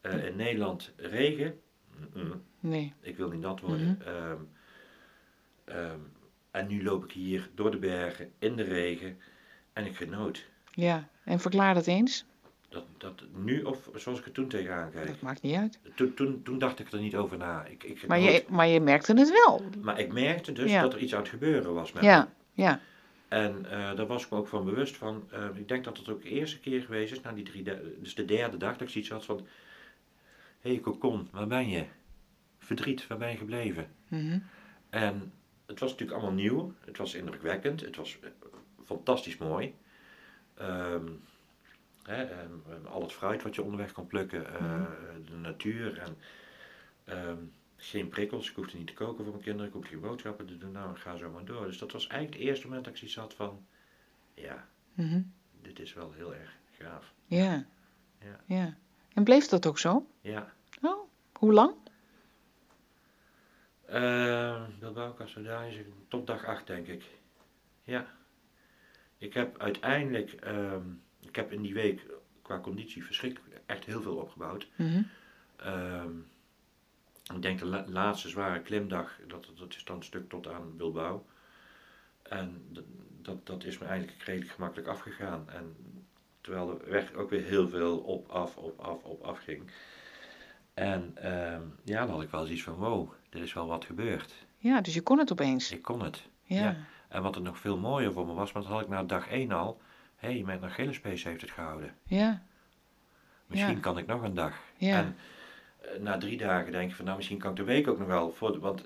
Eh, 0.01 0.27
in 0.27 0.37
Nederland 0.37 0.93
regen? 0.97 1.61
Nee. 2.61 2.93
ik 3.01 3.17
wil 3.17 3.31
niet 3.31 3.41
nat 3.41 3.61
worden. 3.61 4.01
Ehm, 4.07 4.37
ehm, 5.71 5.99
en 6.51 6.67
nu 6.67 6.83
loop 6.83 7.05
ik 7.05 7.13
hier 7.13 7.49
door 7.55 7.71
de 7.71 7.79
bergen, 7.79 8.31
in 8.39 8.57
de 8.57 8.63
regen 8.63 9.19
en 9.73 9.87
ik 9.87 9.97
genoot. 9.97 10.47
Ja. 10.73 11.09
En 11.25 11.41
verklaar 11.41 11.75
dat 11.75 11.87
eens. 11.87 12.25
Dat, 12.69 12.85
dat 12.99 13.23
nu 13.35 13.63
of 13.63 13.91
zoals 13.95 14.19
ik 14.19 14.25
er 14.27 14.33
toen 14.33 14.49
tegenaan 14.49 14.91
keek. 14.91 15.07
Dat 15.07 15.21
maakt 15.21 15.43
niet 15.43 15.57
uit. 15.57 15.79
Toen, 15.95 16.15
toen, 16.15 16.43
toen 16.43 16.59
dacht 16.59 16.79
ik 16.79 16.93
er 16.93 17.01
niet 17.01 17.17
over 17.17 17.37
na. 17.37 17.65
Ik, 17.65 17.85
ik 17.85 18.07
Maar 18.07 18.21
je, 18.21 18.45
maar 18.49 18.67
je 18.67 18.81
merkte 18.81 19.13
het 19.15 19.31
wel. 19.47 19.63
maar 19.83 19.99
ik 20.01 20.13
merkte 20.13 20.53
dus 20.53 20.71
Ja. 20.71 20.83
dat 20.83 20.93
er 20.95 21.01
iets 21.01 21.15
aan 21.15 21.21
het 21.21 21.29
gebeuren 21.29 21.75
was 21.75 21.93
met 21.93 22.03
me. 22.03 22.09
Ja. 22.09 22.33
Ja. 22.53 22.81
En 23.29 23.65
eh, 23.71 23.97
daar 23.97 24.07
was 24.07 24.25
ik 24.25 24.31
me 24.31 24.37
ook 24.39 24.49
van 24.49 24.65
bewust 24.65 24.97
van. 24.97 25.29
eh, 25.31 25.45
ik 25.55 25.69
denk 25.69 25.85
dat 25.85 25.97
het 25.99 26.09
ook 26.09 26.23
de 26.23 26.29
eerste 26.29 26.59
keer 26.61 26.83
geweest 26.83 27.13
is, 27.13 27.21
na 27.21 27.33
die 27.33 27.45
drie, 27.45 27.63
dus 28.01 28.15
de 28.15 28.25
derde 28.25 28.57
dag, 28.57 28.73
dat 28.73 28.81
ik 28.81 28.89
zoiets 28.89 29.11
had 29.11 29.25
van: 29.25 29.47
Hé 30.61 30.71
hey, 30.71 30.81
Cocon, 30.81 31.29
waar 31.33 31.47
ben 31.47 31.69
je? 31.69 31.85
Verdriet, 32.59 33.07
waar 33.07 33.19
ben 33.19 33.31
je 33.31 33.37
gebleven? 33.37 33.89
Mhm. 34.09 34.39
En 34.91 35.33
het 35.71 35.81
was 35.81 35.91
natuurlijk 35.91 36.19
allemaal 36.21 36.37
nieuw. 36.41 36.75
Het 36.85 36.97
was 36.97 37.15
indrukwekkend. 37.15 37.81
Het 37.81 37.97
was 37.97 38.19
eh, 38.21 38.31
fantastisch 38.85 39.37
mooi. 39.37 39.75
Ehm, 40.55 41.09
hè, 42.03 42.27
al 42.85 43.03
het 43.03 43.13
fruit 43.13 43.43
wat 43.43 43.55
je 43.55 43.63
onderweg 43.63 43.93
kon 43.93 44.07
plukken. 44.07 44.55
eh, 44.55 44.61
Mhm. 44.61 44.85
De 45.25 45.37
natuur. 45.37 45.99
En, 45.99 46.17
ehm, 47.05 47.37
geen 47.77 48.09
prikkels. 48.09 48.51
Ik 48.51 48.57
hoefde 48.57 48.79
niet 48.79 48.87
te 48.87 48.93
koken 48.93 49.23
voor 49.25 49.33
mijn 49.33 49.45
kinderen. 49.45 49.67
Ik 49.67 49.73
hoefde 49.73 49.89
geen 49.91 50.01
boodschappen 50.01 50.47
te 50.47 50.59
doen. 50.59 50.73
Nou, 50.73 50.91
ik 50.91 50.97
ga 50.97 51.17
zo 51.17 51.31
maar 51.31 51.45
door. 51.45 51.67
Dus 51.67 51.79
dat 51.79 51.93
was 51.93 52.07
eigenlijk 52.07 52.41
het 52.41 52.49
eerste 52.51 52.67
moment 52.67 52.85
dat 52.85 52.93
ik 52.93 52.99
zoiets 52.99 53.17
had 53.19 53.35
van... 53.35 53.67
Ja, 54.35 54.69
Mhm. 54.95 55.23
dit 55.63 55.79
is 55.79 55.93
wel 55.95 56.13
heel 56.13 56.35
erg 56.35 56.57
gaaf. 56.79 57.13
Ja. 57.27 57.67
Ja. 58.21 58.41
ja. 58.47 58.77
En 59.15 59.25
bleef 59.25 59.47
dat 59.47 59.67
ook 59.67 59.79
zo? 59.79 60.07
Ja. 60.21 60.53
Oh, 60.83 61.09
hoe 61.33 61.53
lang? 61.53 61.75
Uh, 63.93 64.63
Bilbao 64.79 65.15
Casodai 65.15 65.71
is 65.71 65.85
tot 66.09 66.27
dag 66.27 66.45
8 66.45 66.67
denk 66.67 66.87
ik. 66.87 67.05
Ja. 67.83 68.07
Ik 69.19 69.35
heb 69.35 69.59
uiteindelijk, 69.59 70.33
ehm, 70.33 70.83
ik 71.27 71.37
heb 71.37 71.53
in 71.53 71.63
die 71.63 71.75
week 71.75 72.07
qua 72.43 72.61
conditie 72.61 73.05
verschrikkelijk 73.05 73.61
echt 73.67 73.85
heel 73.85 74.03
veel 74.03 74.17
opgebouwd. 74.17 74.69
Mhm. 74.77 75.03
Ehm, 75.57 76.19
ik 77.35 77.43
denk 77.43 77.59
de 77.59 77.65
la- 77.65 77.85
laatste 77.89 78.29
zware 78.29 78.61
klimdag, 78.61 79.19
dat, 79.27 79.51
dat 79.59 79.75
is 79.75 79.85
dan 79.85 79.97
een 79.97 80.03
stuk 80.03 80.29
tot 80.29 80.47
aan 80.49 80.77
Bilbao. 80.77 81.27
En 82.23 82.67
dat, 83.23 83.47
dat, 83.47 83.65
is 83.65 83.79
me 83.79 83.87
eigenlijk 83.87 84.23
redelijk 84.23 84.51
gemakkelijk 84.53 84.89
afgegaan. 84.89 85.51
En 85.51 85.77
terwijl 86.41 86.81
er 86.81 86.91
weg 86.91 87.13
ook 87.13 87.31
weer 87.31 87.45
heel 87.45 87.69
veel 87.69 87.99
op, 87.99 88.29
af, 88.29 88.57
op, 88.57 88.79
af, 88.81 89.03
op, 89.03 89.23
af 89.23 89.39
ging. 89.39 89.71
En 90.75 91.13
ehm, 91.15 91.63
ja, 91.85 92.01
dan 92.07 92.11
had 92.15 92.23
ik 92.23 92.31
wel 92.31 92.45
zoiets 92.45 92.63
van, 92.63 92.75
wow, 92.75 93.13
er 93.31 93.43
is 93.43 93.53
wel 93.53 93.67
wat 93.67 93.85
gebeurd. 93.85 94.35
Ja, 94.59 94.81
dus 94.81 94.95
je 94.95 95.01
kon 95.03 95.19
het 95.19 95.33
opeens. 95.33 95.73
Ik 95.73 95.83
kon 95.83 96.03
het. 96.03 96.29
Ja. 96.43 96.61
ja. 96.63 96.77
En 97.09 97.23
wat 97.23 97.37
er 97.37 97.43
nog 97.43 97.59
veel 97.59 97.79
mooier 97.79 98.13
voor 98.13 98.27
me 98.27 98.33
was, 98.33 98.53
want 98.53 98.65
dat 98.65 98.75
had 98.75 98.83
ik 98.83 98.89
na 98.89 99.03
dag 99.03 99.29
1 99.29 99.53
al. 99.53 99.81
Hé, 100.17 100.33
hey, 100.33 100.43
mijn 100.45 100.65
Achillespees 100.65 101.25
heeft 101.25 101.41
het 101.41 101.51
gehouden. 101.51 101.95
Ja. 102.07 102.43
Misschien 103.47 103.75
Ja. 103.75 103.81
kan 103.81 103.99
ik 103.99 104.07
nog 104.07 104.23
een 104.23 104.35
dag. 104.35 104.59
Ja. 104.77 104.97
En 104.99 105.17
eh, 105.81 106.01
na 106.01 106.19
drie 106.19 106.37
dagen 106.37 106.73
denk 106.73 106.91
ik 106.91 106.97
van, 106.97 107.05
nou 107.05 107.17
misschien 107.17 107.39
kan 107.39 107.51
ik 107.51 107.57
de 107.57 107.65
week 107.65 107.89
ook 107.89 107.99
nog 107.99 108.09
wel. 108.09 108.33
Voor, 108.33 108.59
want 108.59 108.85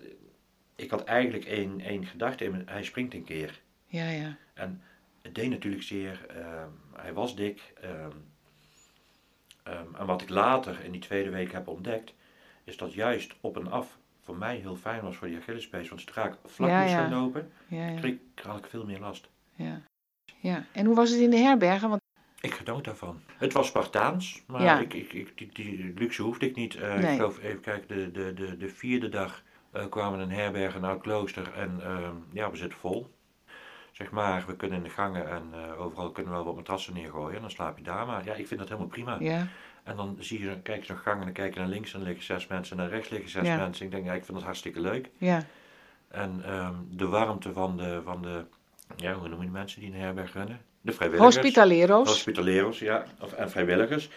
ik 0.76 0.90
had 0.90 1.04
eigenlijk 1.04 1.44
één, 1.44 1.80
één 1.80 2.06
gedachte 2.06 2.44
in 2.44 2.50
me, 2.50 2.62
hij 2.66 2.84
springt 2.84 3.14
een 3.14 3.24
keer. 3.24 3.60
Ja, 3.86 4.08
ja. 4.08 4.36
En 4.54 4.82
het 5.22 5.34
deed 5.34 5.50
natuurlijk 5.50 5.82
zeer, 5.82 6.26
ehm, 6.28 6.68
hij 6.94 7.12
was 7.12 7.36
dik. 7.36 7.72
ehm, 7.80 8.10
ehm, 9.64 9.94
en 9.98 10.06
wat 10.06 10.22
ik 10.22 10.28
later 10.28 10.80
in 10.84 10.92
die 10.92 11.00
tweede 11.00 11.30
week 11.30 11.52
heb 11.52 11.68
ontdekt, 11.68 12.14
is 12.64 12.76
dat 12.76 12.92
juist 12.92 13.34
op 13.40 13.56
en 13.56 13.70
af 13.70 13.98
voor 14.20 14.36
mij 14.36 14.56
heel 14.56 14.76
fijn 14.76 15.02
was 15.02 15.16
voor 15.16 15.28
die 15.28 15.36
Achillespees. 15.36 15.88
Want 15.88 16.00
zodra 16.00 16.24
ik 16.24 16.34
vlak 16.44 16.68
Ja, 16.68 16.80
moest 16.80 16.92
ja. 16.92 17.00
gaan 17.08 17.20
lopen, 17.20 17.50
Ja, 17.66 17.86
ja. 17.88 17.98
kreeg, 18.00 18.14
had 18.42 18.58
ik 18.58 18.66
veel 18.66 18.84
meer 18.84 18.98
last. 19.00 19.28
ja. 19.54 19.80
ja. 20.40 20.64
En 20.72 20.86
hoe 20.86 20.94
was 20.94 21.10
het 21.10 21.20
in 21.20 21.30
de 21.30 21.36
herbergen? 21.36 21.88
Want 21.88 22.00
Ik 22.40 22.54
genoot 22.54 22.84
daarvan. 22.84 23.20
Het 23.36 23.52
was 23.52 23.66
Spartaans, 23.66 24.42
maar 24.46 24.80
ik, 24.82 24.94
ik, 24.94 25.12
ik, 25.12 25.38
die, 25.38 25.50
die 25.52 25.92
luxe 25.96 26.22
hoefde 26.22 26.46
ik 26.48 26.56
niet. 26.56 26.74
Eh, 26.74 26.94
Nee. 26.94 27.10
Ik 27.10 27.16
geloof, 27.16 27.42
even 27.42 27.60
kijken, 27.60 27.88
de, 27.88 28.10
de, 28.10 28.34
de, 28.34 28.56
de 28.56 28.68
vierde 28.68 29.08
dag 29.08 29.42
eh, 29.70 29.86
kwamen 29.88 30.18
een 30.20 30.30
herberg 30.30 30.74
in 30.74 30.84
Oud-Klooster 30.84 31.52
en 31.54 31.80
ehm, 31.82 32.14
ja, 32.32 32.50
we 32.50 32.56
zitten 32.56 32.78
vol. 32.78 33.13
Zeg 33.94 34.10
maar, 34.10 34.44
we 34.46 34.56
kunnen 34.56 34.76
in 34.78 34.82
de 34.84 34.90
gangen 34.90 35.28
en 35.30 35.42
eh, 35.52 35.80
overal 35.80 36.10
kunnen 36.10 36.32
we 36.32 36.36
wel 36.38 36.46
wat 36.46 36.54
matrassen 36.56 36.94
neergooien 36.94 37.34
en 37.34 37.40
dan 37.40 37.50
slaap 37.50 37.78
je 37.78 37.84
daar 37.84 38.06
maar. 38.06 38.24
Ja, 38.24 38.34
ik 38.34 38.46
vind 38.46 38.60
dat 38.60 38.68
helemaal 38.68 38.88
prima. 38.90 39.16
ja. 39.20 39.46
En 39.84 39.96
dan 39.96 40.16
zie 40.18 40.40
je, 40.42 40.60
kijk 40.62 40.80
je 40.80 40.86
zo'n 40.86 40.96
gang 40.96 41.18
en 41.18 41.24
dan 41.24 41.32
kijk 41.32 41.54
je 41.54 41.60
naar 41.60 41.68
links 41.68 41.92
en 41.92 41.98
dan 41.98 42.08
liggen 42.08 42.24
zes 42.26 42.46
mensen 42.46 42.76
en 42.76 42.82
naar 42.82 42.92
rechts 42.92 43.08
liggen 43.08 43.30
zes 43.30 43.46
Ja. 43.46 43.56
mensen. 43.56 43.84
Ik 43.84 43.90
denk, 43.90 44.04
ja, 44.04 44.12
ik 44.12 44.24
vind 44.24 44.36
dat 44.36 44.46
hartstikke 44.46 44.80
leuk. 44.80 45.10
Ja. 45.18 45.42
En 46.08 46.42
ehm, 46.44 46.74
de 46.90 47.06
warmte 47.06 47.52
van 47.52 47.76
de, 47.76 48.00
van 48.04 48.22
de, 48.22 48.44
ja, 48.96 49.12
hoe 49.14 49.28
noem 49.28 49.38
je 49.40 49.46
de 49.46 49.52
mensen 49.52 49.80
die 49.80 49.92
een 49.92 49.98
herberg 50.00 50.32
runnen? 50.32 50.60
De 50.80 50.92
vrijwilligers. 50.92 51.34
Hospitaleros. 51.36 52.08
Hospitaleros, 52.08 52.78
ja, 52.78 53.04
of, 53.20 53.32
en 53.32 53.50
vrijwilligers. 53.50 54.08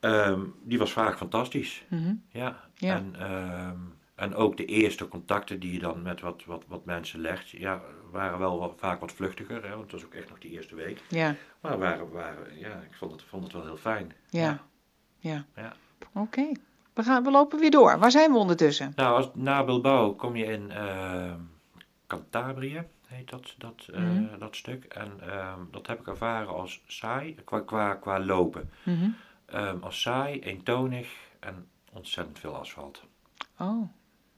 Ehm, 0.00 0.40
die 0.62 0.78
was 0.78 0.92
vaak 0.92 1.16
fantastisch. 1.16 1.84
Mhm. 1.88 2.14
Ja. 2.28 2.60
Ja. 2.74 2.94
En, 2.94 3.14
ehm, 3.18 3.76
en 4.20 4.34
ook 4.34 4.56
de 4.56 4.64
eerste 4.64 5.08
contacten 5.08 5.60
die 5.60 5.72
je 5.72 5.78
dan 5.78 6.02
met 6.02 6.20
wat, 6.20 6.44
wat, 6.44 6.64
wat 6.68 6.84
mensen 6.84 7.20
legt, 7.20 7.48
ja, 7.50 7.80
waren 8.10 8.38
wel 8.38 8.58
wat, 8.58 8.74
vaak 8.76 9.00
wat 9.00 9.12
vluchtiger. 9.12 9.62
Hè, 9.62 9.68
want 9.70 9.82
het 9.82 9.92
was 9.92 10.04
ook 10.04 10.14
echt 10.14 10.28
nog 10.28 10.38
die 10.38 10.50
eerste 10.50 10.74
week. 10.74 11.02
Ja. 11.08 11.34
Maar 11.60 11.78
waren, 11.78 12.10
waren, 12.10 12.58
ja, 12.58 12.72
ik 12.90 12.94
vond 12.96 13.12
het, 13.12 13.22
vond 13.22 13.42
het 13.44 13.52
wel 13.52 13.62
heel 13.64 13.76
fijn. 13.76 14.12
Ja. 14.28 14.64
Ja. 15.18 15.44
Ja. 15.56 15.72
Oké. 16.14 16.52
We, 16.94 17.02
gaan, 17.02 17.24
we 17.24 17.30
lopen 17.30 17.58
weer 17.58 17.70
door. 17.70 17.98
Waar 17.98 18.10
zijn 18.10 18.32
we 18.32 18.38
ondertussen? 18.38 18.92
Nou, 18.96 19.16
als, 19.16 19.28
na 19.34 19.64
Bilbao 19.64 20.14
kom 20.14 20.36
je 20.36 20.44
in 20.44 20.72
Cantabrië, 22.06 22.82
heet 23.06 23.30
dat, 23.30 23.54
dat, 23.58 23.86
eh, 23.92 24.00
Mhm. 24.02 24.38
dat 24.38 24.56
stuk. 24.56 24.84
En 24.84 25.12
ehm, 25.20 25.58
dat 25.70 25.86
heb 25.86 26.00
ik 26.00 26.06
ervaren 26.06 26.48
als 26.54 26.80
saai, 26.86 27.34
qua, 27.44 27.60
qua, 27.60 27.94
qua 27.94 28.20
lopen. 28.20 28.70
Mhm. 28.82 29.08
Ehm, 29.46 29.76
als 29.80 30.00
saai, 30.00 30.40
eentonig 30.40 31.08
en 31.40 31.66
ontzettend 31.92 32.38
veel 32.38 32.54
asfalt. 32.56 33.02
Oh. 33.58 33.88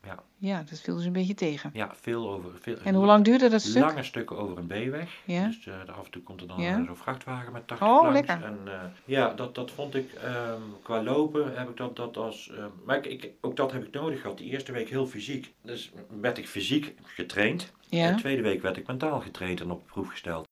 Ja. 0.05 0.23
Ja, 0.37 0.63
dat 0.71 0.81
viel 0.81 0.97
dus 0.97 1.05
een 1.05 1.13
beetje 1.13 1.35
tegen. 1.35 1.71
Ja, 1.73 1.95
veel 1.95 2.31
over. 2.31 2.51
Veel, 2.61 2.77
En 2.85 2.95
hoe 2.95 3.05
lang 3.07 3.25
duurde 3.25 3.49
dat 3.49 3.61
stuk? 3.61 3.83
Lange 3.83 4.03
stukken 4.03 4.39
over 4.39 4.59
een 4.59 4.67
B-weg. 4.67 5.21
Ja. 5.25 5.47
Dus 5.47 5.67
eh, 5.67 5.75
af 5.97 6.05
en 6.05 6.11
toe 6.11 6.23
komt 6.23 6.41
er 6.41 6.47
dan 6.47 6.61
Ja. 6.61 6.79
eh, 6.79 6.85
zo'n 6.87 6.97
vrachtwagen 6.97 7.53
met 7.53 7.67
80 7.67 7.87
Oh, 7.89 8.03
langs. 8.03 8.13
lekker. 8.13 8.45
En, 8.45 8.59
eh, 8.65 8.81
ja, 9.05 9.35
dat, 9.35 9.55
dat 9.55 9.71
vond 9.71 9.95
ik 9.95 10.13
ehm, 10.13 10.61
qua 10.83 11.03
lopen 11.03 11.57
heb 11.59 11.69
ik 11.69 11.77
dat, 11.77 11.97
dat 11.97 12.17
als. 12.17 12.53
maar 12.85 12.97
ik, 13.07 13.23
ik, 13.25 13.33
ook 13.41 13.57
dat 13.57 13.73
heb 13.73 13.85
ik 13.85 13.93
nodig 13.93 14.21
gehad. 14.21 14.39
Die 14.39 14.51
eerste 14.51 14.73
week 14.73 14.89
heel 14.89 15.07
fysiek. 15.07 15.55
Dus 15.63 15.93
werd 16.21 16.39
ik 16.39 16.49
fysiek 16.49 16.95
getraind. 17.03 17.73
En 17.91 17.99
Ja. 17.99 18.11
de 18.13 18.17
tweede 18.21 18.43
week 18.43 18.63
werd 18.63 18.77
ik 18.77 18.87
mentaal 18.87 19.21
getraind 19.21 19.61
en 19.61 19.71
op 19.71 19.81
de 19.81 19.87
proef 19.93 20.09
gesteld. 20.09 20.47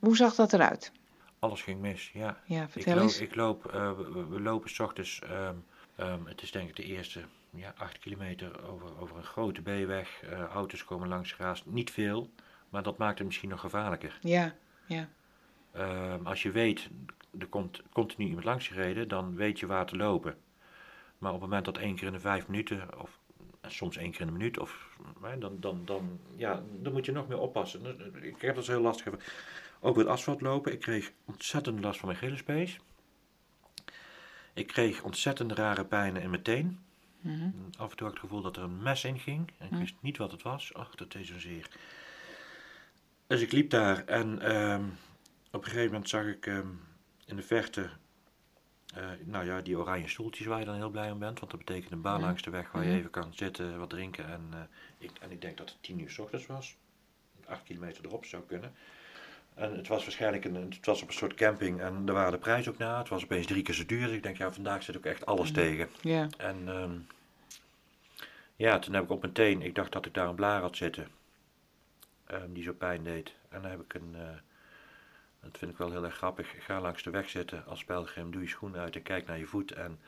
Hoe 0.00 0.16
zag 0.16 0.34
dat 0.34 0.52
eruit? 0.52 0.92
Alles 1.38 1.62
ging 1.62 1.80
mis, 1.80 2.10
ja. 2.14 2.36
Ja, 2.46 2.62
Ik 2.62 2.68
vertel 2.70 2.94
loop, 2.94 3.02
eens. 3.02 3.20
ik 3.20 3.34
loop 3.34 3.62
we, 3.72 3.94
we- 4.12 4.26
we 4.28 4.40
lopen 4.40 4.70
s 4.70 4.78
ochtends, 4.80 5.20
ehm, 5.22 5.54
ehm, 5.96 6.24
het 6.26 6.42
is 6.42 6.50
denk 6.50 6.68
ik 6.68 6.76
de 6.76 6.84
eerste 6.84 7.20
ja, 7.56 7.74
acht 7.76 7.98
kilometer 7.98 8.68
over, 8.68 9.00
over 9.00 9.16
een 9.16 9.24
grote 9.24 9.62
B-weg. 9.62 10.22
Eh, 10.22 10.44
auto's 10.44 10.84
komen 10.84 11.08
langs 11.08 11.32
geraast, 11.32 11.66
niet 11.66 11.90
veel, 11.90 12.30
maar 12.68 12.82
dat 12.82 12.98
maakt 12.98 13.18
het 13.18 13.26
misschien 13.26 13.48
nog 13.48 13.60
gevaarlijker. 13.60 14.18
Ja. 14.20 14.54
Ja. 14.86 15.08
Ehm, 15.72 16.26
als 16.26 16.42
je 16.42 16.50
weet, 16.50 16.88
er 17.38 17.46
komt 17.46 17.82
continu 17.92 18.26
iemand 18.26 18.44
langs 18.44 18.68
gereden, 18.68 19.08
dan 19.08 19.34
weet 19.34 19.58
je 19.58 19.66
waar 19.66 19.86
te 19.86 19.96
lopen. 19.96 20.36
Maar 21.18 21.32
op 21.32 21.40
het 21.40 21.48
moment 21.48 21.64
dat 21.64 21.78
één 21.78 21.94
keer 21.96 22.06
in 22.06 22.12
de 22.12 22.20
vijf 22.20 22.48
minuten, 22.48 23.00
of 23.00 23.18
soms 23.66 23.96
één 23.96 24.10
keer 24.10 24.20
in 24.20 24.26
een 24.26 24.32
minuut, 24.32 24.58
of, 24.58 24.98
hè, 25.22 25.38
dan, 25.38 25.56
dan, 25.60 25.82
dan, 25.84 26.20
ja, 26.36 26.62
dan 26.80 26.92
moet 26.92 27.04
je 27.04 27.12
nog 27.12 27.28
meer 27.28 27.38
oppassen. 27.38 27.82
Dus, 27.82 27.96
eh, 27.96 28.22
Ik 28.22 28.40
heb 28.40 28.54
dat 28.54 28.66
heel 28.66 28.80
lastig. 28.80 29.14
Ook 29.80 29.96
met 29.96 30.06
asfalt 30.06 30.40
lopen, 30.40 30.72
ik 30.72 30.80
kreeg 30.80 31.12
ontzettend 31.24 31.80
last 31.80 31.98
van 31.98 32.08
mijn 32.08 32.20
Achillespees. 32.20 32.78
Ik 34.54 34.66
kreeg 34.66 35.02
ontzettend 35.02 35.52
rare 35.52 35.84
pijnen 35.84 36.22
in 36.22 36.30
mijn 36.30 36.42
teen. 36.42 36.78
Mhm. 37.22 37.50
Af 37.78 37.90
en 37.90 37.96
toe 37.96 38.06
had 38.06 38.16
ik 38.16 38.20
het 38.22 38.30
gevoel 38.30 38.42
dat 38.42 38.56
er 38.56 38.62
een 38.62 38.82
mes 38.82 39.04
in 39.04 39.18
ging. 39.18 39.52
En 39.58 39.66
ik 39.66 39.72
Hm. 39.72 39.78
wist 39.78 39.94
niet 40.00 40.16
wat 40.16 40.32
het 40.32 40.42
was. 40.42 40.74
Ach, 40.74 40.94
dat 40.94 41.12
deed 41.12 41.26
zozeer. 41.26 41.68
Dus 43.26 43.40
ik 43.40 43.52
liep 43.52 43.70
daar 43.70 44.04
en 44.06 44.40
ehm, 44.40 44.84
op 45.50 45.60
een 45.64 45.70
gegeven 45.70 45.90
moment 45.92 46.08
zag 46.08 46.24
ik 46.26 46.46
ehm, 46.46 46.66
in 47.26 47.36
de 47.36 47.42
verte, 47.42 47.90
eh, 48.94 49.10
nou 49.24 49.44
ja, 49.44 49.60
die 49.60 49.78
oranje 49.78 50.08
stoeltjes 50.08 50.46
waar 50.46 50.58
je 50.58 50.64
dan 50.64 50.74
heel 50.74 50.90
blij 50.90 51.10
om 51.10 51.18
bent. 51.18 51.38
Want 51.38 51.50
dat 51.50 51.60
betekent 51.64 51.92
een 51.92 52.00
baan 52.00 52.18
Ja. 52.20 52.24
langs 52.26 52.42
de 52.42 52.50
weg 52.50 52.72
waar 52.72 52.82
je 52.82 52.88
Mhm. 52.88 52.98
even 52.98 53.10
kan 53.10 53.34
zitten, 53.34 53.78
wat 53.78 53.90
drinken. 53.90 54.26
En, 54.26 54.48
eh, 54.52 54.60
ik, 54.98 55.10
en 55.20 55.30
ik 55.30 55.40
denk 55.40 55.56
dat 55.56 55.68
het 55.70 55.82
tien 55.82 56.00
uur 56.00 56.10
s 56.10 56.18
ochtends 56.18 56.46
was. 56.46 56.76
Acht 57.46 57.62
kilometer 57.62 58.04
erop 58.04 58.24
zou 58.24 58.42
kunnen. 58.46 58.74
En 59.54 59.76
het 59.76 59.88
was 59.88 60.02
waarschijnlijk 60.04 60.44
een, 60.44 60.54
het 60.54 60.86
was 60.86 61.02
op 61.02 61.08
een 61.08 61.14
soort 61.14 61.34
camping 61.34 61.80
en 61.80 62.04
daar 62.06 62.14
waren 62.14 62.32
de 62.32 62.38
prijzen 62.38 62.72
ook 62.72 62.78
na. 62.78 62.98
Het 62.98 63.08
was 63.08 63.22
opeens 63.24 63.46
drie 63.46 63.62
keer 63.62 63.74
zo 63.74 63.86
duur. 63.86 64.06
Dus 64.06 64.16
ik 64.16 64.22
denk, 64.22 64.36
ja, 64.36 64.52
vandaag 64.52 64.82
zit 64.82 64.96
ook 64.96 65.04
echt 65.04 65.26
alles 65.26 65.50
Mhm. 65.50 65.60
tegen. 65.60 65.88
Ja. 66.00 66.28
En 66.36 66.62
ehm, 66.68 66.92
ja, 68.56 68.78
toen 68.78 68.94
heb 68.94 69.02
ik 69.04 69.10
op 69.10 69.20
mijn 69.20 69.32
teen, 69.32 69.62
ik 69.62 69.74
dacht 69.74 69.92
dat 69.92 70.06
ik 70.06 70.14
daar 70.14 70.28
een 70.28 70.34
blaar 70.34 70.60
had 70.60 70.76
zitten. 70.76 71.08
ehm, 72.26 72.52
die 72.52 72.62
zo 72.62 72.72
pijn 72.72 73.02
deed. 73.04 73.32
En 73.48 73.62
dan 73.62 73.70
heb 73.70 73.80
ik 73.80 73.94
een, 73.94 74.14
eh, 74.14 74.22
dat 75.42 75.58
vind 75.58 75.70
ik 75.70 75.76
wel 75.76 75.90
heel 75.90 76.04
erg 76.04 76.16
grappig, 76.16 76.54
ga 76.58 76.80
langs 76.80 77.02
de 77.02 77.10
weg 77.10 77.28
zitten 77.28 77.66
als 77.66 77.84
pelgrim, 77.84 78.30
doe 78.30 78.42
je 78.42 78.48
schoen 78.48 78.76
uit 78.76 78.96
en 78.96 79.02
kijk 79.02 79.26
naar 79.26 79.38
je 79.38 79.46
voet. 79.46 79.72
En 79.72 79.98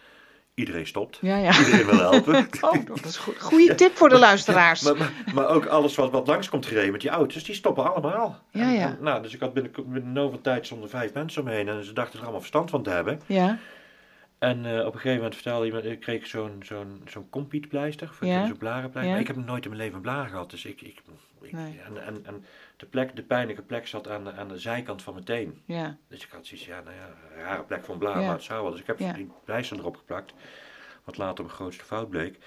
iedereen 0.54 0.86
stopt. 0.86 1.18
Ja, 1.20 1.36
ja. 1.36 1.58
Iedereen 1.58 1.86
wil 1.86 1.98
helpen. 2.10 2.48
Oh, 2.60 2.86
dat 2.86 3.04
is 3.04 3.16
goed. 3.16 3.40
Goeie 3.50 3.74
tip 3.74 3.96
voor 3.96 4.08
de 4.08 4.18
luisteraars. 4.18 4.82
Maar, 4.82 4.96
maar, 4.96 5.12
maar 5.34 5.48
ook 5.48 5.66
alles 5.66 5.94
wat, 5.94 6.10
wat 6.10 6.26
langs 6.26 6.48
komt 6.48 6.66
gereden 6.66 6.92
met 6.92 7.00
die 7.00 7.10
auto's, 7.10 7.44
die 7.44 7.54
stoppen 7.54 7.92
allemaal. 7.92 8.42
Ja, 8.50 8.70
ja. 8.70 8.86
en, 8.86 8.98
nou, 9.00 9.22
dus 9.22 9.34
ik 9.34 9.40
had 9.40 9.54
binnen, 9.54 9.72
binnen 9.86 10.12
no 10.12 10.28
veel 10.28 10.40
tijd 10.40 10.66
zonder 10.66 10.88
vijf 10.88 11.12
mensen 11.12 11.42
omheen 11.42 11.68
en 11.68 11.84
ze 11.84 11.92
dachten 11.92 12.14
er 12.14 12.22
allemaal 12.22 12.40
verstand 12.40 12.70
van 12.70 12.82
te 12.82 12.90
hebben. 12.90 13.20
Ja. 13.26 13.58
En 14.38 14.66
eh, 14.66 14.78
op 14.78 14.86
een 14.86 15.00
gegeven 15.00 15.16
moment 15.16 15.34
vertelde 15.34 15.66
iemand, 15.66 15.84
ik 15.84 16.00
kreeg 16.00 16.26
zo'n 16.26 16.62
zo'n 16.64 17.02
zo'n 17.06 17.30
compietpleister, 17.30 18.08
voor 18.12 18.26
Ja. 18.26 18.46
zo'n 18.46 18.56
blarenpleister. 18.56 19.02
Ja. 19.02 19.10
Maar 19.10 19.20
ik 19.20 19.26
heb 19.26 19.46
nooit 19.46 19.64
in 19.64 19.70
mijn 19.70 19.82
leven 19.82 19.96
een 19.96 20.02
blaar 20.02 20.28
gehad, 20.28 20.50
dus 20.50 20.64
ik... 20.64 20.80
ik, 20.82 21.02
ik- 21.44 21.52
Nee. 21.52 21.80
en, 21.80 22.02
en, 22.04 22.26
en 22.26 22.44
de, 22.76 22.87
plek, 22.87 23.16
de 23.16 23.22
pijnlijke 23.22 23.62
plek 23.62 23.87
zat 23.87 24.09
aan 24.09 24.24
de, 24.24 24.33
aan 24.33 24.48
de 24.48 24.59
zijkant 24.59 25.02
van 25.02 25.12
mijn 25.12 25.24
teen. 25.24 25.62
Ja. 25.66 25.96
Dus 26.09 26.24
ik 26.24 26.30
had 26.30 26.46
zoiets, 26.46 26.66
ja, 26.66 26.80
nou 26.80 26.96
ja, 26.96 27.07
een 27.09 27.42
rare 27.42 27.62
plek 27.62 27.87
een 27.88 27.98
blaar, 27.98 28.20
Ja. 28.20 28.26
maar 28.26 28.35
het 28.35 28.44
zou 28.44 28.62
wel. 28.62 28.70
Dus 28.70 28.80
ik 28.80 28.87
heb 28.87 28.98
Ja. 28.98 29.12
die 29.12 29.30
pleister 29.44 29.78
erop 29.78 29.96
geplakt, 29.96 30.35
wat 31.04 31.16
later 31.16 31.44
mijn 31.44 31.57
grootste 31.57 31.85
fout 31.85 32.11
bleek. 32.11 32.38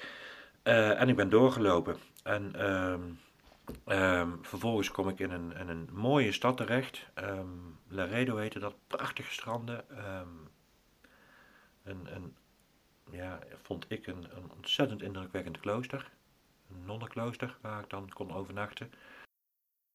Eh, 0.63 1.01
en 1.01 1.10
ik 1.10 1.15
ben 1.15 1.29
doorgelopen. 1.29 1.95
En 2.23 2.55
ehm, 2.55 3.01
Ehm, 3.86 4.29
vervolgens 4.41 4.91
kom 4.91 5.10
ik 5.10 5.19
in 5.19 5.31
een, 5.31 5.55
in 5.57 5.67
een 5.69 5.89
mooie 5.91 6.31
stad 6.31 6.57
terecht. 6.57 7.05
Ehm 7.13 7.47
Laredo 7.88 8.38
heette 8.38 8.60
dat. 8.60 8.75
Prachtige 8.88 9.31
stranden. 9.33 9.86
Een, 11.83 12.07
een, 12.15 12.36
ja, 13.12 13.39
vond 13.62 13.86
ik 13.88 14.07
een, 14.07 14.25
een 14.36 14.51
ontzettend 14.55 15.01
indrukwekkend 15.01 15.60
klooster. 15.60 16.12
Nonnenklooster 16.86 17.58
waar 17.62 17.84
ik 17.84 17.89
dan 17.89 18.10
kon 18.13 18.32
overnachten. 18.34 18.91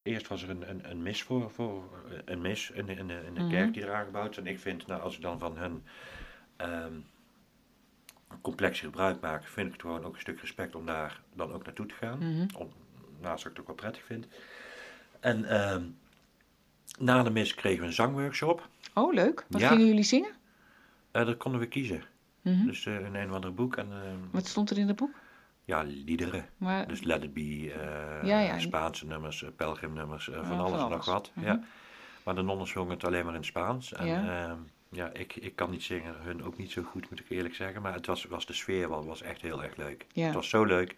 Eerst 0.02 0.28
was 0.28 0.42
er 0.42 0.50
een, 0.50 0.70
een, 0.70 0.90
een 0.90 1.02
mis 1.02 1.22
voor, 1.22 1.50
voor 1.50 1.84
een 2.24 2.40
mis 2.40 2.70
in 2.70 2.86
de, 2.86 2.92
in 2.94 3.06
de, 3.06 3.22
in 3.26 3.34
de 3.34 3.40
Mhm. 3.40 3.50
kerk 3.50 3.74
die 3.74 3.82
eraan 3.82 4.04
gebouwd 4.04 4.30
is. 4.30 4.36
En 4.36 4.46
ik 4.46 4.58
vind, 4.58 4.86
nou, 4.86 5.00
als 5.02 5.16
ik 5.16 5.22
dan 5.22 5.38
van 5.38 5.56
hun 5.56 5.84
ehm 6.56 6.92
complexie 8.40 8.84
gebruik 8.84 9.20
maak, 9.20 9.44
vind 9.44 9.66
ik 9.66 9.72
het 9.72 9.80
gewoon 9.82 10.04
ook 10.04 10.14
een 10.14 10.20
stuk 10.20 10.40
respect 10.40 10.74
om 10.74 10.86
daar 10.86 11.20
dan 11.34 11.52
ook 11.52 11.64
naartoe 11.64 11.86
te 11.86 11.94
gaan. 11.94 12.18
Mhm. 12.18 12.46
Om, 12.56 12.72
naast 13.20 13.42
dat 13.42 13.52
ik 13.52 13.58
het 13.58 13.60
ook 13.60 13.66
wel 13.66 13.74
prettig 13.76 14.02
vind. 14.04 14.26
En 15.20 15.44
ehm, 15.44 15.84
na 16.98 17.22
de 17.22 17.30
mis 17.30 17.54
kregen 17.54 17.80
we 17.80 17.86
een 17.86 17.92
zangworkshop. 17.92 18.68
Oh, 18.94 19.12
leuk. 19.12 19.46
Wat 19.48 19.60
Ja. 19.60 19.68
gingen 19.68 19.86
jullie 19.86 20.02
zingen? 20.02 20.32
Eh 21.10 21.26
dat 21.26 21.36
konden 21.36 21.60
we 21.60 21.66
kiezen. 21.66 22.04
Mhm. 22.42 22.66
Dus 22.66 22.86
eh, 22.86 23.04
in 23.04 23.14
een 23.14 23.28
of 23.28 23.34
ander 23.34 23.54
boek. 23.54 23.76
En 23.76 23.92
ehm, 23.92 24.18
Wat 24.30 24.46
stond 24.46 24.70
er 24.70 24.78
in 24.78 24.86
het 24.88 24.96
boek? 24.96 25.14
Ja, 25.64 25.82
liederen. 25.82 26.46
Maar, 26.56 26.88
Dus 26.88 27.02
Let 27.02 27.22
It 27.22 27.34
Be, 27.34 27.40
eh, 27.40 28.28
Ja, 28.28 28.40
ja. 28.40 28.58
Spaanse 28.58 29.06
nummers, 29.06 29.42
eh, 29.42 29.48
pelgrimnummers, 29.56 30.28
eh, 30.30 30.46
van 30.46 30.58
alles 30.60 30.82
en 30.82 30.88
nog 30.88 31.04
wat. 31.04 31.30
Mhm. 31.34 31.46
Ja. 31.46 31.60
Maar 32.24 32.34
de 32.34 32.42
nonnen 32.42 32.66
zongen 32.66 32.90
het 32.94 33.04
alleen 33.04 33.24
maar 33.24 33.32
in 33.34 33.38
het 33.40 33.48
Spaans. 33.48 33.92
En 33.92 34.06
Ja. 34.06 34.56
ja, 34.90 35.10
ik, 35.12 35.36
ik 35.36 35.56
kan 35.56 35.70
niet 35.70 35.82
zingen, 35.82 36.14
hun 36.22 36.44
ook 36.44 36.56
niet 36.58 36.70
zo 36.70 36.82
goed, 36.82 37.10
moet 37.10 37.20
ik 37.20 37.26
eerlijk 37.30 37.54
zeggen. 37.54 37.82
Maar 37.82 37.94
het 37.94 38.06
was, 38.06 38.24
was 38.24 38.46
de 38.46 38.52
sfeer 38.52 38.88
wel, 38.88 39.04
was 39.06 39.22
echt 39.22 39.42
heel 39.42 39.62
erg 39.62 39.76
leuk. 39.76 40.06
Ja. 40.12 40.24
Het 40.24 40.34
was 40.34 40.48
zo 40.48 40.64
leuk. 40.64 40.96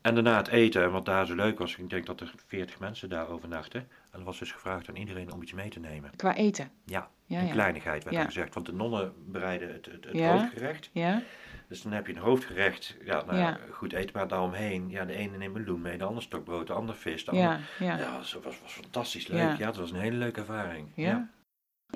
En 0.00 0.14
daarna 0.14 0.36
het 0.36 0.48
eten, 0.48 0.82
en 0.82 0.90
wat 0.90 1.04
daar 1.04 1.26
zo 1.26 1.34
leuk 1.34 1.58
was, 1.58 1.76
ik 1.76 1.90
denk 1.90 2.06
dat 2.06 2.20
er 2.20 2.32
40 2.46 2.78
mensen 2.78 3.08
daar 3.08 3.28
overnachten. 3.28 3.88
En 4.10 4.18
er 4.18 4.24
was 4.24 4.38
dus 4.38 4.52
gevraagd 4.52 4.88
aan 4.88 4.96
iedereen 4.96 5.32
om 5.32 5.42
iets 5.42 5.52
mee 5.52 5.68
te 5.68 5.80
nemen. 5.80 6.10
qua 6.16 6.34
eten. 6.34 6.70
Ja, 6.84 7.08
Ja, 7.24 7.40
een 7.40 7.50
kleinigheid 7.50 8.04
werd 8.04 8.16
er 8.16 8.24
gezegd. 8.24 8.54
Want 8.54 8.66
de 8.66 8.72
nonnen 8.72 9.12
bereiden 9.32 9.72
het, 9.72 9.86
het, 9.86 10.04
het 10.04 10.16
Ja. 10.16 10.32
hoofdgerecht. 10.38 10.90
Ja? 10.92 11.22
Dus 11.68 11.82
dan 11.82 11.92
heb 11.92 12.06
je 12.06 12.12
een 12.12 12.18
hoofdgerecht, 12.18 12.96
ja, 13.04 13.22
nou, 13.24 13.38
Ja. 13.38 13.58
goed 13.70 13.92
eten, 13.92 14.10
maar 14.14 14.28
daaromheen. 14.28 14.90
Ja, 14.90 15.04
de 15.04 15.12
ene 15.12 15.36
neemt 15.36 15.54
meloen 15.54 15.80
mee, 15.80 15.98
de 15.98 16.04
ander 16.04 16.22
stokbrood, 16.22 16.66
de 16.66 16.72
ander 16.72 16.94
vis. 16.94 17.24
De 17.24 17.36
Ja, 17.36 17.50
ander, 17.50 17.64
ja. 17.78 17.98
ja, 17.98 18.12
dat 18.12 18.32
was, 18.42 18.60
was 18.62 18.72
fantastisch 18.72 19.26
leuk. 19.26 19.38
Ja. 19.38 19.54
Ja. 19.58 19.66
het 19.66 19.76
was 19.76 19.90
een 19.90 20.00
hele 20.00 20.16
leuke 20.16 20.40
ervaring. 20.40 20.88
Ja. 20.94 21.28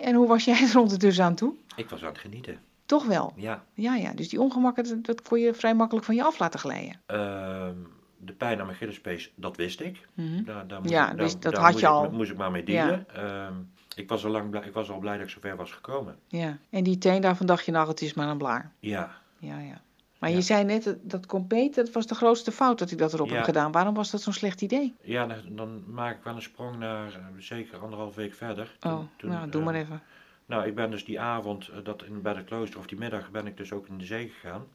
En 0.01 0.15
hoe 0.15 0.27
was 0.29 0.45
jij 0.45 0.69
er 0.73 0.79
ondertussen 0.79 1.25
aan 1.25 1.35
toe? 1.35 1.55
Ik 1.77 1.89
was 1.91 2.01
aan 2.03 2.09
het 2.09 2.19
genieten. 2.19 2.59
Toch 2.87 3.07
wel? 3.07 3.33
Ja. 3.37 3.65
Ja, 3.75 3.95
ja. 3.95 4.13
Dus 4.13 4.29
die 4.29 4.41
ongemakken, 4.41 5.03
dat, 5.03 5.23
kon 5.23 5.41
je 5.41 5.55
vrij 5.55 5.75
makkelijk 5.75 6.07
van 6.07 6.15
je 6.15 6.23
af 6.25 6.39
laten 6.39 6.61
glijden. 6.61 7.01
Ehm, 7.07 7.75
de 8.19 8.33
pijn 8.33 8.59
aan 8.61 8.67
mijn 8.67 8.79
Gillespees, 8.79 9.33
dat 9.35 9.57
wist 9.57 9.81
ik. 9.81 10.09
Mhm. 10.15 10.45
Daar, 10.45 10.67
daar 10.67 10.79
moest 10.81 10.93
Ja, 10.93 11.11
ik, 11.11 11.19
dus 11.19 11.33
daar, 11.33 11.41
dat 11.41 11.53
daar 11.53 11.63
had 11.63 11.71
moest 11.73 11.85
je 11.85 11.91
ik, 11.91 11.93
al. 11.97 12.11
moest 12.11 12.31
ik 12.31 12.37
maar 12.37 12.51
mee 12.51 12.63
dealen. 12.65 13.07
Ehm, 13.15 13.55
ik, 13.97 14.09
was 14.09 14.25
al 14.25 14.31
lang 14.31 14.51
blij, 14.51 14.63
ik 14.63 14.73
was 14.73 14.91
al 14.91 14.99
blij 14.99 15.17
dat 15.17 15.27
ik 15.27 15.33
zover 15.33 15.57
was 15.57 15.73
gekomen. 15.73 16.19
Ja. 16.29 16.59
En 16.71 16.85
die 16.85 16.99
teen 16.99 17.21
daarvan 17.21 17.47
dacht 17.47 17.65
je, 17.65 17.73
nou, 17.73 17.89
het 17.89 18.01
is 18.01 18.15
maar 18.15 18.29
een 18.29 18.39
blaar. 18.39 18.73
Ja. 18.79 19.11
Ja, 19.41 19.59
ja. 19.59 19.81
Maar 20.19 20.31
Ja. 20.31 20.37
je 20.37 20.43
zei 20.43 20.65
net, 20.65 20.97
dat- 21.03 21.27
compete, 21.27 21.83
dat 21.83 21.93
was 21.93 22.07
de 22.07 22.15
grootste 22.15 22.53
fout 22.53 22.79
dat 22.79 22.91
ik 22.91 22.99
dat 22.99 23.13
erop 23.13 23.29
Ja. 23.29 23.35
heb 23.35 23.45
gedaan. 23.45 23.73
Waarom 23.73 23.95
was 23.95 24.11
dat 24.11 24.21
zo'n 24.23 24.33
slecht 24.33 24.61
idee? 24.63 24.95
Ja, 25.03 25.27
dan, 25.27 25.57
dan 25.57 25.85
maak 25.93 26.17
ik 26.17 26.25
wel 26.25 26.35
een 26.35 26.43
sprong 26.43 26.77
naar 26.79 27.15
eh, 27.15 27.25
zeker 27.39 27.79
anderhalf 27.79 28.15
week 28.15 28.35
verder. 28.35 28.77
Oh, 28.81 29.01
Toen- 29.17 29.31
nou, 29.31 29.51
doe 29.51 29.61
eh, 29.61 29.67
maar 29.67 29.75
even. 29.75 30.03
Nou, 30.47 30.67
ik 30.67 30.75
ben 30.75 30.91
dus 30.91 31.05
die 31.05 31.21
avond 31.21 31.69
eh, 31.69 31.85
dat 31.85 32.03
in, 32.05 32.23
bij 32.23 32.35
het 32.35 32.45
klooster, 32.45 32.79
of 32.79 32.87
die 32.87 32.99
middag, 32.99 33.31
ben 33.31 33.47
ik 33.47 33.57
dus 33.57 33.73
ook 33.73 33.87
in 33.89 33.99
de 33.99 34.05
zee 34.05 34.29
gegaan. 34.29 34.67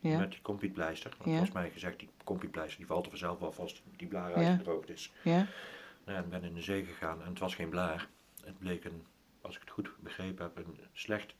Ja. 0.00 0.18
Met 0.18 0.30
die 0.30 0.42
compiepleister. 0.42 1.10
Want 1.10 1.22
volgens 1.30 1.52
mij 1.52 1.70
gezegd, 1.70 1.98
die 1.98 2.08
compiepleister 2.24 2.76
die 2.78 2.86
valt 2.86 3.04
er 3.04 3.10
vanzelf 3.10 3.38
wel 3.38 3.52
vast, 3.52 3.82
die 3.96 4.08
blaar 4.08 4.34
uitgedroogd 4.34 4.88
is. 4.90 5.12
Ja? 5.22 5.46
Nou, 6.04 6.18
en 6.18 6.28
ben 6.28 6.42
in 6.44 6.54
de 6.54 6.62
zee 6.62 6.84
gegaan 6.84 7.22
en 7.22 7.28
het 7.28 7.38
was 7.38 7.54
geen 7.54 7.68
blaar. 7.68 8.08
Het 8.44 8.58
bleek 8.58 8.84
een, 8.84 9.02
als 9.40 9.54
ik 9.54 9.60
het 9.60 9.70
goed 9.70 9.90
begrepen 10.00 10.44
heb, 10.44 10.66
een 10.66 10.78
slecht 10.92 11.34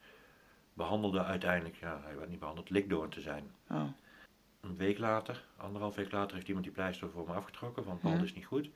behandelde 0.74 1.24
uiteindelijk, 1.24 1.76
ja, 1.76 2.00
hij 2.02 2.16
werd 2.16 2.28
niet 2.28 2.38
behandeld, 2.38 2.70
likdoorn 2.70 3.10
te 3.10 3.20
zijn. 3.20 3.52
Oh. 3.70 3.88
Een 4.60 4.76
week 4.76 4.98
later, 4.98 5.44
anderhalf 5.56 5.94
week 5.94 6.12
later, 6.12 6.34
heeft 6.34 6.46
iemand 6.48 6.64
die 6.64 6.74
pleister 6.74 7.10
voor 7.10 7.26
me 7.26 7.32
afgetrokken, 7.32 7.84
want 7.84 8.00
band 8.00 8.16
Ja. 8.18 8.22
is 8.24 8.34
niet 8.34 8.46
goed. 8.46 8.70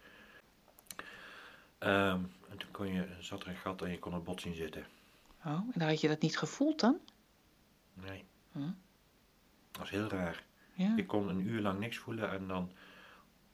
Ehm, 1.78 2.20
en 2.48 2.56
toen 2.58 2.70
kon 2.70 2.92
je, 2.92 3.06
zat 3.20 3.42
er 3.42 3.48
een 3.48 3.56
gat 3.56 3.82
en 3.82 3.90
je 3.90 3.98
kon 3.98 4.12
een 4.14 4.22
bot 4.22 4.40
zien 4.40 4.54
zitten. 4.54 4.86
Oh, 5.44 5.52
en 5.52 5.72
dan 5.74 5.88
had 5.88 6.00
je 6.00 6.08
dat 6.08 6.20
niet 6.20 6.38
gevoeld 6.38 6.80
dan? 6.80 6.98
Nee. 7.94 8.24
Hm. 8.52 8.60
Dat 9.70 9.78
was 9.80 9.90
heel 9.90 10.08
raar. 10.08 10.44
Ja. 10.74 10.96
Ik 10.96 11.06
kon 11.06 11.28
een 11.28 11.46
uur 11.46 11.60
lang 11.60 11.78
niks 11.78 11.96
voelen 11.96 12.30
en 12.30 12.46
dan 12.48 12.72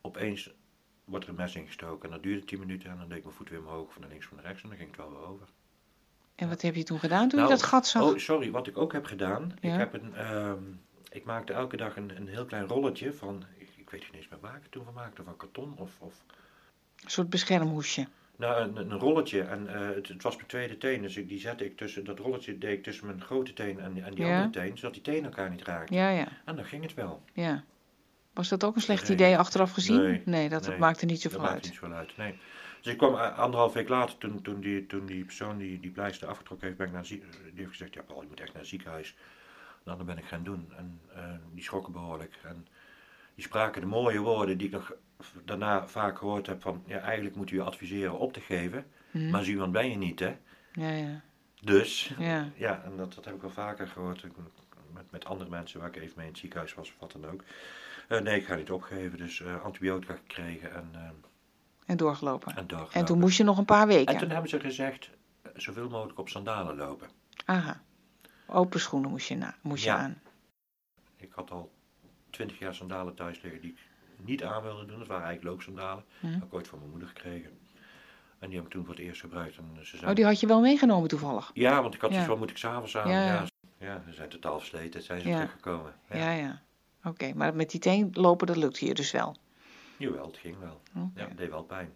opeens 0.00 0.50
wordt 1.04 1.24
er 1.24 1.30
een 1.30 1.36
mes 1.36 1.54
ingestoken. 1.54 2.04
En 2.08 2.14
dat 2.14 2.22
duurde 2.22 2.44
10 2.44 2.58
minuten 2.58 2.90
en 2.90 2.98
dan 2.98 3.08
deed 3.08 3.18
ik 3.18 3.24
mijn 3.24 3.36
voet 3.36 3.48
weer 3.48 3.58
omhoog, 3.58 3.92
van 3.92 4.00
naar 4.00 4.10
links, 4.10 4.26
van 4.26 4.36
naar 4.36 4.46
rechts 4.46 4.62
en 4.62 4.68
dan 4.68 4.78
ging 4.78 4.90
het 4.90 4.98
wel 4.98 5.10
weer 5.10 5.26
over. 5.26 5.48
En 6.34 6.48
wat 6.48 6.62
heb 6.62 6.74
je 6.74 6.82
toen 6.82 6.98
gedaan 6.98 7.28
toen 7.28 7.38
Nou, 7.38 7.50
je 7.52 7.56
dat 7.58 7.66
gat 7.66 7.86
zag? 7.86 8.02
Oh, 8.02 8.18
sorry, 8.18 8.50
wat 8.50 8.66
ik 8.66 8.78
ook 8.78 8.92
heb 8.92 9.04
gedaan. 9.04 9.52
Ja. 9.60 9.72
Ik, 9.72 9.78
heb 9.78 9.94
een, 9.94 10.14
ehm, 10.14 10.62
ik 11.10 11.24
maakte 11.24 11.52
elke 11.52 11.76
dag 11.76 11.96
een, 11.96 12.16
een 12.16 12.28
heel 12.28 12.44
klein 12.44 12.66
rolletje 12.66 13.12
van, 13.12 13.44
ik, 13.76 13.90
weet 13.90 14.00
niet 14.00 14.14
eens 14.14 14.28
meer 14.28 14.40
waar 14.40 14.56
ik 14.56 14.62
het 14.62 14.72
toen 14.72 14.84
van 14.84 14.94
maakte, 14.94 15.22
van 15.22 15.36
karton 15.36 15.74
of, 15.78 15.90
of 15.98 16.14
Een 17.04 17.10
soort 17.10 17.30
beschermhoesje. 17.30 18.06
nou, 18.36 18.62
een, 18.62 18.76
een 18.76 18.98
rolletje. 18.98 19.42
En 19.42 19.74
eh, 19.74 19.94
het, 19.94 20.08
het 20.08 20.22
was 20.22 20.36
mijn 20.36 20.48
tweede 20.48 20.78
teen, 20.78 21.02
dus 21.02 21.16
ik, 21.16 21.28
die 21.28 21.40
zette 21.40 21.64
ik 21.64 21.76
tussen, 21.76 22.04
dat 22.04 22.18
rolletje 22.18 22.58
deed 22.58 22.72
ik 22.72 22.82
tussen 22.82 23.06
mijn 23.06 23.20
grote 23.20 23.52
teen 23.52 23.80
en, 23.80 24.04
en 24.04 24.14
die 24.14 24.24
Ja. 24.24 24.42
andere 24.42 24.64
teen, 24.66 24.76
zodat 24.78 24.92
die 24.94 25.02
tenen 25.02 25.24
elkaar 25.24 25.50
niet 25.50 25.62
raakten. 25.62 25.96
Ja, 25.96 26.08
ja, 26.08 26.26
En 26.44 26.56
dan 26.56 26.64
ging 26.64 26.82
het 26.82 26.94
wel. 26.94 27.22
ja. 27.32 27.64
Was 28.32 28.48
dat 28.48 28.64
ook 28.64 28.74
een 28.74 28.80
slecht 28.80 29.02
Nee. 29.08 29.16
idee 29.16 29.38
achteraf 29.38 29.70
gezien? 29.72 30.22
Nee, 30.24 30.48
dat 30.48 30.68
nee. 30.68 30.78
maakte 30.78 31.04
niet 31.06 31.22
Dat 31.22 31.32
zoveel 31.32 31.40
maakt 31.40 31.54
uit. 31.54 31.64
niet 31.64 31.74
zoveel 31.74 31.92
uit, 31.96 32.16
nee. 32.16 32.38
Dus 32.84 32.92
ik 32.92 32.98
kwam 32.98 33.14
eh, 33.14 33.38
anderhalf 33.38 33.72
week 33.72 33.88
later, 33.88 34.18
toen, 34.18 34.42
toen, 34.42 34.60
die, 34.60 34.86
toen 34.86 35.06
die 35.06 35.24
persoon 35.24 35.58
die 35.58 35.80
die 35.80 35.90
pleister 35.90 36.28
afgetrokken 36.28 36.66
heeft, 36.66 36.78
ben 36.78 36.86
ik 36.86 36.92
naar 36.92 37.06
zie- 37.06 37.20
die 37.44 37.52
heeft 37.54 37.68
gezegd, 37.70 37.94
ja 37.94 38.02
Paul, 38.02 38.22
je 38.22 38.28
moet 38.28 38.40
echt 38.40 38.52
naar 38.52 38.60
het 38.60 38.70
ziekenhuis. 38.70 39.16
Nou, 39.84 39.96
dat 39.98 40.06
ben 40.06 40.18
ik 40.18 40.24
gaan 40.24 40.42
doen. 40.44 40.72
En 40.76 41.00
eh, 41.14 41.34
die 41.52 41.62
schrokken 41.64 41.92
behoorlijk. 41.92 42.38
En 42.42 42.66
die 43.34 43.44
spraken 43.44 43.80
de 43.80 43.86
mooie 43.86 44.18
woorden 44.20 44.58
die 44.58 44.66
ik 44.66 44.72
nog 44.72 44.92
daarna 45.44 45.86
vaak 45.88 46.18
gehoord 46.18 46.46
heb 46.46 46.62
van, 46.62 46.82
ja, 46.86 46.98
eigenlijk 46.98 47.36
moet 47.36 47.50
u 47.50 47.54
je 47.56 47.62
adviseren 47.62 48.18
op 48.18 48.32
te 48.32 48.40
geven, 48.40 48.86
Mhm. 49.10 49.30
maar 49.30 49.44
zo 49.44 49.50
iemand 49.50 49.72
ben 49.72 49.90
je 49.90 49.96
niet, 49.96 50.18
hè. 50.20 50.36
Ja, 50.72 50.90
ja, 50.90 51.22
Dus, 51.60 52.14
ja. 52.18 52.48
ja, 52.56 52.82
en 52.84 52.96
dat, 52.96 53.14
dat 53.14 53.24
heb 53.24 53.34
ik 53.34 53.40
wel 53.40 53.50
vaker 53.50 53.88
gehoord 53.88 54.22
met, 54.92 55.10
met 55.10 55.24
andere 55.24 55.50
mensen 55.50 55.80
waar 55.80 55.88
ik 55.88 55.96
even 55.96 56.12
mee 56.16 56.26
in 56.26 56.30
het 56.32 56.40
ziekenhuis 56.40 56.74
was 56.74 56.88
of 56.88 56.96
wat 56.98 57.12
dan 57.12 57.26
ook. 57.30 57.44
Eh, 58.08 58.20
nee, 58.20 58.36
ik 58.40 58.46
ga 58.46 58.54
niet 58.54 58.70
opgeven, 58.70 59.18
dus 59.18 59.40
eh, 59.40 59.62
antibiotica 59.64 60.14
gekregen 60.14 60.74
en, 60.74 60.88
eh 60.92 61.08
En 61.86 61.96
doorgelopen. 61.96 62.56
en 62.56 62.66
doorgelopen. 62.66 63.00
En 63.00 63.04
toen 63.06 63.18
moest 63.18 63.36
je 63.36 63.44
nog 63.44 63.58
een 63.58 63.64
paar 63.64 63.80
En 63.82 63.88
weken. 63.88 64.18
toen 64.18 64.30
hebben 64.30 64.50
ze 64.50 64.60
gezegd, 64.60 65.10
zoveel 65.54 65.88
mogelijk 65.88 66.18
op 66.18 66.28
sandalen 66.28 66.76
lopen. 66.76 67.08
Aha. 67.44 67.80
Open 68.46 68.80
schoenen 68.80 69.10
moest 69.10 69.28
je, 69.28 69.36
na, 69.36 69.54
moest 69.60 69.84
je 69.84 69.90
aan. 69.92 70.20
Ik 71.16 71.32
had 71.32 71.50
al 71.50 71.72
twintig 72.30 72.58
jaar 72.58 72.74
sandalen 72.74 73.14
thuis 73.14 73.42
liggen 73.42 73.60
die 73.60 73.70
ik 73.70 73.78
niet 74.16 74.44
aan 74.44 74.62
wilde 74.62 74.84
doen. 74.86 74.98
Dat 74.98 75.06
waren 75.06 75.24
eigenlijk 75.26 75.54
loodsandalen. 75.56 76.04
Hm. 76.20 76.26
Dat 76.26 76.34
heb 76.34 76.42
ik 76.44 76.54
ooit 76.54 76.68
van 76.68 76.78
mijn 76.78 76.90
moeder 76.90 77.08
gekregen. 77.08 77.58
En 78.38 78.48
die 78.48 78.56
heb 78.58 78.66
ik 78.66 78.72
toen 78.72 78.84
voor 78.84 78.94
het 78.94 79.02
eerst 79.04 79.20
gebruikt. 79.20 79.56
En 79.56 79.64
ze 79.82 79.96
zijn... 79.96 80.10
Oh, 80.10 80.16
die 80.16 80.24
had 80.24 80.40
je 80.40 80.46
wel 80.46 80.60
meegenomen 80.60 81.08
toevallig? 81.08 81.50
Ja, 81.54 81.82
want 81.82 81.94
ik 81.94 82.00
had 82.00 82.10
Ja. 82.10 82.14
zoiets 82.16 82.32
van, 82.32 82.40
moet 82.40 82.50
ik 82.50 82.56
s'avonds 82.56 82.96
aan? 82.96 83.10
Ja, 83.10 83.44
Ja, 83.78 84.02
ze 84.08 84.12
zijn 84.14 84.28
totaal 84.28 84.58
versleten. 84.58 85.02
Zijn 85.02 85.20
ze 85.20 85.28
teruggekomen. 85.30 85.94
Ja. 86.10 86.16
Ja, 86.16 86.30
ja. 86.30 86.60
Oké, 87.04 87.32
maar 87.34 87.54
met 87.54 87.70
die 87.70 87.80
teen 87.80 88.10
lopen, 88.12 88.46
dat 88.46 88.56
lukte 88.56 88.86
je 88.86 88.94
dus 88.94 89.10
wel. 89.10 89.36
Jawel, 89.98 90.26
het 90.26 90.36
ging 90.36 90.58
wel. 90.58 90.82
Ja, 91.14 91.28
het 91.28 91.36
deed 91.36 91.50
wel 91.50 91.64
pijn. 91.64 91.92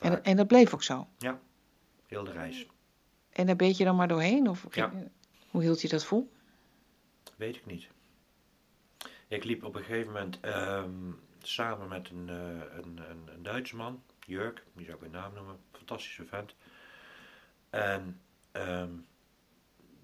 En, 0.00 0.10
Vaak. 0.10 0.24
en 0.24 0.36
dat 0.36 0.46
bleef 0.46 0.74
ook 0.74 0.82
zo? 0.82 1.08
Heel 2.06 2.24
de 2.24 2.32
reis. 2.32 2.66
En 3.30 3.46
daar 3.46 3.56
beet 3.56 3.76
je 3.76 3.84
dan 3.84 3.96
maar 3.96 4.08
doorheen? 4.08 4.48
Of 4.48 4.74
Ja. 4.74 4.92
hoe 5.50 5.62
hield 5.62 5.80
je 5.80 5.88
dat 5.88 6.04
vol? 6.04 6.32
Weet 7.36 7.56
ik 7.56 7.66
niet. 7.66 7.88
Ik 9.28 9.44
liep 9.44 9.64
op 9.64 9.74
een 9.74 9.82
gegeven 9.84 10.12
moment 10.12 10.40
ehm, 10.40 10.90
samen 11.42 11.88
met 11.88 12.10
een, 12.10 12.28
eh, 12.28 12.76
een, 12.78 12.98
een, 13.10 13.28
een 13.34 13.42
Duitse 13.42 13.76
man, 13.76 14.02
Jurk, 14.26 14.64
die 14.74 14.84
zou 14.84 14.96
ik 14.96 15.02
een 15.04 15.10
naam 15.10 15.34
noemen, 15.34 15.56
fantastische 15.72 16.24
vent. 16.24 16.54
En 17.70 18.20
ehm, 18.52 18.90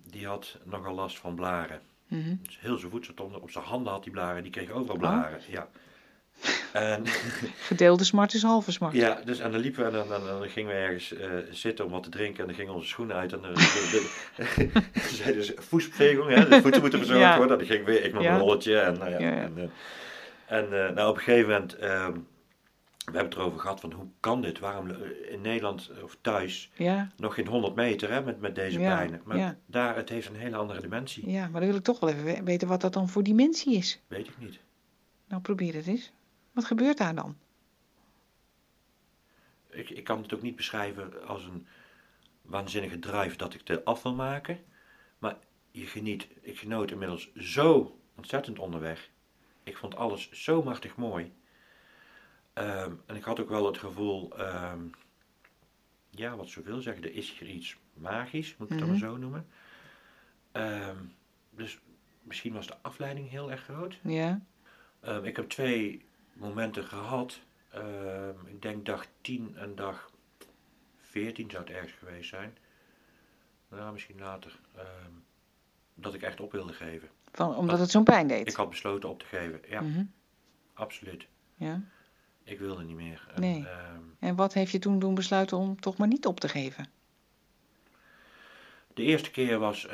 die 0.03 0.27
had 0.27 0.59
nogal 0.65 0.95
last 0.95 1.19
van 1.19 1.35
blaren. 1.35 1.81
Mhm. 2.09 2.37
Dus 2.43 2.61
heel 2.61 2.79
zijn 2.79 2.93
onder, 3.21 3.43
op 3.43 3.51
zijn 3.51 3.65
handen 3.65 3.93
had 3.93 4.05
hij 4.05 4.13
blaren, 4.13 4.43
die 4.43 4.53
kreeg 4.53 4.71
overal 4.71 4.95
Oh. 4.95 5.01
blaren. 5.01 5.41
Ja. 5.49 5.69
En, 6.77 7.03
Gedeelde 7.59 8.05
smart 8.05 8.35
is 8.35 8.43
halve 8.43 8.73
smart. 8.73 8.93
ja, 8.95 9.21
dus, 9.25 9.39
en 9.39 9.51
dan 9.53 9.61
liepen 9.61 9.81
we 9.81 9.87
en 9.87 9.93
dan, 9.93 10.09
dan, 10.09 10.25
dan 10.27 10.49
gingen 10.49 10.73
we 10.75 10.79
ergens 10.81 11.13
eh, 11.15 11.31
zitten 11.51 11.85
om 11.85 11.91
wat 11.91 12.03
te 12.03 12.09
drinken 12.09 12.41
en 12.41 12.47
dan 12.47 12.55
gingen 12.57 12.75
onze 12.75 12.89
schoenen 12.89 13.17
uit 13.17 13.33
en 13.33 13.41
dan 13.41 13.55
de, 13.55 14.09
de, 14.57 14.71
zeiden 15.23 15.45
ze 15.45 15.55
voetbewegung, 15.59 16.29
hè, 16.35 16.49
de 16.49 16.61
voeten 16.61 16.81
moeten 16.81 16.99
verzorgd 16.99 17.23
Ja. 17.23 17.37
worden. 17.37 17.59
Dan 17.59 17.67
ging 17.67 17.81
ik 17.81 17.87
weer, 17.87 18.05
ik 18.05 18.13
met 18.13 18.23
Ja. 18.23 18.29
mijn 18.31 18.41
rolletje 18.43 18.79
en, 18.79 18.99
nou 18.99 19.11
ja, 19.11 19.19
en, 19.19 19.53
eh, 19.57 19.63
en 20.59 20.65
eh, 20.87 20.95
nou, 20.95 21.09
op 21.11 21.17
een 21.17 21.23
gegeven 21.23 21.51
moment, 21.51 21.75
ehm, 21.77 22.13
we 22.13 23.13
hebben 23.13 23.25
het 23.25 23.35
erover 23.35 23.59
gehad 23.61 23.81
van 23.81 23.93
hoe 23.93 24.07
kan 24.21 24.41
dit, 24.43 24.59
waarom 24.59 24.91
eh, 24.91 24.97
in 25.33 25.41
Nederland 25.41 25.91
of 26.03 26.17
thuis 26.21 26.71
nog 27.17 27.35
geen 27.35 27.47
100 27.47 27.75
meter 27.75 28.11
hè, 28.13 28.23
met, 28.23 28.41
met 28.41 28.55
deze 28.55 28.79
pijnen. 28.79 29.21
Maar 29.25 29.57
daar, 29.67 29.97
het 29.97 30.09
heeft 30.09 30.29
een 30.29 30.37
hele 30.37 30.57
andere 30.57 30.81
dimensie. 30.81 31.31
ja, 31.31 31.49
maar 31.49 31.61
dan 31.61 31.69
wil 31.71 31.79
ik 31.79 31.85
toch 31.85 32.01
wel 32.01 32.11
even 32.11 32.25
we- 32.25 32.41
weten 32.45 32.69
wat 32.69 32.81
dat 32.81 32.93
dan 32.93 33.09
voor 33.09 33.23
dimensie 33.23 33.77
is. 33.77 34.01
Weet 34.09 34.27
ik 34.27 34.35
niet. 34.39 34.59
Nou, 35.29 35.43
probeer 35.43 35.75
het 35.75 35.87
eens. 35.87 36.13
Wat 36.57 36.65
gebeurt 36.65 36.99
daar 36.99 37.15
dan? 37.15 37.37
ik, 39.71 39.91
ik 39.91 40.05
kan 40.05 40.23
het 40.23 40.35
ook 40.35 40.43
niet 40.43 40.57
beschrijven 40.57 41.27
als 41.27 41.45
een 41.45 41.67
waanzinnige 42.43 42.99
drive 42.99 43.37
dat 43.37 43.55
ik 43.55 43.69
er 43.69 43.83
af 43.83 44.03
wil 44.03 44.15
maken. 44.15 44.59
Maar 45.19 45.37
je 45.71 45.87
geniet, 45.87 46.29
ik 46.41 46.59
genoot 46.59 46.91
inmiddels 46.91 47.35
zo 47.35 47.99
ontzettend 48.15 48.59
onderweg. 48.59 49.11
Ik 49.63 49.77
vond 49.77 49.97
alles 49.97 50.31
zo 50.31 50.63
machtig 50.63 50.97
mooi. 50.97 51.33
Ehm, 52.53 52.93
en 53.07 53.17
ik 53.17 53.23
had 53.25 53.41
ook 53.41 53.49
wel 53.49 53.67
het 53.67 53.79
gevoel, 53.79 54.37
ehm, 54.39 54.81
ja, 56.11 56.37
wat 56.37 56.55
wil 56.55 56.81
zeggen, 56.81 57.05
er 57.05 57.15
is 57.15 57.39
hier 57.39 57.49
iets 57.49 57.77
magisch, 57.95 58.57
moet 58.57 58.71
ik 58.71 58.79
het 58.79 58.79
dan 58.79 58.89
Mhm. 58.91 59.01
maar 59.01 59.11
zo 59.11 59.17
noemen. 59.17 59.47
Ehm, 60.53 60.97
dus 61.51 61.79
misschien 62.23 62.53
was 62.53 62.67
de 62.67 62.77
afleiding 62.83 63.31
heel 63.31 63.51
erg 63.51 63.63
groot. 63.63 63.99
Ja. 64.03 64.41
Ik 65.23 65.37
heb 65.37 65.49
twee 65.49 66.05
momenten 66.37 66.85
gehad. 66.85 67.41
Ehm, 67.71 68.47
ik 68.47 68.63
denk 68.63 68.87
dag 68.87 69.07
10 69.21 69.57
en 69.57 69.75
dag 69.75 70.11
14 71.01 71.51
zou 71.51 71.63
het 71.65 71.73
ergens 71.73 71.93
geweest 71.93 72.29
zijn. 72.29 72.57
Nou, 73.69 73.93
misschien 73.93 74.19
later. 74.19 74.59
ehm, 74.77 75.11
dat 75.95 76.15
ik 76.15 76.23
echt 76.23 76.41
op 76.41 76.53
wilde 76.53 76.73
geven. 76.73 77.09
Van, 77.33 77.55
omdat 77.57 77.79
het 77.79 77.91
zo'n 77.91 78.05
pijn 78.05 78.27
deed. 78.27 78.49
Ik 78.49 78.55
had 78.57 78.71
besloten 78.71 79.09
op 79.09 79.19
te 79.19 79.27
geven. 79.27 79.61
Ja, 79.69 79.81
Mhm. 79.81 80.05
absoluut. 80.75 81.27
ja. 81.55 81.81
Ik 82.45 82.59
wilde 82.59 82.83
niet 82.85 82.97
meer. 82.97 83.27
En, 83.35 83.41
Nee. 83.41 83.67
ehm, 83.69 84.01
En 84.19 84.35
wat 84.37 84.53
heeft 84.53 84.71
je 84.73 84.79
toen 84.79 84.99
doen 84.99 85.15
besluiten 85.15 85.57
om 85.57 85.81
toch 85.81 85.97
maar 85.97 86.09
niet 86.09 86.27
op 86.27 86.41
te 86.41 86.49
geven? 86.49 86.89
de 88.95 89.03
eerste 89.03 89.31
keer 89.31 89.59
was, 89.59 89.87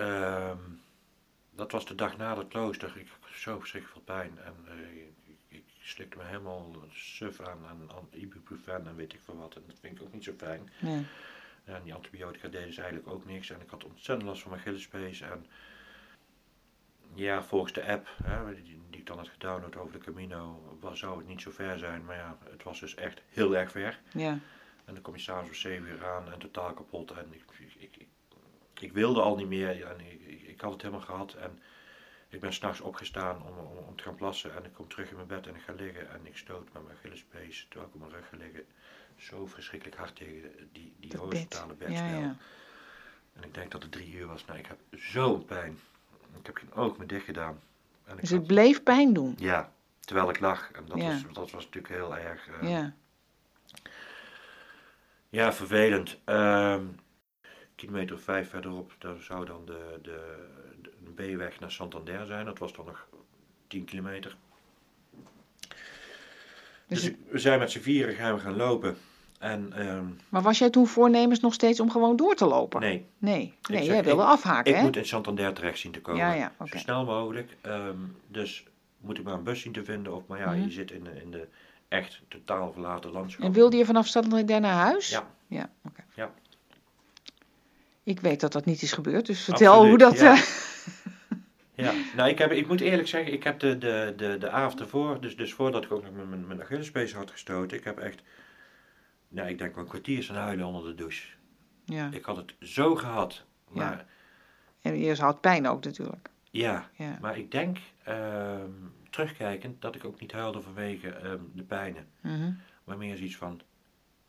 dat 1.51 1.73
was 1.73 1.87
de 1.87 1.95
dag 1.95 2.17
na 2.17 2.39
het 2.39 2.49
klooster. 2.49 2.97
Ik 2.97 3.07
had 3.21 3.31
zo 3.35 3.59
verschrikkelijk 3.59 4.05
veel 4.07 4.15
pijn. 4.17 4.39
En 4.39 4.55
ik, 5.83 5.89
ik 5.89 5.89
slikte 5.89 6.17
me 6.17 6.25
helemaal 6.25 6.75
suf 6.91 7.41
aan, 7.41 7.67
aan, 7.67 7.91
aan 7.91 8.09
ibuprofen 8.11 8.87
en 8.87 8.97
weet 8.97 9.13
ik 9.13 9.21
veel 9.21 9.37
wat. 9.37 9.55
En 9.55 9.63
dat 9.67 9.79
vind 9.81 9.97
ik 9.97 10.03
ook 10.03 10.13
niet 10.13 10.25
zo 10.25 10.33
fijn. 10.37 10.71
Nee. 10.81 11.07
En 11.65 11.83
die 11.83 11.95
antibiotica 11.95 12.49
deden 12.49 12.73
ze 12.73 12.81
eigenlijk 12.81 13.11
ook 13.11 13.25
niks. 13.25 13.51
En 13.51 13.61
ik 13.61 13.71
had 13.71 13.85
ontzettend 13.85 14.29
last 14.29 14.43
van 14.43 14.51
mijn 14.51 14.63
Achillespees. 14.63 15.21
En 15.21 15.47
ja, 17.15 17.43
volgens 17.43 17.73
de 17.73 17.87
app, 17.87 18.09
hè, 18.25 18.55
die, 18.55 18.81
die 18.91 19.01
ik 19.01 19.07
dan 19.07 19.17
had 19.17 19.29
gedownload 19.29 19.77
over 19.77 19.93
de 19.93 19.99
Camino, 19.99 20.77
was, 20.81 20.99
zou 20.99 21.19
het 21.19 21.27
niet 21.27 21.43
zo 21.43 21.51
ver 21.51 21.79
zijn. 21.79 22.05
Maar 22.05 22.17
ja, 22.17 22.39
het 22.51 22.63
was 22.63 22.81
dus 22.81 22.95
echt 22.95 23.23
heel 23.29 23.57
erg 23.57 23.71
ver. 23.71 24.01
Ja. 24.13 24.39
En 24.85 24.95
dan 24.95 25.03
kom 25.03 25.15
je 25.15 25.21
s'avonds 25.21 25.49
om 25.49 25.55
7 25.55 25.89
uur 25.89 26.07
aan 26.07 26.33
en 26.33 26.39
totaal 26.39 26.73
kapot. 26.73 27.11
En 27.11 27.27
ik, 27.31 27.45
ik, 27.79 28.07
ik, 28.81 28.93
wilde 28.93 29.21
al 29.21 29.37
niet 29.37 29.49
meer. 29.49 29.87
En 29.87 30.01
ik, 30.01 30.21
ik, 30.27 30.43
ik 30.43 30.61
had 30.61 30.73
het 30.73 30.83
helemaal 30.83 31.05
gehad. 31.05 31.35
En 31.35 31.61
ik 32.33 32.41
ben 32.41 32.53
s'nachts 32.53 32.81
opgestaan 32.81 33.43
om, 33.43 33.59
om, 33.59 33.77
om 33.89 33.97
te 33.97 34.03
gaan 34.03 34.15
plassen. 34.15 34.55
En 34.57 34.65
ik 34.65 34.73
kom 34.73 34.89
terug 34.89 35.09
in 35.11 35.17
mijn 35.17 35.27
bed 35.29 35.47
en 35.47 35.55
ik 35.55 35.63
ga 35.63 35.73
liggen. 35.73 36.11
En 36.11 36.21
ik 36.27 36.37
stoot 36.37 36.73
met 36.73 36.83
mijn 36.83 36.97
Achillespees, 36.97 37.67
terwijl 37.69 37.89
ik 37.89 37.95
op 37.95 38.01
mijn 38.01 38.13
rug 38.13 38.29
ga 38.29 38.37
liggen, 38.37 38.65
zo 39.17 39.47
verschrikkelijk 39.47 39.99
hard 39.99 40.17
tegen 40.17 40.69
die, 40.73 40.93
die 41.01 41.17
horizontale 41.19 41.75
bed. 41.75 41.89
bedspel. 41.89 42.07
Ja, 42.09 42.19
ja. 42.19 42.37
En 43.33 43.43
ik 43.43 43.55
denk 43.55 43.71
dat 43.71 43.83
het 43.83 43.93
drie 43.93 44.13
uur 44.15 44.27
was. 44.27 44.45
Nou, 44.45 44.59
ik 44.59 44.67
heb 44.67 44.79
zo'n 45.01 45.45
pijn. 45.45 45.79
Ik 46.39 46.47
heb 46.47 46.57
geen 46.57 46.73
oog 46.75 46.97
meer 46.97 47.07
dicht 47.07 47.25
gedaan. 47.25 47.61
En 48.05 48.15
ik 48.15 48.21
Dus 48.21 48.29
het 48.31 48.39
had- 48.39 48.47
bleef 48.47 48.83
pijn 48.83 49.13
doen. 49.13 49.35
ja, 49.39 49.73
terwijl 50.01 50.31
ik 50.31 50.41
lag. 50.41 50.71
En 50.73 50.85
dat, 50.87 50.97
Ja. 50.99 51.09
was, 51.09 51.23
dat 51.33 51.51
was 51.51 51.65
natuurlijk 51.65 51.95
heel 51.95 52.17
erg... 52.17 52.49
eh, 52.49 52.71
Ja. 52.71 52.93
Ja, 55.29 55.53
vervelend. 55.53 56.19
Ehm 56.25 56.85
kilometer 57.87 58.17
of 58.17 58.23
vijf 58.23 58.49
verderop, 58.51 58.93
daar 58.99 59.17
zou 59.21 59.45
dan 59.47 59.63
de, 59.67 59.99
de, 60.03 60.47
de 60.83 60.91
B-weg 61.35 61.61
naar 61.61 61.71
Santander 61.71 62.27
zijn. 62.27 62.45
Dat 62.45 62.59
was 62.59 62.73
dan 62.73 62.85
nog 62.87 63.07
10 63.67 63.85
kilometer. 63.85 64.37
Dus 66.87 67.03
Dus, 67.03 67.13
we 67.31 67.39
zijn 67.39 67.59
met 67.59 67.71
z'n 67.71 67.81
vieren 67.81 68.15
gaan 68.15 68.35
we 68.35 68.41
gaan 68.41 68.57
lopen. 68.57 68.97
En 69.39 69.73
ehm, 69.73 70.05
Maar 70.29 70.43
was 70.43 70.59
jij 70.59 70.71
toen 70.71 70.87
voornemens 70.87 71.41
nog 71.41 71.55
steeds 71.55 71.81
om 71.81 71.91
gewoon 71.91 72.17
door 72.17 72.35
te 72.35 72.45
lopen? 72.47 72.81
nee, 72.81 73.07
Nee, 73.19 73.35
nee 73.69 73.79
zeg, 73.85 73.85
jij 73.95 74.05
wilde 74.05 74.23
ik- 74.23 74.29
afhaken, 74.29 74.71
ik 74.73 74.77
hè? 74.79 74.83
moet 74.85 74.97
in 74.97 75.07
Santander 75.07 75.53
terecht 75.53 75.79
zien 75.79 75.93
te 75.93 76.01
komen. 76.01 76.21
Ja, 76.21 76.33
ja. 76.33 76.53
Zo 76.65 76.79
snel 76.79 77.05
mogelijk. 77.05 77.57
Ehm, 77.61 77.97
dus 78.27 78.65
moet 79.01 79.19
ik 79.19 79.25
maar 79.25 79.35
een 79.35 79.43
bus 79.43 79.61
zien 79.61 79.73
te 79.73 79.85
vinden. 79.85 80.15
Of, 80.15 80.27
maar 80.27 80.39
ja, 80.39 80.51
Mhm. 80.51 80.63
je 80.63 80.71
zit 80.71 80.91
in 80.91 81.05
de, 81.05 81.11
in 81.23 81.31
de 81.31 81.49
echt 81.89 82.21
totaal 82.29 82.73
verlaten 82.73 83.11
landschap. 83.13 83.45
En 83.45 83.53
wilde 83.53 83.77
je 83.77 83.85
vanaf 83.85 84.07
Santander 84.07 84.61
naar 84.61 84.75
huis? 84.75 85.11
Ja. 85.11 85.31
Ja, 85.47 85.71
oké. 85.85 86.05
Ja. 86.15 86.33
Ik 88.03 88.21
weet 88.21 88.41
dat 88.41 88.53
dat 88.53 88.65
niet 88.65 88.83
is 88.83 88.93
gebeurd, 88.93 89.27
dus 89.27 89.45
vertel 89.45 89.73
Absoluut, 89.73 89.89
hoe 90.03 90.11
dat... 90.11 90.19
ja. 90.21 90.33
eh, 90.35 90.43
Ja, 91.75 91.93
nou 92.17 92.29
ik, 92.29 92.39
heb, 92.39 92.51
ik 92.53 92.69
moet 92.69 92.81
eerlijk 92.81 93.09
zeggen, 93.09 93.33
ik 93.33 93.43
heb 93.45 93.59
de, 93.61 93.79
de, 93.79 94.13
de, 94.17 94.37
de 94.39 94.51
avond 94.51 94.81
ervoor, 94.81 95.21
dus, 95.21 95.37
dus 95.37 95.53
voordat 95.53 95.85
ik 95.85 95.93
ook 95.93 96.03
nog 96.03 96.13
met 96.13 96.29
mijn, 96.29 96.47
mijn 96.47 96.63
Achillespees 96.63 97.15
had 97.15 97.31
gestoten, 97.31 97.77
ik 97.79 97.85
heb 97.85 97.99
echt, 97.99 98.23
nou 99.29 99.49
ik 99.49 99.59
denk 99.59 99.75
wel 99.75 99.85
een 99.85 99.91
kwartier 99.91 100.23
zijn 100.23 100.39
huilen 100.39 100.67
onder 100.67 100.85
de 100.85 100.95
douche. 100.95 101.29
ja. 101.85 102.09
Ik 102.13 102.25
had 102.25 102.37
het 102.37 102.55
zo 102.61 102.95
gehad, 102.95 103.45
maar 103.69 104.07
En 104.83 104.99
je 104.99 105.15
had 105.15 105.41
pijn 105.41 105.67
ook 105.67 105.85
natuurlijk. 105.85 106.29
ja, 106.51 106.91
Ja. 106.97 107.19
maar 107.21 107.39
ik 107.39 107.51
denk, 107.51 107.79
ehm, 108.05 108.71
terugkijkend, 109.11 109.83
dat 109.83 109.95
ik 109.95 110.05
ook 110.05 110.21
niet 110.21 110.33
huilde 110.33 110.61
vanwege 110.61 111.09
ehm, 111.11 111.39
de 111.53 111.63
pijnen, 111.63 112.07
Mhm. 112.21 112.53
maar 112.85 112.97
meer 112.99 113.17
zoiets 113.17 113.37
van, 113.37 113.61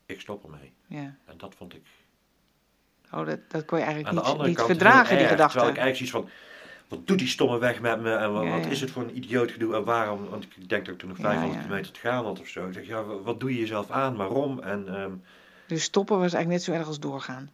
ik 0.06 0.22
stop 0.22 0.44
ermee. 0.44 0.74
ja. 0.88 1.16
En 1.26 1.38
dat 1.38 1.56
vond 1.56 1.74
ik 1.76 1.86
Oh, 3.13 3.26
dat, 3.26 3.39
dat 3.47 3.65
kon 3.65 3.78
je 3.78 3.84
eigenlijk 3.84 4.17
aan 4.17 4.36
niet, 4.38 4.45
niet 4.45 4.56
kant 4.56 4.67
verdragen, 4.67 5.17
die 5.17 5.28
gedachte. 5.28 5.58
Terwijl 5.58 5.76
ik 5.76 5.82
eigenlijk 5.82 6.12
zoiets 6.12 6.32
van, 6.32 6.38
wat 6.88 7.08
doet 7.08 7.19
die 7.19 7.28
stomme 7.28 7.58
weg 7.60 7.82
met 7.82 8.02
me 8.02 8.15
en 8.15 8.34
wat, 8.34 8.43
Ja, 8.43 8.49
wat 8.49 8.63
ja. 8.63 8.69
is 8.69 8.82
het 8.82 8.91
voor 8.91 9.02
een 9.04 9.17
idioot 9.17 9.52
gedoe 9.52 9.76
en 9.76 9.84
waarom, 9.84 10.30
want 10.30 10.43
ik 10.43 10.69
denk 10.69 10.86
dat 10.86 10.93
ik 10.93 10.99
toen 10.99 11.10
nog 11.10 11.17
Ja, 11.17 11.23
500 11.23 11.56
ja. 11.60 11.62
kilometer 11.65 11.91
te 11.91 11.99
gaan 11.99 12.26
had 12.26 12.39
of 12.39 12.47
zo. 12.47 12.67
Ik 12.67 12.73
zeg, 12.73 12.86
ja, 12.88 13.04
wa- 13.04 13.19
wat 13.21 13.39
doe 13.39 13.54
je 13.54 13.60
jezelf 13.60 13.91
aan, 13.91 14.15
waarom? 14.15 14.60
En 14.62 14.88
ehm, 14.95 15.12
Dus 15.67 15.84
stoppen 15.84 16.19
was 16.19 16.34
eigenlijk 16.34 16.54
net 16.54 16.63
zo 16.63 16.71
erg 16.80 16.88
als 16.88 16.99
doorgaan. 16.99 17.52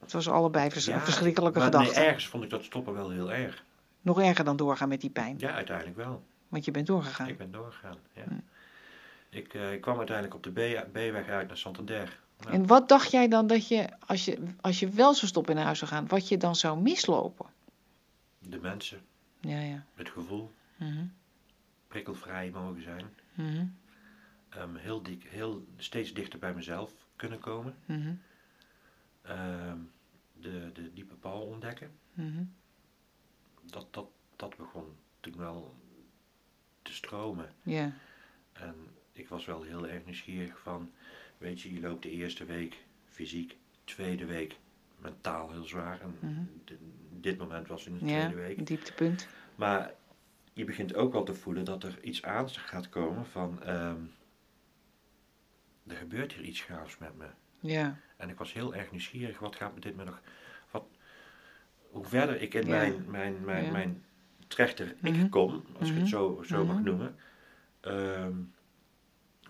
Het 0.00 0.12
was 0.12 0.28
allebei 0.28 0.70
vers- 0.70 0.84
verschrikkelijke 0.98 1.58
maar 1.58 1.66
gedachte. 1.66 1.98
Nee, 1.98 2.06
ergens 2.06 2.26
vond 2.26 2.44
ik 2.44 2.50
dat 2.50 2.64
stoppen 2.64 2.94
wel 2.94 3.10
heel 3.10 3.32
erg. 3.32 3.64
Nog 4.00 4.20
erger 4.20 4.44
dan 4.44 4.56
doorgaan 4.56 4.88
met 4.88 5.00
die 5.00 5.10
pijn. 5.10 5.34
Ja, 5.38 5.50
uiteindelijk 5.50 5.96
wel. 5.96 6.22
Want 6.48 6.64
je 6.64 6.70
bent 6.70 6.86
doorgegaan. 6.86 7.28
Ik 7.28 7.38
ben 7.38 7.50
doorgegaan, 7.50 7.96
ja. 8.12 8.22
Hm. 8.28 8.34
Ik, 9.30 9.54
eh, 9.54 9.72
ik 9.72 9.80
kwam 9.80 9.96
uiteindelijk 9.98 10.36
op 10.36 10.42
de 10.42 10.50
B-weg 10.92 11.28
uit 11.28 11.48
naar 11.48 11.56
Santander. 11.56 12.18
En 12.44 12.66
wat 12.66 12.88
dacht 12.88 13.10
jij 13.10 13.28
dan 13.28 13.46
dat 13.46 13.68
je 13.68 13.88
als, 14.06 14.24
je, 14.24 14.38
als 14.60 14.80
je 14.80 14.88
wel 14.88 15.14
zou 15.14 15.26
stoppen 15.26 15.56
in 15.56 15.62
huis 15.64 15.78
zou 15.78 15.90
gaan, 15.90 16.06
wat 16.08 16.28
je 16.28 16.36
dan 16.36 16.56
zou 16.56 16.80
mislopen? 16.80 17.46
de 18.38 18.58
mensen, 18.58 19.00
Ja, 19.40 19.60
ja. 19.60 19.84
het 19.94 20.08
gevoel, 20.08 20.52
Mhm. 20.76 21.04
prikkelvrij 21.88 22.50
mogen 22.50 22.82
zijn. 22.82 23.04
Mhm. 23.34 23.66
ehm, 24.48 24.74
heel 24.76 25.02
dik, 25.02 25.22
heel, 25.28 25.66
steeds 25.76 26.12
dichter 26.14 26.38
bij 26.38 26.54
mezelf 26.54 26.92
kunnen 27.16 27.38
komen. 27.38 27.76
Mhm. 27.84 28.14
Ehm, 29.22 29.78
de, 30.32 30.70
de 30.72 30.92
diepe 30.92 31.14
paal 31.14 31.40
ontdekken. 31.42 31.90
Dat, 33.62 33.86
dat, 33.90 34.06
dat 34.36 34.56
begon 34.56 34.96
toen 35.20 35.36
wel 35.36 35.74
te 36.82 36.92
stromen. 36.94 37.52
Ja. 37.62 37.92
En 38.52 38.74
ik 39.12 39.28
was 39.28 39.44
wel 39.44 39.62
heel 39.62 39.86
erg 39.88 40.04
nieuwsgierig 40.04 40.58
van, 40.58 40.90
weet 41.38 41.60
je, 41.60 41.72
je 41.74 41.80
loopt 41.80 42.02
de 42.02 42.10
eerste 42.10 42.44
week 42.44 42.84
fysiek, 43.08 43.56
tweede 43.84 44.24
week 44.24 44.56
mentaal 44.98 45.50
heel 45.50 45.64
zwaar. 45.64 46.00
En 46.00 46.16
Mhm. 46.20 46.40
di- 46.64 46.78
dit 47.20 47.38
moment 47.38 47.68
was 47.68 47.86
in 47.86 47.98
de 47.98 48.04
Ja, 48.06 48.20
tweede 48.20 48.46
week. 48.46 48.58
een 48.58 48.64
dieptepunt. 48.64 49.28
Maar 49.54 49.94
je 50.52 50.64
begint 50.64 50.94
ook 50.94 51.12
wel 51.12 51.22
te 51.24 51.34
voelen 51.34 51.64
dat 51.64 51.82
er 51.82 51.98
iets 52.02 52.22
aan 52.22 52.48
gaat 52.50 52.88
komen 52.88 53.26
van, 53.26 53.62
ehm, 53.62 54.00
er 55.86 55.96
gebeurt 55.96 56.32
hier 56.32 56.44
iets 56.44 56.60
gaafs 56.60 56.98
met 56.98 57.16
me. 57.16 57.26
Ja. 57.60 57.98
En 58.16 58.28
ik 58.28 58.38
was 58.38 58.52
heel 58.52 58.74
erg 58.74 58.90
nieuwsgierig, 58.90 59.38
wat 59.38 59.56
gaat 59.56 59.74
me 59.74 59.80
dit 59.80 59.96
me 59.96 60.04
nog, 60.04 60.20
wat, 60.70 60.84
hoe 61.90 62.04
verder 62.04 62.40
ik 62.42 62.54
in 62.54 62.62
Ja. 62.66 62.68
mijn, 62.68 63.04
mijn, 63.10 63.44
mijn, 63.44 63.64
Ja. 63.64 63.70
mijn 63.70 64.04
trechter 64.46 64.94
ik 65.02 65.12
Mhm. 65.12 65.28
kom, 65.28 65.64
als 65.78 65.88
ik 65.88 65.92
Mhm. 65.94 66.00
het 66.00 66.08
zo, 66.10 66.42
zo 66.46 66.64
mag 66.64 66.76
Mhm. 66.76 66.84
noemen, 66.84 67.16
ehm, 67.80 68.34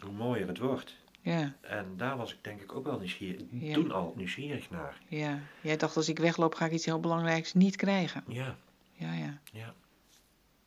hoe 0.04 0.12
mooier 0.12 0.46
het 0.46 0.58
wordt. 0.58 0.96
Ja. 1.30 1.52
En 1.60 1.86
daar 1.96 2.16
was 2.16 2.32
ik 2.32 2.38
denk 2.44 2.60
ik 2.60 2.74
ook 2.74 2.84
wel 2.84 2.98
nieuwsgierig, 2.98 3.42
Ja. 3.50 3.74
toen 3.74 3.90
al 3.92 4.12
nieuwsgierig 4.16 4.70
naar. 4.70 4.98
Ja. 5.08 5.38
Jij 5.60 5.76
dacht 5.76 5.96
als 5.96 6.08
ik 6.08 6.18
wegloop 6.18 6.54
ga 6.54 6.64
ik 6.64 6.72
iets 6.72 6.84
heel 6.84 7.00
belangrijks 7.00 7.54
niet 7.54 7.76
krijgen. 7.76 8.24
Ja, 8.26 8.56
Ja, 8.92 9.12
ja. 9.12 9.38
ja. 9.52 9.74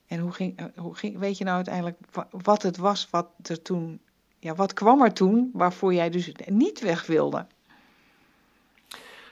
En 0.08 0.20
hoe 0.20 0.32
ging, 0.32 0.58
eh, 0.58 0.66
hoe 0.76 0.96
ging, 0.96 1.18
weet 1.18 1.38
je 1.38 1.44
nou 1.44 1.56
uiteindelijk 1.56 1.98
wa- 2.12 2.28
wat 2.32 2.62
het 2.62 2.78
was 2.78 3.08
wat 3.10 3.30
er 3.44 3.62
toen, 3.62 4.00
ja, 4.40 4.56
wat 4.56 4.74
kwam 4.74 5.02
er 5.02 5.14
toen 5.14 5.50
waarvoor 5.54 5.94
jij 5.94 6.10
dus 6.10 6.32
niet 6.48 6.80
weg 6.80 7.06
wilde? 7.06 7.46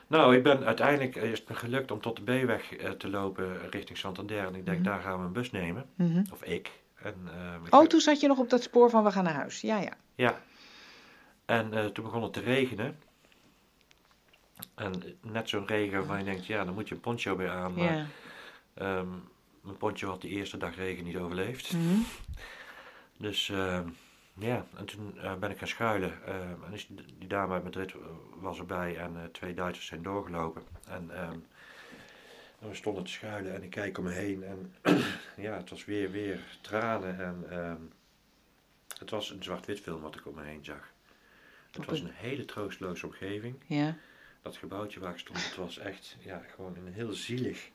Nou, 0.07 0.35
ik 0.35 0.43
ben 0.43 0.63
uiteindelijk, 0.65 1.15
eh, 1.15 1.31
is 1.31 1.39
het 1.39 1.49
me 1.49 1.55
gelukt 1.55 1.91
om 1.91 2.01
tot 2.01 2.15
de 2.15 2.21
B-weg 2.23 2.75
eh, 2.75 2.89
te 2.91 3.09
lopen 3.09 3.69
richting 3.69 3.97
Santander. 3.97 4.45
En 4.45 4.55
ik 4.55 4.65
denk, 4.65 4.77
Mhm. 4.79 4.87
daar 4.87 5.01
gaan 5.01 5.19
we 5.19 5.25
een 5.25 5.31
bus 5.33 5.51
nemen. 5.51 5.85
Mhm. 5.95 6.23
Of 6.33 6.43
ik. 6.43 6.71
En, 7.01 7.15
Oh, 7.69 7.85
toen 7.85 7.99
zat 7.99 8.19
je 8.19 8.27
nog 8.27 8.37
op 8.37 8.49
dat 8.49 8.63
spoor 8.63 8.89
van 8.89 9.03
we 9.03 9.11
gaan 9.11 9.23
naar 9.23 9.33
huis. 9.33 9.61
Ja, 9.61 9.77
ja. 9.79 9.91
Ja. 10.15 10.41
En 11.47 11.73
eh, 11.73 11.85
toen 11.85 12.03
begon 12.03 12.23
het 12.23 12.33
te 12.33 12.39
regenen. 12.39 12.99
En 14.75 15.17
net 15.21 15.49
zo'n 15.49 15.67
regen 15.67 15.97
waarvan 15.97 16.17
je 16.17 16.23
denkt, 16.23 16.45
ja, 16.45 16.65
dan 16.65 16.73
moet 16.73 16.87
je 16.87 16.95
een 16.95 17.01
poncho 17.01 17.35
bij 17.35 17.49
aan. 17.49 17.73
Maar 17.73 17.93
ja. 17.93 18.05
ehm, 18.73 19.09
mijn 19.61 19.77
poncho 19.77 20.09
had 20.09 20.21
die 20.21 20.31
eerste 20.31 20.57
dag 20.57 20.75
regen 20.75 21.03
niet 21.03 21.17
overleefd. 21.17 21.73
Mhm. 21.73 21.99
Dus 23.17 23.49
ehm, 23.49 23.89
Ja, 24.39 24.65
en 24.75 24.85
toen 24.85 25.17
eh, 25.19 25.35
ben 25.35 25.51
ik 25.51 25.57
gaan 25.57 25.67
schuilen. 25.67 26.23
eh, 26.25 26.35
en 26.49 26.73
is 26.73 26.87
die, 27.17 27.27
dame 27.27 27.53
uit 27.53 27.63
Madrid 27.63 27.93
was 28.35 28.57
erbij 28.59 28.97
en 28.97 29.17
eh, 29.17 29.23
twee 29.31 29.53
Duitsers 29.53 29.87
zijn 29.87 30.03
doorgelopen. 30.03 30.63
En, 30.87 31.09
ehm, 31.15 31.39
en 32.59 32.69
we 32.69 32.75
stonden 32.75 33.03
te 33.03 33.11
schuilen 33.11 33.55
en 33.55 33.63
ik 33.63 33.69
kijk 33.69 33.97
om 33.97 34.03
me 34.03 34.11
heen 34.11 34.43
en 34.43 34.73
ja, 35.45 35.57
het 35.57 35.69
was 35.69 35.85
weer, 35.85 36.11
weer 36.11 36.39
tranen. 36.61 37.19
En 37.19 37.45
ehm, 37.49 37.81
het 38.97 39.09
was 39.09 39.29
een 39.29 39.43
zwart-wit 39.43 39.79
film 39.79 40.01
wat 40.01 40.15
ik 40.15 40.25
om 40.27 40.35
me 40.35 40.43
heen 40.43 40.65
zag. 40.65 40.91
Het 41.77 41.89
was 41.89 41.99
een- 41.99 42.09
hele 42.13 42.45
troosteloze 42.45 43.05
omgeving. 43.05 43.55
Ja. 43.65 43.95
Dat 44.41 44.57
gebouwtje 44.57 44.99
waar 44.99 45.11
ik 45.11 45.17
stond, 45.19 45.45
het 45.45 45.55
was 45.55 45.77
echt 45.77 46.15
ja, 46.19 46.41
gewoon 46.55 46.75
een 46.85 46.93
heel 46.93 47.11
zielig 47.13 47.69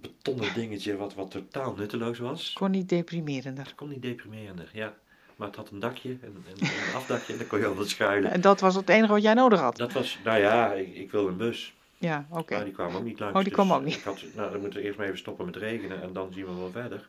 betonnen 0.00 0.54
dingetje 0.54 0.96
wat, 0.96 1.14
wat 1.14 1.30
totaal 1.30 1.74
nutteloos 1.74 2.18
was. 2.18 2.52
Kon 2.52 2.70
niet 2.70 2.88
deprimerender. 2.88 3.64
Het 3.64 3.74
kon 3.74 3.88
niet 3.88 4.02
deprimerender, 4.02 4.68
ja. 4.72 4.94
Maar 5.36 5.46
het 5.46 5.56
had 5.56 5.70
een 5.70 5.78
dakje, 5.78 6.08
een, 6.10 6.20
een, 6.22 6.44
een 6.66 6.94
afdakje 6.94 7.32
en 7.32 7.38
daar 7.38 7.48
kon 7.48 7.58
je 7.58 7.66
altijd 7.66 7.88
schuilen. 7.88 8.30
En 8.30 8.40
dat 8.40 8.60
was 8.60 8.74
het 8.74 8.88
enige 8.88 9.12
wat 9.12 9.22
jij 9.22 9.34
nodig 9.34 9.60
had. 9.60 9.76
Dat 9.76 9.92
was, 9.92 10.18
nou 10.24 10.38
ja, 10.40 10.72
ik, 10.72 10.94
ik 10.94 11.10
wilde 11.10 11.28
een 11.30 11.36
bus. 11.36 11.74
Ja, 11.98 12.26
oké. 12.30 12.54
Maar 12.54 12.64
die 12.64 12.72
kwam 12.72 12.94
ook 12.96 13.04
niet 13.04 13.18
langs. 13.18 13.36
Oh, 13.38 13.42
die 13.44 13.52
kwam 13.52 13.68
dus 13.68 13.76
ook 13.76 13.84
niet. 13.84 13.94
Ik 13.94 14.02
had, 14.02 14.24
nou, 14.34 14.50
dan 14.52 14.60
moeten 14.60 14.78
we 14.80 14.84
eerst 14.84 14.98
maar 14.98 15.06
even 15.06 15.18
stoppen 15.18 15.44
met 15.46 15.56
regenen 15.56 16.02
en 16.02 16.12
dan 16.12 16.32
zien 16.32 16.44
we 16.46 16.54
wel 16.54 16.70
verder. 16.70 17.08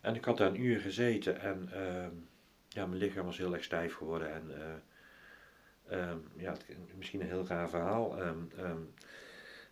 En 0.00 0.14
ik 0.14 0.24
had 0.24 0.36
daar 0.36 0.48
een 0.48 0.60
uur 0.60 0.80
gezeten 0.80 1.40
en 1.40 1.68
ehm, 1.72 2.10
ja, 2.72 2.86
mijn 2.86 3.00
lichaam 3.00 3.24
was 3.24 3.38
heel 3.38 3.52
erg 3.54 3.64
stijf 3.64 3.94
geworden. 3.94 4.32
En 4.34 4.50
eh, 4.60 6.08
ehm, 6.08 6.18
ja, 6.36 6.52
het, 6.52 6.66
misschien 6.96 7.20
een 7.20 7.26
heel 7.26 7.46
raar 7.46 7.68
verhaal. 7.68 8.18
Ehm, 8.22 8.38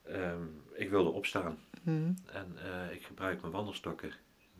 ehm, 0.04 0.42
ik 0.72 0.90
wilde 0.90 1.10
opstaan 1.10 1.58
Mhm. 1.82 2.12
en 2.32 2.56
eh, 2.64 2.94
ik 2.94 3.02
gebruik 3.04 3.40
mijn 3.40 3.52
wandelstokken. 3.52 4.12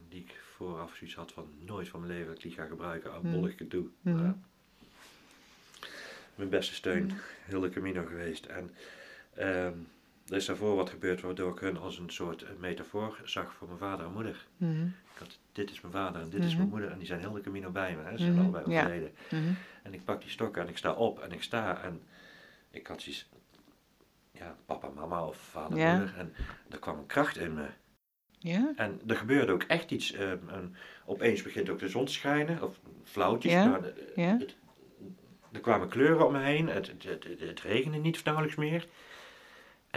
Die 0.09 0.21
ik 0.21 0.41
vooraf 0.57 0.95
zoiets 0.97 1.17
had 1.17 1.33
van 1.33 1.49
nooit 1.65 1.89
van 1.89 2.01
mijn 2.01 2.13
leven 2.13 2.27
dat 2.27 2.37
ik 2.37 2.43
die 2.43 2.53
ga 2.53 2.65
gebruiken. 2.67 3.11
Mhm. 3.11 3.27
Afbollig 3.27 3.57
gedoe. 3.57 3.87
Mhm. 4.01 4.25
Ja. 4.25 4.39
Mijn 6.35 6.49
beste 6.51 6.75
steun. 6.75 7.13
Heel 7.45 7.61
de 7.61 7.69
Camino 7.69 8.05
geweest. 8.05 8.47
En 8.47 8.71
er 10.31 10.37
is 10.37 10.45
daarvoor 10.47 10.77
wat 10.77 10.91
gebeurd 10.91 11.21
waardoor 11.21 11.53
ik 11.53 11.59
hun 11.59 11.79
als 11.79 11.99
een 11.99 12.11
soort 12.11 12.59
metafoor 12.59 13.21
zag 13.25 13.53
voor 13.55 13.67
mijn 13.67 13.79
vader 13.79 14.07
en 14.07 14.13
moeder. 14.13 14.47
Mhm. 14.57 14.85
Ik 14.87 15.19
had, 15.19 15.39
dit 15.53 15.71
is 15.71 15.81
mijn 15.81 15.93
vader 15.95 16.21
en 16.23 16.31
dit 16.31 16.41
is 16.45 16.49
Mhm. 16.49 16.57
mijn 16.57 16.69
moeder. 16.69 16.91
En 16.91 16.99
die 16.99 17.07
zijn 17.07 17.21
heel 17.21 17.33
de 17.33 17.41
Camino 17.41 17.71
bij 17.71 17.97
me. 17.97 18.03
Hè. 18.03 18.11
Ze 18.11 18.17
zijn 18.17 18.33
Mhm, 18.33 18.41
allebei 18.41 18.71
ja. 18.71 18.81
overleden. 18.81 19.13
Mhm. 19.31 19.53
En 19.83 19.95
ik 19.95 20.05
pak 20.05 20.21
die 20.21 20.31
stokken 20.31 20.63
en 20.63 20.69
ik 20.69 20.77
sta 20.77 20.93
op 20.93 21.19
en 21.21 21.33
ik 21.33 21.43
sta 21.43 21.83
en 21.83 22.03
ik 22.71 22.87
had 22.87 23.03
zoiets, 23.03 23.29
ja, 24.33 24.57
papa, 24.67 24.89
mama 24.89 25.25
of 25.27 25.37
vader, 25.37 25.79
Ja. 25.79 25.97
moeder. 25.97 26.15
En 26.17 26.35
er 26.71 26.79
kwam 26.79 26.99
een 26.99 27.07
kracht 27.07 27.37
in 27.37 27.55
me. 27.55 27.67
Ja? 28.39 28.73
En 28.77 29.01
er 29.07 29.17
gebeurde 29.17 29.53
ook 29.53 29.63
echt 29.63 29.91
iets. 29.91 30.13
ehm, 30.13 30.49
en 30.49 30.75
opeens 31.07 31.43
begint 31.43 31.69
ook 31.71 31.79
de 31.79 31.89
zon 31.89 32.05
te 32.05 32.13
schijnen, 32.13 32.63
of 32.63 32.81
flauwtjes. 33.05 33.53
Ja, 33.53 33.67
maar 33.67 33.83
de- 33.83 34.13
ja. 34.17 34.37
het- 34.39 34.57
er 35.53 35.61
kwamen 35.61 35.89
kleuren 35.89 36.27
om 36.27 36.33
me 36.33 36.39
heen, 36.39 36.69
het, 36.69 36.93
het, 37.05 37.27
het 37.39 37.61
regende 37.61 37.99
niet 37.99 38.17
of 38.17 38.25
nauwelijks 38.25 38.57
meer. 38.57 38.87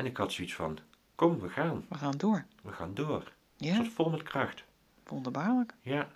En 0.02 0.08
ik 0.08 0.18
had 0.18 0.32
zoiets 0.32 0.54
van, 0.56 0.78
kom, 1.16 1.40
we 1.40 1.50
gaan, 1.50 1.86
We 1.90 1.96
gaan 1.98 2.14
door. 2.18 2.46
we 2.64 2.72
gaan 2.72 2.94
door. 2.94 3.20
Het 3.20 3.68
Ja? 3.68 3.78
was 3.78 3.88
vol 3.88 4.10
met 4.10 4.24
kracht. 4.24 4.64
Wonderbaarlijk. 5.08 5.74
Ja. 5.82 6.08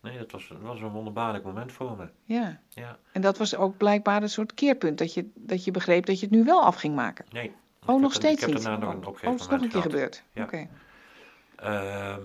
Nee, 0.00 0.18
dat 0.18 0.30
was, 0.30 0.52
was 0.60 0.80
een 0.80 0.88
wonderbaarlijk 0.88 1.44
moment 1.44 1.72
voor 1.72 1.96
me. 1.96 2.08
Ja. 2.24 2.60
Ja. 2.68 2.98
En 3.12 3.20
dat 3.20 3.38
was 3.38 3.56
ook 3.56 3.76
blijkbaar 3.76 4.22
een 4.22 4.28
soort 4.30 4.54
keerpunt. 4.54 4.98
Dat 4.98 5.14
je, 5.14 5.30
dat 5.34 5.64
je 5.64 5.70
begreep 5.70 6.06
dat 6.06 6.20
je 6.20 6.26
het 6.26 6.34
nu 6.34 6.44
wel 6.44 6.62
af 6.62 6.76
ging 6.76 6.94
maken. 6.94 7.24
Nee. 7.32 7.52
Oh, 7.86 8.00
nog 8.00 8.12
steeds 8.12 8.34
Ik 8.34 8.46
heb 8.46 8.54
niet? 8.56 8.62
daarna 8.62 8.78
nog 8.78 8.88
Oh, 8.88 8.94
een 8.96 9.02
oh, 9.02 9.08
opgegeven 9.08 9.32
het 9.32 9.40
is 9.40 9.46
nog 9.48 9.60
een 9.62 9.68
keer 9.68 9.76
moment 9.76 9.92
gebeurd. 9.92 10.22
Ja. 10.32 10.42
Oké. 10.44 10.68
Ehm, 11.56 12.20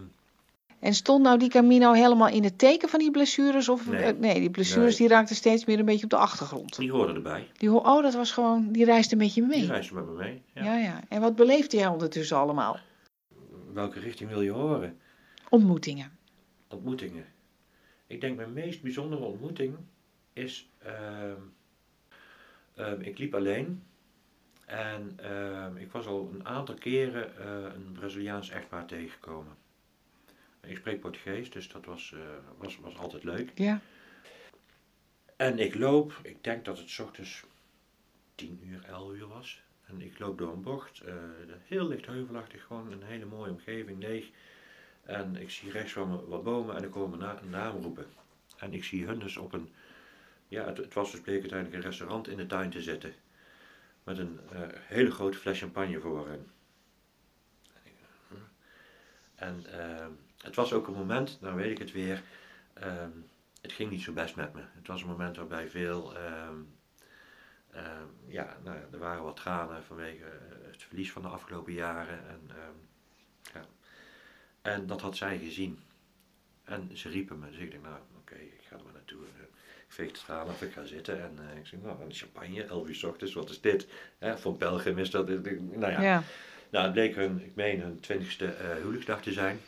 En 0.80 0.94
stond 0.94 1.24
nou 1.24 1.38
die 1.40 1.50
Camino 1.50 1.92
helemaal 1.92 2.28
in 2.28 2.44
het 2.44 2.58
teken 2.58 2.90
van 2.90 3.00
die 3.00 3.12
blessures? 3.12 3.70
Of, 3.70 3.88
Nee. 3.90 4.02
eh, 4.04 4.18
nee 4.20 4.40
die 4.40 4.50
blessures 4.50 4.98
Nee. 5.00 5.08
die 5.08 5.18
raakten 5.18 5.36
steeds 5.36 5.66
meer 5.66 5.80
een 5.80 5.86
beetje 5.86 6.04
op 6.04 6.10
de 6.10 6.18
achtergrond. 6.18 6.76
die 6.78 6.92
hoorden 6.92 7.16
erbij. 7.16 7.48
Die, 7.58 7.70
ho- 7.70 7.78
oh, 7.78 8.02
dat 8.02 8.14
was 8.14 8.32
gewoon, 8.32 8.72
die 8.72 8.86
reisde 8.86 9.16
met 9.16 9.34
je 9.34 9.42
mee. 9.42 9.60
Die 9.60 9.68
reisden 9.68 9.96
met 9.96 10.06
me 10.06 10.12
mee. 10.14 10.42
Ja. 10.54 10.64
ja. 10.64 10.78
ja, 10.78 11.02
En 11.10 11.22
wat 11.22 11.36
beleefde 11.36 11.78
jij 11.78 11.88
ondertussen 11.88 12.38
allemaal? 12.38 12.80
Welke 13.74 14.00
richting 14.00 14.30
wil 14.30 14.42
je 14.42 14.52
horen? 14.52 14.98
Ontmoetingen. 15.50 16.18
Ontmoetingen. 16.70 17.26
Ik 18.08 18.22
denk 18.22 18.36
mijn 18.38 18.54
meest 18.54 18.82
bijzondere 18.82 19.22
ontmoeting 19.24 19.76
is. 20.34 20.70
ehm, 20.84 21.34
ehm, 22.76 23.02
ik 23.02 23.18
liep 23.18 23.36
alleen. 23.36 23.84
En 24.66 25.14
ehm, 25.24 25.78
ik 25.78 25.92
was 25.92 26.06
al 26.08 26.30
een 26.34 26.46
aantal 26.46 26.76
keren 26.76 27.38
eh, 27.38 27.74
een 27.76 27.92
Braziliaans 28.00 28.50
echtpaar 28.50 28.86
tegengekomen. 28.86 29.56
Ik 30.62 30.78
spreek 30.78 31.00
Portugees, 31.00 31.50
dus 31.52 31.70
dat 31.70 31.86
was, 31.86 32.14
eh, 32.14 32.20
was, 32.58 32.80
was 32.80 32.98
altijd 32.98 33.24
leuk. 33.24 33.52
Ja. 33.56 33.82
En 35.36 35.60
ik 35.60 35.76
loop, 35.76 36.20
ik 36.24 36.44
denk 36.44 36.66
dat 36.66 36.78
het 36.78 37.00
ochtends 37.00 37.44
10 38.36 38.60
uur, 38.64 38.84
11 38.84 39.14
uur 39.14 39.28
was. 39.28 39.62
En 39.86 40.02
ik 40.02 40.20
loop 40.20 40.38
door 40.38 40.54
een 40.54 40.62
bocht, 40.62 41.00
eh, 41.00 41.14
heel 41.64 41.88
licht 41.88 42.06
heuvelachtig, 42.06 42.64
gewoon 42.64 42.92
een 42.92 43.04
hele 43.04 43.26
mooie 43.26 43.52
omgeving, 43.52 44.02
leeg. 44.02 44.30
En 45.04 45.36
ik 45.36 45.50
zie 45.50 45.72
rechts 45.72 45.92
van 45.92 46.10
me 46.10 46.26
wat 46.28 46.44
bomen 46.44 46.76
en 46.76 46.84
ik 46.84 46.94
hoor 46.94 47.10
mijn 47.10 47.22
na- 47.22 47.42
naam 47.50 47.82
roepen. 47.82 48.06
En 48.58 48.74
ik 48.74 48.84
zie 48.84 49.06
hun 49.06 49.20
dus 49.20 49.38
op 49.38 49.54
een, 49.54 49.70
ja, 50.48 50.66
het, 50.66 50.78
het 50.78 50.94
was 50.94 51.12
dus 51.12 51.22
bleek 51.22 51.40
uiteindelijk 51.40 51.84
een 51.84 51.90
restaurant 51.90 52.28
in 52.28 52.38
de 52.38 52.46
tuin 52.46 52.70
te 52.70 52.82
zitten. 52.82 53.14
Met 54.04 54.18
een 54.18 54.40
eh, 54.52 54.62
hele 54.72 55.12
grote 55.12 55.38
fles 55.38 55.60
champagne 55.60 56.00
voor 56.00 56.28
hen. 56.28 56.48
En 59.36 59.66
ehm, 59.66 60.12
het 60.48 60.56
was 60.56 60.74
ook 60.74 60.88
een 60.88 60.94
moment, 60.94 61.38
nou 61.42 61.56
weet 61.56 61.72
ik 61.72 61.78
het 61.78 61.92
weer, 61.92 62.22
ehm, 62.74 63.10
het 63.62 63.72
ging 63.74 63.92
niet 63.92 64.02
zo 64.02 64.14
best 64.14 64.36
met 64.36 64.54
me. 64.54 64.62
Het 64.76 64.88
was 64.88 65.02
een 65.02 65.08
moment 65.08 65.38
waarbij 65.38 65.70
veel, 65.70 66.16
ehm, 66.18 66.56
ehm, 67.72 68.06
ja, 68.28 68.58
nou, 68.64 68.78
ja, 68.78 68.84
er 68.92 68.98
waren 69.00 69.24
wat 69.24 69.36
tranen 69.36 69.84
vanwege 69.84 70.24
eh, 70.24 70.72
het 70.72 70.84
verlies 70.84 71.12
van 71.12 71.22
de 71.22 71.28
afgelopen 71.28 71.74
jaren. 71.74 72.20
En, 72.28 72.42
ja. 73.54 73.66
en 74.62 74.88
dat 74.88 75.02
had 75.02 75.18
zij 75.18 75.38
gezien. 75.38 75.80
En 76.64 76.90
ze 76.98 77.10
riepen 77.10 77.40
me, 77.40 77.50
dus 77.50 77.60
ik 77.60 77.72
denk, 77.72 77.84
nou 77.84 77.96
oké, 78.18 78.36
ik 78.36 78.62
ga 78.70 78.76
er 78.76 78.84
maar 78.84 78.94
naartoe. 78.94 79.20
Eh, 79.22 79.42
Ik 79.88 79.94
veeg 79.94 80.12
de 80.12 80.20
tranen 80.20 80.54
af, 80.54 80.62
ik 80.62 80.72
ga 80.72 80.86
zitten 80.86 81.22
en 81.22 81.40
eh, 81.52 81.58
ik 81.58 81.68
zeg, 81.68 81.80
nou, 81.82 82.02
een 82.04 82.14
champagne, 82.14 82.64
11 82.64 82.88
uur 82.88 82.96
's 82.96 83.04
ochtends, 83.04 83.34
wat 83.34 83.50
is 83.50 83.62
dit? 83.62 83.88
Hè, 84.18 84.38
voor 84.38 84.52
een 84.52 84.58
pelgrim 84.58 84.98
is 84.98 85.10
dat, 85.12 85.28
nou 85.28 85.92
ja. 85.92 86.02
Ja. 86.02 86.24
Nou, 86.70 86.84
het 86.84 86.94
bleek 86.94 87.16
hun, 87.16 87.44
ik 87.44 87.56
meen, 87.56 87.82
hun 87.82 88.00
twintigste 88.00 88.46
eh 88.46 88.76
huwelijksdag 88.76 89.22
te 89.22 89.32
zijn. 89.32 89.60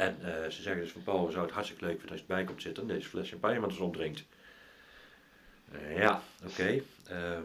En 0.00 0.16
eh, 0.22 0.50
ze 0.50 0.62
zeggen 0.62 0.82
dus 0.82 0.92
van 0.92 1.02
Paul, 1.02 1.18
zouden 1.18 1.42
het 1.42 1.52
hartstikke 1.52 1.84
leuk 1.84 1.98
vinden 1.98 2.10
als 2.10 2.20
je 2.20 2.26
erbij 2.26 2.44
komt 2.44 2.62
zitten 2.62 2.82
en 2.82 2.88
deze 2.88 3.08
fles 3.08 3.28
champagne 3.28 3.60
met 3.60 3.70
ons 3.70 3.78
opdrinkt. 3.78 4.24
Eh, 5.72 5.96
ja, 5.96 6.22
oké. 6.44 6.80
Ehm, 7.06 7.42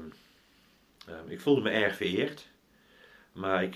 ehm, 1.07 1.27
ik 1.27 1.39
voelde 1.39 1.61
me 1.61 1.69
erg 1.69 1.95
vereerd. 1.95 2.47
Maar 3.31 3.63
ik 3.63 3.75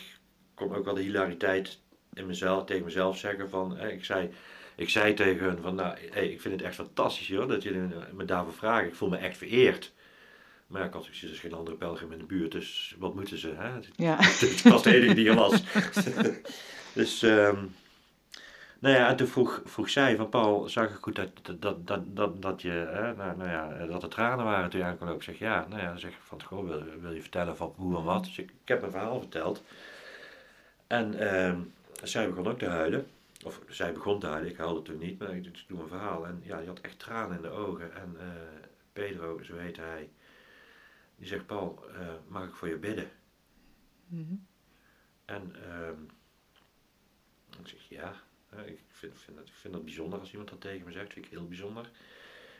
kon 0.53 0.75
ook 0.75 0.85
wel 0.85 0.93
de 0.93 1.01
hilariteit 1.01 1.79
in 2.13 2.25
mezelf, 2.25 2.65
tegen 2.65 2.85
mezelf 2.85 3.17
zeggen 3.17 3.49
van, 3.49 3.77
eh, 3.77 3.93
ik 3.93 4.05
zei... 4.05 4.29
Ik 4.75 4.89
zei 4.89 5.13
tegen 5.13 5.45
hun 5.45 5.61
van, 5.61 5.75
nou, 5.75 5.97
hey, 6.11 6.29
ik 6.29 6.41
vind 6.41 6.53
het 6.53 6.63
echt 6.63 6.75
fantastisch 6.75 7.27
joh, 7.27 7.49
dat 7.49 7.63
jullie 7.63 7.81
me 8.13 8.25
daarvoor 8.25 8.53
vragen. 8.53 8.87
Ik 8.87 8.95
voel 8.95 9.09
me 9.09 9.17
echt 9.17 9.37
vereerd. 9.37 9.91
Maar 10.67 10.81
ja, 10.81 10.87
ik 10.87 10.93
had 10.93 11.05
er 11.05 11.29
is 11.31 11.39
geen 11.39 11.53
andere 11.53 11.77
pelgrim 11.77 12.11
in 12.11 12.17
de 12.17 12.25
buurt, 12.25 12.51
dus 12.51 12.95
wat 12.99 13.15
moeten 13.15 13.37
ze? 13.37 13.53
Hè? 13.57 13.69
Ja. 13.95 14.15
Het 14.21 14.61
was 14.61 14.83
de 14.83 14.95
enige 14.95 15.13
die 15.13 15.29
er 15.29 15.35
was. 15.35 15.63
dus, 16.93 17.21
ehm 17.21 17.65
nou 18.79 18.95
ja, 18.95 19.09
en 19.09 19.15
toen 19.15 19.27
vroeg, 19.27 19.61
vroeg 19.65 19.89
zij 19.89 20.15
van 20.15 20.29
Paul, 20.29 20.69
zag 20.69 20.89
ik 20.89 20.95
goed 21.01 21.15
dat, 21.15 21.61
dat, 21.61 21.87
dat, 21.87 22.15
dat, 22.15 22.41
dat, 22.41 22.61
je, 22.61 22.69
hè, 22.69 23.15
nou, 23.15 23.37
nou 23.37 23.49
ja, 23.49 23.85
dat 23.85 24.03
er 24.03 24.09
tranen 24.09 24.45
waren 24.45 24.69
toen 24.69 24.79
je 24.79 24.85
aankwam. 24.85 25.15
Ik 25.15 25.23
zeg 25.23 25.39
ja, 25.39 25.65
nou 25.67 25.81
ja, 25.81 25.87
dan 25.87 25.99
zeg 25.99 26.11
ik 26.11 26.21
van, 26.21 26.43
goh, 26.43 26.67
wil, 26.67 26.83
wil 26.99 27.11
je 27.11 27.21
vertellen 27.21 27.57
van 27.57 27.73
hoe 27.75 27.97
en 27.97 28.03
wat? 28.03 28.23
Dus 28.23 28.37
ik, 28.37 28.51
ik 28.61 28.67
heb 28.67 28.79
mijn 28.79 28.91
verhaal 28.91 29.19
verteld. 29.19 29.63
En 30.87 31.19
ehm, 31.19 31.59
zij 32.03 32.29
begon 32.29 32.47
ook 32.47 32.59
te 32.59 32.65
huilen. 32.65 33.07
Of 33.45 33.61
zij 33.67 33.93
begon 33.93 34.19
te 34.19 34.27
huilen, 34.27 34.51
ik 34.51 34.57
huilde 34.57 34.81
toen 34.81 34.97
niet, 34.97 35.19
maar 35.19 35.35
ik 35.35 35.67
doe 35.67 35.77
mijn 35.77 35.89
verhaal. 35.89 36.25
En 36.25 36.41
ja, 36.43 36.57
die 36.57 36.67
had 36.67 36.81
echt 36.81 36.99
tranen 36.99 37.35
in 37.35 37.41
de 37.41 37.49
ogen. 37.49 37.95
En 37.95 38.15
eh, 38.19 38.25
Pedro, 38.93 39.43
zo 39.43 39.57
heette 39.57 39.81
hij, 39.81 40.09
die 41.15 41.27
zegt, 41.27 41.45
Paul, 41.45 41.83
eh, 41.93 42.07
mag 42.27 42.43
ik 42.43 42.55
voor 42.55 42.67
je 42.67 42.77
bidden? 42.77 43.09
Mhm. 44.07 44.35
En 45.25 45.55
ehm, 45.63 46.01
ik 47.59 47.67
zeg 47.67 47.89
ja, 47.89 48.13
ik 48.65 48.79
vind, 48.87 49.19
vind, 49.21 49.37
dat, 49.37 49.47
ik 49.47 49.53
vind 49.53 49.73
dat 49.73 49.83
bijzonder 49.83 50.19
als 50.19 50.31
iemand 50.31 50.49
dat 50.49 50.61
tegen 50.61 50.85
me 50.85 50.91
zegt, 50.91 51.13
vind 51.13 51.25
ik 51.25 51.31
heel 51.31 51.47
bijzonder. 51.47 51.89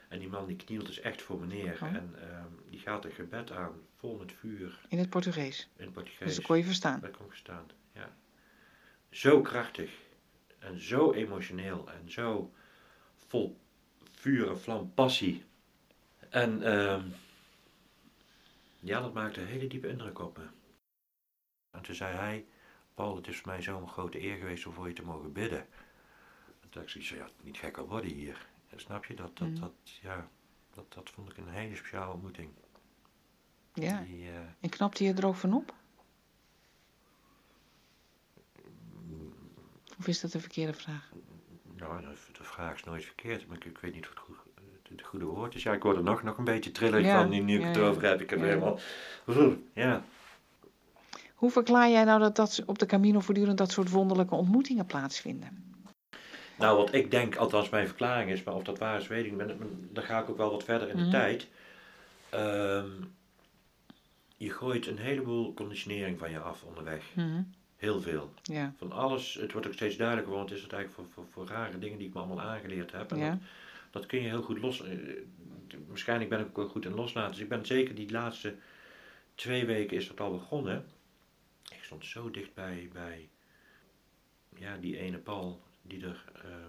En 0.09 0.19
die 0.19 0.27
man 0.27 0.47
die 0.47 0.55
knielt 0.55 0.85
dus 0.85 0.99
echt 0.99 1.21
voor 1.21 1.39
me 1.39 1.45
neer 1.45 1.73
Oh. 1.81 1.87
en 1.95 2.15
ehm, 2.21 2.51
die 2.69 2.79
gaat 2.79 3.05
een 3.05 3.11
gebed 3.11 3.51
aan, 3.51 3.73
vol 3.95 4.17
met 4.17 4.31
vuur, 4.33 4.79
In 4.87 4.97
het 4.97 5.09
Portugees. 5.09 5.69
in 5.77 5.83
het 5.83 5.93
Portugees. 5.93 6.27
Dus 6.27 6.35
dat 6.35 6.45
kon 6.45 6.57
je 6.57 6.63
verstaan. 6.63 6.99
Dat 6.99 7.11
kon 7.11 7.25
ik 7.25 7.31
verstaan, 7.31 7.65
ja. 7.93 8.15
Zo 9.09 9.41
krachtig 9.41 9.91
en 10.59 10.79
zo 10.79 11.11
emotioneel 11.13 11.89
en 11.91 12.11
zo 12.11 12.53
vol 13.27 13.57
vuur 14.11 14.49
en 14.49 14.59
vlam, 14.59 14.93
passie. 14.93 15.43
En 16.29 16.63
ehm, 16.63 17.07
ja, 18.79 19.01
dat 19.01 19.13
maakte 19.13 19.41
een 19.41 19.47
hele 19.47 19.67
diepe 19.67 19.87
indruk 19.87 20.19
op 20.19 20.37
me. 20.37 20.43
En 21.77 21.81
toen 21.81 21.95
zei 21.95 22.15
hij, 22.15 22.45
Paul, 23.00 23.16
het 23.16 23.28
is 23.28 23.38
voor 23.38 23.52
mij 23.52 23.62
zo'n 23.62 23.88
grote 23.89 24.22
eer 24.24 24.38
geweest 24.38 24.66
om 24.66 24.74
voor 24.74 24.88
je 24.88 24.93
te 24.93 25.04
mogen 25.04 25.32
bidden. 25.32 25.68
Dat 26.70 26.84
ik 26.84 26.89
zoiets 26.89 27.10
van, 27.10 27.18
ja, 27.18 27.28
niet 27.41 27.58
gekker 27.58 27.86
worden 27.88 28.12
hier. 28.12 28.47
En 28.70 28.80
snap 28.80 29.06
je, 29.06 29.14
dat, 29.16 29.38
dat, 29.38 29.47
Mhm. 29.47 29.60
dat, 29.60 29.72
ja, 30.02 30.30
dat, 30.74 30.93
dat 30.93 31.10
vond 31.10 31.30
ik 31.30 31.38
een 31.38 31.47
hele 31.50 31.76
speciale 31.76 32.14
ontmoeting. 32.14 32.50
Ja. 33.74 34.02
Die, 34.02 34.28
eh, 34.30 34.36
En 34.60 34.70
knapte 34.70 35.04
je 35.04 35.14
er 35.14 35.26
ook 35.26 35.36
van 35.36 35.54
op? 35.54 35.74
Of 40.00 40.08
is 40.08 40.20
dat 40.20 40.34
een 40.34 40.39
verkeerde 40.41 40.74
vraag? 40.74 41.12
nou, 41.76 42.02
de, 42.02 42.14
de 42.38 42.43
vraag 42.43 42.76
is 42.76 42.84
nooit 42.84 43.06
verkeerd, 43.06 43.47
maar 43.47 43.58
ik, 43.58 43.66
ik 43.66 43.78
weet 43.78 43.93
niet 43.93 44.08
wat 44.08 44.14
het 44.18 44.24
goede, 44.24 44.41
het 44.89 45.02
goede 45.02 45.26
woord 45.26 45.56
is. 45.56 45.64
Ja, 45.64 45.74
ik 45.74 45.84
word 45.84 45.97
er 45.97 46.04
nog, 46.04 46.24
nog 46.24 46.38
een 46.38 46.43
beetje 46.43 46.72
trillerig 46.72 47.06
Ja, 47.06 47.22
van, 47.22 47.30
nu, 47.30 47.39
nu 47.39 47.56
ik 47.60 47.66
het 47.66 47.76
ja. 47.76 47.82
erover 47.82 48.04
heb. 48.04 48.22
Ik 48.22 48.30
heb 48.30 48.39
Ja. 48.39 48.45
helemaal, 48.45 48.80
ja. 49.74 50.04
Hoe 51.39 51.51
verklaar 51.51 51.89
jij 51.89 52.03
nou 52.03 52.19
dat, 52.19 52.35
dat 52.35 52.63
op 52.65 52.79
de 52.79 52.85
Camino 52.85 53.19
voortdurend 53.19 53.57
dat 53.57 53.71
soort 53.71 53.89
wonderlijke 53.89 54.35
ontmoetingen 54.35 54.85
plaatsvinden? 54.85 55.73
Nou, 56.57 56.77
wat 56.77 56.93
ik 56.93 57.11
denk, 57.11 57.35
althans 57.35 57.69
mijn 57.69 57.87
verklaring 57.87 58.31
is, 58.31 58.43
maar 58.43 58.53
of 58.55 58.63
dat 58.63 58.77
waar 58.77 58.99
is, 58.99 59.07
weet 59.07 59.25
ik 59.25 59.31
niet. 59.31 59.53
Dan 59.91 60.03
ga 60.03 60.19
ik 60.21 60.29
ook 60.29 60.37
wel 60.37 60.51
wat 60.51 60.63
verder 60.63 60.89
in 60.89 60.95
de 60.97 61.01
Mhm. 61.01 61.11
tijd. 61.11 61.47
Ehm, 62.29 62.87
je 64.37 64.49
gooit 64.49 64.87
een 64.87 64.97
heleboel 64.97 65.53
conditionering 65.53 66.19
van 66.19 66.31
je 66.31 66.39
af 66.39 66.63
onderweg. 66.63 67.03
Mhm. 67.15 67.41
Heel 67.77 68.01
veel. 68.01 68.33
Ja, 68.43 68.73
Van 68.77 68.91
alles, 68.91 69.33
het 69.33 69.51
wordt 69.51 69.67
ook 69.67 69.73
steeds 69.73 69.97
duidelijker, 69.97 70.33
want 70.33 70.49
het 70.49 70.57
is 70.57 70.63
het 70.63 70.73
eigenlijk 70.73 71.09
voor, 71.13 71.23
voor, 71.23 71.31
voor 71.45 71.55
rare 71.55 71.79
dingen 71.79 71.97
die 71.97 72.07
ik 72.07 72.13
me 72.13 72.19
allemaal 72.19 72.41
aangeleerd 72.41 72.91
heb. 72.91 73.11
En 73.11 73.17
ja, 73.17 73.29
dat, 73.29 73.39
dat 73.91 74.05
kun 74.05 74.21
je 74.21 74.27
heel 74.27 74.41
goed 74.41 74.59
los. 74.59 74.83
eh, 74.83 74.97
Waarschijnlijk 75.87 76.29
ben 76.29 76.39
ik 76.39 76.45
ook 76.47 76.55
wel 76.55 76.67
goed 76.67 76.85
in 76.85 76.93
loslaten. 76.95 77.31
Dus 77.31 77.41
ik 77.41 77.49
ben 77.49 77.65
zeker 77.65 77.95
die 77.95 78.11
laatste 78.11 78.55
twee 79.35 79.65
weken 79.65 79.97
is 79.97 80.07
dat 80.07 80.19
al 80.19 80.31
begonnen. 80.31 80.85
Stond 81.89 82.05
zo 82.05 82.31
dicht 82.31 82.53
bij, 82.53 83.29
ja, 84.55 84.77
die 84.77 84.97
ene 84.97 85.17
pal 85.17 85.63
die 85.81 86.05
er 86.05 86.31
eh, 86.35 86.67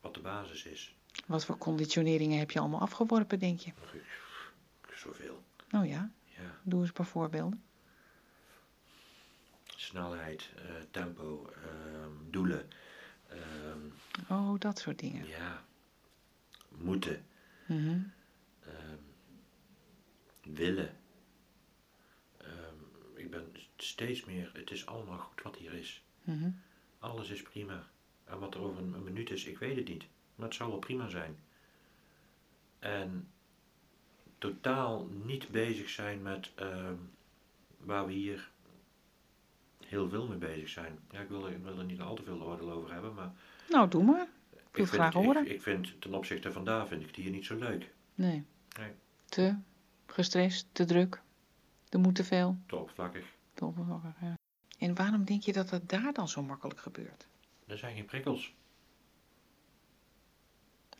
wat 0.00 0.14
de 0.14 0.20
basis 0.20 0.64
is. 0.64 0.96
Wat 1.26 1.44
voor 1.44 1.58
conditioneringen 1.58 2.38
heb 2.38 2.50
je 2.50 2.58
allemaal 2.58 2.80
afgeworpen, 2.80 3.38
denk 3.38 3.60
je? 3.60 3.72
Zoveel. 4.94 5.42
Nou 5.70 5.86
ja, 5.86 6.10
Ja. 6.24 6.58
doe 6.62 6.78
eens 6.80 6.88
een 6.88 6.94
paar 6.94 7.06
voorbeelden. 7.06 7.62
Snelheid, 9.76 10.50
eh, 10.56 10.74
tempo, 10.90 11.50
ehm, 11.64 12.30
doelen. 12.30 12.68
ehm, 13.28 13.78
Oh, 14.28 14.58
dat 14.60 14.78
soort 14.78 14.98
dingen. 14.98 15.26
ja. 15.26 15.64
Moeten. 16.68 17.26
Ehm, 17.66 18.96
willen. 20.42 20.96
Ik 23.32 23.38
ben 23.38 23.62
steeds 23.76 24.24
meer, 24.24 24.50
het 24.54 24.70
is 24.70 24.86
allemaal 24.86 25.18
goed 25.18 25.42
wat 25.42 25.56
hier 25.56 25.72
is. 25.72 26.02
Mhm. 26.24 26.50
Alles 26.98 27.28
is 27.30 27.42
prima. 27.42 27.86
En 28.24 28.38
wat 28.38 28.54
er 28.54 28.60
over 28.60 28.82
een, 28.82 28.92
een 28.94 29.02
minuut 29.02 29.30
is, 29.30 29.44
ik 29.44 29.58
weet 29.58 29.76
het 29.76 29.88
niet. 29.88 30.04
Maar 30.34 30.46
het 30.46 30.56
zal 30.56 30.68
wel 30.68 30.78
prima 30.78 31.08
zijn. 31.08 31.36
En 32.78 33.28
totaal 34.38 35.08
niet 35.24 35.48
bezig 35.48 35.88
zijn 35.88 36.22
met 36.22 36.50
ehm, 36.54 36.94
waar 37.78 38.06
we 38.06 38.12
hier 38.12 38.50
heel 39.86 40.08
veel 40.08 40.26
mee 40.26 40.38
bezig 40.38 40.68
zijn. 40.68 40.98
Ja, 41.10 41.20
ik 41.20 41.28
wil, 41.28 41.46
er- 41.46 41.52
ik 41.52 41.62
wil 41.62 41.78
er 41.78 41.84
niet 41.84 42.00
al 42.00 42.14
te 42.14 42.22
veel 42.22 42.42
oordeel 42.42 42.70
over 42.70 42.92
hebben, 42.92 43.14
maar 43.14 43.32
Nou, 43.68 43.88
doe 43.88 44.04
maar. 44.04 44.26
Ik 44.52 44.58
wil 44.78 44.84
het 44.84 44.94
graag 44.94 45.12
horen. 45.12 45.44
ik, 45.46 45.52
ik 45.52 45.62
vind 45.62 46.00
ten 46.00 46.14
opzichte 46.14 46.52
van 46.52 46.64
daar 46.64 46.86
vind 46.86 47.00
ik 47.00 47.06
het 47.06 47.16
hier 47.16 47.30
niet 47.30 47.44
zo 47.44 47.56
leuk. 47.58 47.92
Nee. 48.14 48.44
Nee. 48.78 48.90
Te 49.24 49.54
gestrest, 50.06 50.66
te 50.72 50.84
druk, 50.84 51.22
er 51.92 51.98
moet 52.00 52.14
te 52.14 52.24
veel. 52.24 52.56
Te 52.66 52.76
oppervlakkig. 52.76 53.24
te 53.54 53.64
oppervlakkig, 53.64 54.12
ja. 54.20 54.34
En 54.78 54.94
waarom 54.94 55.24
denk 55.24 55.42
je 55.42 55.52
dat 55.52 55.68
dat 55.68 55.88
daar 55.88 56.12
dan 56.12 56.28
zo 56.28 56.42
makkelijk 56.42 56.80
gebeurt? 56.80 57.26
Er 57.66 57.78
zijn 57.78 57.94
geen 57.96 58.04
prikkels. 58.04 58.54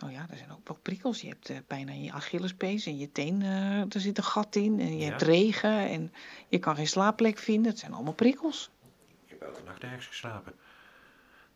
Oh 0.05 0.11
ja, 0.12 0.26
er 0.30 0.36
zijn 0.36 0.51
ook 0.51 0.68
wel 0.68 0.78
prikkels. 0.82 1.20
Je 1.20 1.28
hebt 1.28 1.51
eh, 1.51 1.57
pijn 1.66 1.88
aan 1.88 2.03
je 2.03 2.12
Achillespees 2.12 2.86
en 2.86 2.99
je 2.99 3.12
teen, 3.12 3.43
eh, 3.43 3.78
er 3.80 4.01
zit 4.01 4.18
een 4.18 4.24
gat 4.24 4.57
in. 4.57 4.80
En 4.80 4.93
je 4.99 5.05
Ja. 5.05 5.09
hebt 5.09 5.22
regen 5.22 5.88
en 5.88 6.12
je 6.49 6.59
kan 6.59 6.76
geen 6.76 6.86
slaapplek 6.88 7.38
vinden. 7.38 7.70
Het 7.70 7.80
zijn 7.80 7.93
allemaal 7.93 8.12
prikkels. 8.12 8.70
Ik 9.24 9.30
heb 9.30 9.40
elke 9.43 9.62
nacht 9.62 9.82
ergens 9.82 10.07
geslapen. 10.07 10.53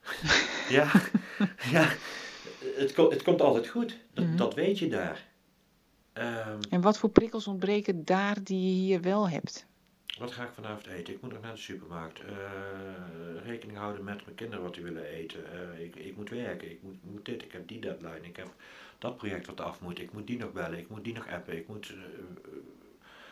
ja, 0.68 0.90
ja. 1.70 1.88
Het, 2.76 2.92
ko- 2.92 3.10
het 3.10 3.22
komt 3.22 3.40
altijd 3.40 3.68
goed. 3.68 3.98
Dat, 4.14 4.24
Mhm. 4.24 4.36
dat 4.36 4.54
weet 4.54 4.78
je 4.78 4.88
daar. 4.88 5.26
Ehm, 6.16 6.60
En 6.70 6.80
wat 6.80 6.98
voor 6.98 7.10
prikkels 7.10 7.46
ontbreken 7.46 8.04
daar 8.04 8.42
die 8.42 8.60
je 8.66 8.80
hier 8.82 9.00
wel 9.00 9.28
hebt? 9.28 9.66
wat 10.18 10.32
ga 10.32 10.42
ik 10.44 10.50
vanavond 10.54 10.86
eten? 10.86 11.14
Ik 11.14 11.20
moet 11.22 11.32
nog 11.32 11.42
naar 11.42 11.52
de 11.54 11.60
supermarkt. 11.60 12.20
Eh, 12.20 12.26
rekening 13.44 13.78
houden 13.78 14.04
met 14.04 14.24
mijn 14.24 14.36
kinderen 14.36 14.64
wat 14.64 14.74
die 14.74 14.82
willen 14.82 15.04
eten. 15.04 15.52
Eh, 15.52 15.84
ik, 15.84 15.96
ik 15.96 16.16
moet 16.16 16.30
werken. 16.30 16.70
Ik 16.70 16.82
moet, 16.82 16.96
moet 17.02 17.24
dit. 17.24 17.42
Ik 17.42 17.52
heb 17.52 17.68
die 17.68 17.80
deadline. 17.80 18.20
Ik 18.22 18.36
heb 18.36 18.54
dat 18.98 19.16
project 19.16 19.46
wat 19.46 19.60
af 19.60 19.80
moet. 19.80 19.98
Ik 19.98 20.12
moet 20.12 20.26
die 20.26 20.38
nog 20.38 20.52
bellen. 20.52 20.78
Ik 20.78 20.88
moet 20.88 21.04
die 21.04 21.14
nog 21.14 21.28
appen. 21.28 21.56
Ik 21.56 21.68
moet... 21.68 21.94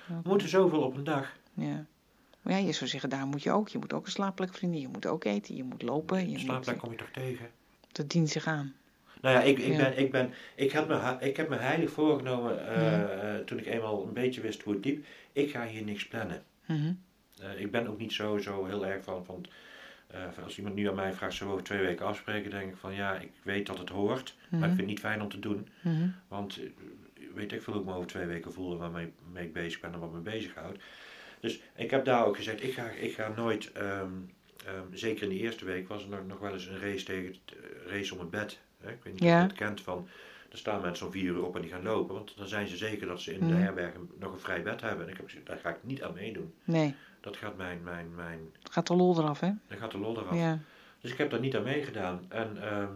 we 0.06 0.14
moeten 0.22 0.48
zoveel 0.48 0.80
op 0.82 0.96
een 0.96 1.04
dag. 1.04 1.36
Ja. 1.54 1.86
Maar 2.42 2.52
ja, 2.52 2.58
je 2.58 2.72
zou 2.72 2.90
zeggen, 2.90 3.10
daar 3.10 3.26
moet 3.26 3.42
je 3.42 3.50
ook. 3.50 3.68
Je 3.68 3.78
moet 3.78 3.92
ook 3.92 4.04
een 4.04 4.12
slaapplek 4.12 4.54
vinden. 4.54 4.80
Je 4.80 4.88
moet 4.88 5.06
ook 5.06 5.24
eten. 5.24 5.56
Je 5.56 5.64
moet 5.64 5.82
lopen. 5.82 6.30
Je 6.30 6.38
Slaapplek 6.38 6.74
moet, 6.74 6.82
kom 6.82 6.92
je 6.92 6.98
toch 6.98 7.10
tegen? 7.10 7.50
dat 7.92 8.10
dient 8.10 8.30
zich 8.30 8.46
aan. 8.46 8.74
Nou 9.24 9.36
ja, 9.36 9.42
ik, 9.42 9.58
ik, 9.58 9.72
Ja. 9.72 9.76
Ben, 9.76 9.98
ik, 9.98 10.10
ben, 10.10 10.32
ik, 10.54 10.72
heb 10.72 10.88
me, 10.88 11.16
ik 11.20 11.36
heb 11.36 11.48
me 11.48 11.56
heilig 11.56 11.90
voorgenomen, 11.90 12.66
eh, 12.68 12.82
Ja. 12.82 13.08
eh, 13.08 13.44
toen 13.44 13.58
ik 13.58 13.66
eenmaal 13.66 14.06
een 14.06 14.12
beetje 14.12 14.40
wist 14.40 14.62
hoe 14.62 14.74
het 14.74 14.84
liep, 14.84 15.04
ik 15.32 15.50
ga 15.50 15.66
hier 15.66 15.82
niks 15.84 16.06
plannen. 16.08 16.42
Mhm. 16.66 16.92
Eh, 17.40 17.60
ik 17.60 17.70
ben 17.70 17.86
ook 17.86 17.98
niet 17.98 18.12
zo, 18.12 18.38
zo 18.38 18.64
heel 18.64 18.86
erg 18.86 19.04
van, 19.04 19.24
van 19.24 19.46
als 20.44 20.56
iemand 20.58 20.74
nu 20.74 20.88
aan 20.88 20.94
mij 20.94 21.12
vraagt, 21.12 21.32
zullen 21.34 21.48
we 21.52 21.58
over 21.58 21.68
twee 21.70 21.80
weken 21.86 22.06
afspreken, 22.06 22.50
denk 22.50 22.70
ik 22.72 22.76
van 22.76 22.94
ja, 22.94 23.18
ik 23.18 23.30
weet 23.42 23.66
dat 23.66 23.78
het 23.78 23.88
hoort, 23.88 24.34
maar 24.38 24.50
ik 24.50 24.58
Mhm. 24.58 24.64
vind 24.66 24.76
het 24.78 24.86
niet 24.86 25.00
fijn 25.00 25.22
om 25.22 25.28
te 25.28 25.38
doen. 25.38 25.68
Mhm. 25.80 26.08
Want 26.28 26.60
weet 27.34 27.52
ik 27.52 27.62
veel 27.62 27.72
hoe 27.72 27.82
ik 27.82 27.88
me 27.88 27.94
over 27.94 28.08
twee 28.08 28.26
weken 28.26 28.52
voel 28.52 28.76
waarmee 28.78 29.12
mee 29.32 29.44
ik 29.44 29.52
bezig 29.52 29.80
ben 29.80 29.92
en 29.92 29.98
wat 29.98 30.12
me 30.12 30.18
bezighoudt. 30.18 30.82
Dus 31.40 31.60
ik 31.76 31.90
heb 31.90 32.04
daar 32.04 32.26
ook 32.26 32.36
gezegd, 32.36 32.62
ik 32.62 32.72
ga, 32.72 32.88
ik 32.90 33.14
ga 33.14 33.32
nooit, 33.36 33.72
ehm, 33.72 34.08
ehm, 34.66 34.84
zeker 34.92 35.22
in 35.22 35.28
de 35.28 35.38
eerste 35.38 35.64
week 35.64 35.88
was 35.88 36.02
er 36.02 36.08
nog, 36.08 36.26
nog 36.26 36.38
wel 36.38 36.52
eens 36.52 36.66
een 36.66 36.80
race 36.80 37.04
tegen 37.04 37.36
race 37.86 38.14
om 38.14 38.20
het 38.20 38.30
bed. 38.30 38.60
Hè? 38.84 38.90
Ik 38.90 39.02
weet 39.02 39.12
niet 39.12 39.22
of 39.22 39.28
je 39.28 39.34
het 39.34 39.52
kent 39.52 39.80
van, 39.80 40.08
er 40.50 40.58
staan 40.58 40.80
mensen 40.80 41.06
om 41.06 41.12
vier 41.12 41.24
uur 41.24 41.44
op 41.44 41.54
en 41.56 41.62
die 41.62 41.70
gaan 41.70 41.82
lopen, 41.82 42.14
want 42.14 42.36
dan 42.36 42.48
zijn 42.48 42.68
ze 42.68 42.76
zeker 42.76 43.06
dat 43.06 43.20
ze 43.20 43.32
in 43.32 43.38
de 43.46 43.52
Mhm. 43.52 43.62
herberg 43.62 43.92
nog 44.18 44.32
een 44.32 44.38
vrij 44.40 44.62
bed 44.62 44.80
hebben. 44.80 45.04
En 45.06 45.10
ik 45.10 45.16
heb 45.16 45.26
gezegd, 45.26 45.46
daar 45.46 45.58
ga 45.58 45.68
ik 45.70 45.76
niet 45.80 46.02
aan 46.02 46.14
meedoen. 46.14 46.54
Nee, 46.64 46.94
Dat 47.20 47.36
gaat 47.36 47.56
mijn, 47.56 47.82
mijn, 47.82 48.14
mijn, 48.14 48.40
gaat 48.70 48.86
de 48.86 48.94
lol 48.94 49.18
eraf, 49.18 49.40
hè? 49.40 49.50
dan 49.68 49.78
gaat 49.78 49.90
de 49.90 49.98
lol 49.98 50.18
eraf. 50.20 50.34
Ja. 50.36 50.58
Dus 51.00 51.10
ik 51.12 51.18
heb 51.18 51.30
daar 51.30 51.40
niet 51.40 51.56
aan 51.56 51.62
meegedaan. 51.62 52.24
En 52.28 52.62
ehm, 52.62 52.88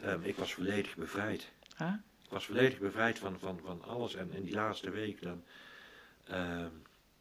ehm, 0.00 0.18
ik 0.22 0.36
was 0.36 0.54
volledig 0.54 0.96
bevrijd. 0.96 1.52
Ah, 1.76 1.92
Ik 2.24 2.30
was 2.30 2.46
volledig 2.46 2.78
bevrijd 2.78 3.18
van, 3.18 3.38
van, 3.38 3.60
van 3.64 3.82
alles. 3.82 4.14
En 4.14 4.32
in 4.32 4.42
die 4.42 4.54
laatste 4.54 4.90
week 4.90 5.22
dan 5.22 5.42
ehm, 6.28 6.68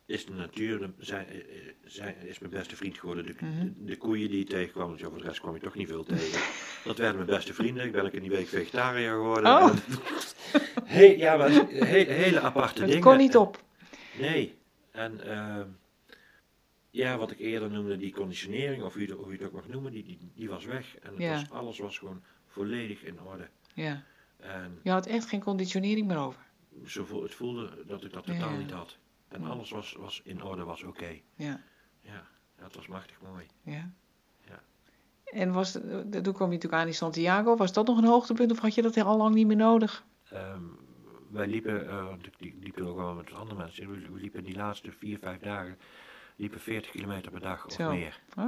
is 0.06 0.26
de 0.26 0.34
natuur 0.34 0.80
de- 0.80 0.89
zijn, 0.97 1.28
eh, 1.28 1.38
eh, 1.38 1.43
zijn, 1.86 2.16
is 2.22 2.39
mijn 2.39 2.51
beste 2.51 2.76
vriend 2.76 2.97
geworden. 2.97 3.26
De, 3.26 3.36
Mhm. 3.39 3.60
de, 3.64 3.74
de 3.86 3.97
koeien 3.97 4.30
die 4.30 4.38
je 4.39 4.45
tegenkwam, 4.45 4.99
voor 4.99 5.18
de 5.18 5.24
rest 5.24 5.39
kwam 5.39 5.53
je 5.53 5.60
toch 5.60 5.76
niet 5.76 5.88
veel 5.88 6.03
tegen. 6.03 6.39
Dat 6.84 6.97
werden 6.97 7.16
mijn 7.16 7.28
beste 7.38 7.53
vrienden. 7.53 7.86
Ik 7.86 7.91
ben 7.91 8.06
ook 8.06 8.12
in 8.12 8.22
die 8.22 8.30
week 8.32 8.47
vegetariër 8.47 9.12
geworden. 9.12 9.51
Oh. 9.51 9.70
En- 9.70 9.80
He- 10.95 11.16
ja, 11.18 11.38
maar 11.38 11.49
he- 11.49 12.14
hele 12.14 12.39
aparte 12.39 12.80
het 12.82 12.88
dingen. 12.88 13.03
kon 13.03 13.18
niet 13.18 13.36
op. 13.38 13.64
Nee. 14.20 14.56
En 14.91 15.22
ehm, 15.30 15.68
ja, 16.89 17.18
wat 17.18 17.32
ik 17.32 17.39
eerder 17.39 17.70
noemde, 17.72 17.97
die 17.97 18.14
conditionering, 18.14 18.84
of 18.84 18.93
hoe 18.93 19.01
je, 19.01 19.08
het- 19.08 19.18
hoe 19.18 19.32
je 19.32 19.38
het 19.38 19.47
ook 19.47 19.53
mag 19.53 19.68
noemen, 19.68 19.91
die, 19.91 20.03
die, 20.03 20.18
die 20.36 20.49
was 20.49 20.66
weg. 20.66 20.95
En 21.01 21.14
Ja. 21.18 21.32
was, 21.34 21.49
alles 21.49 21.80
was 21.80 21.97
gewoon 21.97 22.22
volledig 22.47 23.03
in 23.03 23.22
orde. 23.22 23.47
Ja. 23.74 24.03
En 24.39 24.80
Je 24.84 24.89
had 24.91 25.06
echt 25.06 25.26
geen 25.30 25.43
conditionering 25.43 26.08
meer 26.08 26.18
over. 26.18 26.39
zo 26.86 27.24
het 27.24 27.36
voelde 27.36 27.84
dat 27.88 28.03
ik 28.03 28.14
dat 28.14 28.26
totaal 28.26 28.51
Ja. 28.51 28.58
niet 28.58 28.72
had. 28.72 28.97
En 29.30 29.44
alles 29.44 29.70
was, 29.70 29.94
was 30.00 30.22
in 30.24 30.44
orde, 30.44 30.64
was 30.64 30.84
oké. 30.84 31.20
Ja. 31.36 31.62
Ja, 32.02 32.28
dat 32.56 32.76
was 32.76 32.88
machtig 32.88 33.18
mooi. 33.22 33.46
Ja. 33.64 33.90
Ja. 34.48 34.62
En 35.26 35.52
was, 35.52 35.72
de- 35.72 36.20
toen 36.22 36.34
kwam 36.34 36.48
je 36.50 36.54
natuurlijk 36.56 36.82
aan 36.82 36.88
in 36.88 36.94
Santiago. 36.94 37.56
Was 37.56 37.74
dat 37.74 37.88
nog 37.88 37.98
een 37.98 38.06
hoogtepunt 38.06 38.52
of 38.52 38.60
had 38.60 38.76
je 38.76 38.82
dat 38.82 38.98
al 38.98 39.18
lang 39.18 39.36
niet 39.36 39.48
meer 39.48 39.56
nodig? 39.56 40.06
Ehm, 40.30 40.62
wij 41.32 41.48
liepen, 41.48 41.90
eh, 41.90 42.06
want 42.08 42.26
ik 42.26 42.34
die- 42.38 42.56
liepen 42.62 42.88
ook 42.88 42.96
wel 42.98 43.14
met 43.14 43.34
andere 43.34 43.60
mensen, 43.60 43.92
we, 43.92 44.20
liepen 44.20 44.44
die 44.44 44.56
laatste 44.56 44.92
vier, 44.92 45.18
vijf 45.20 45.40
dagen, 45.40 45.78
liepen 46.36 46.60
40 46.60 46.92
kilometer 46.92 47.32
per 47.32 47.40
dag 47.42 47.66
of 47.66 47.72
Zo. 47.74 47.92
meer. 47.92 48.20
Oh, 48.38 48.44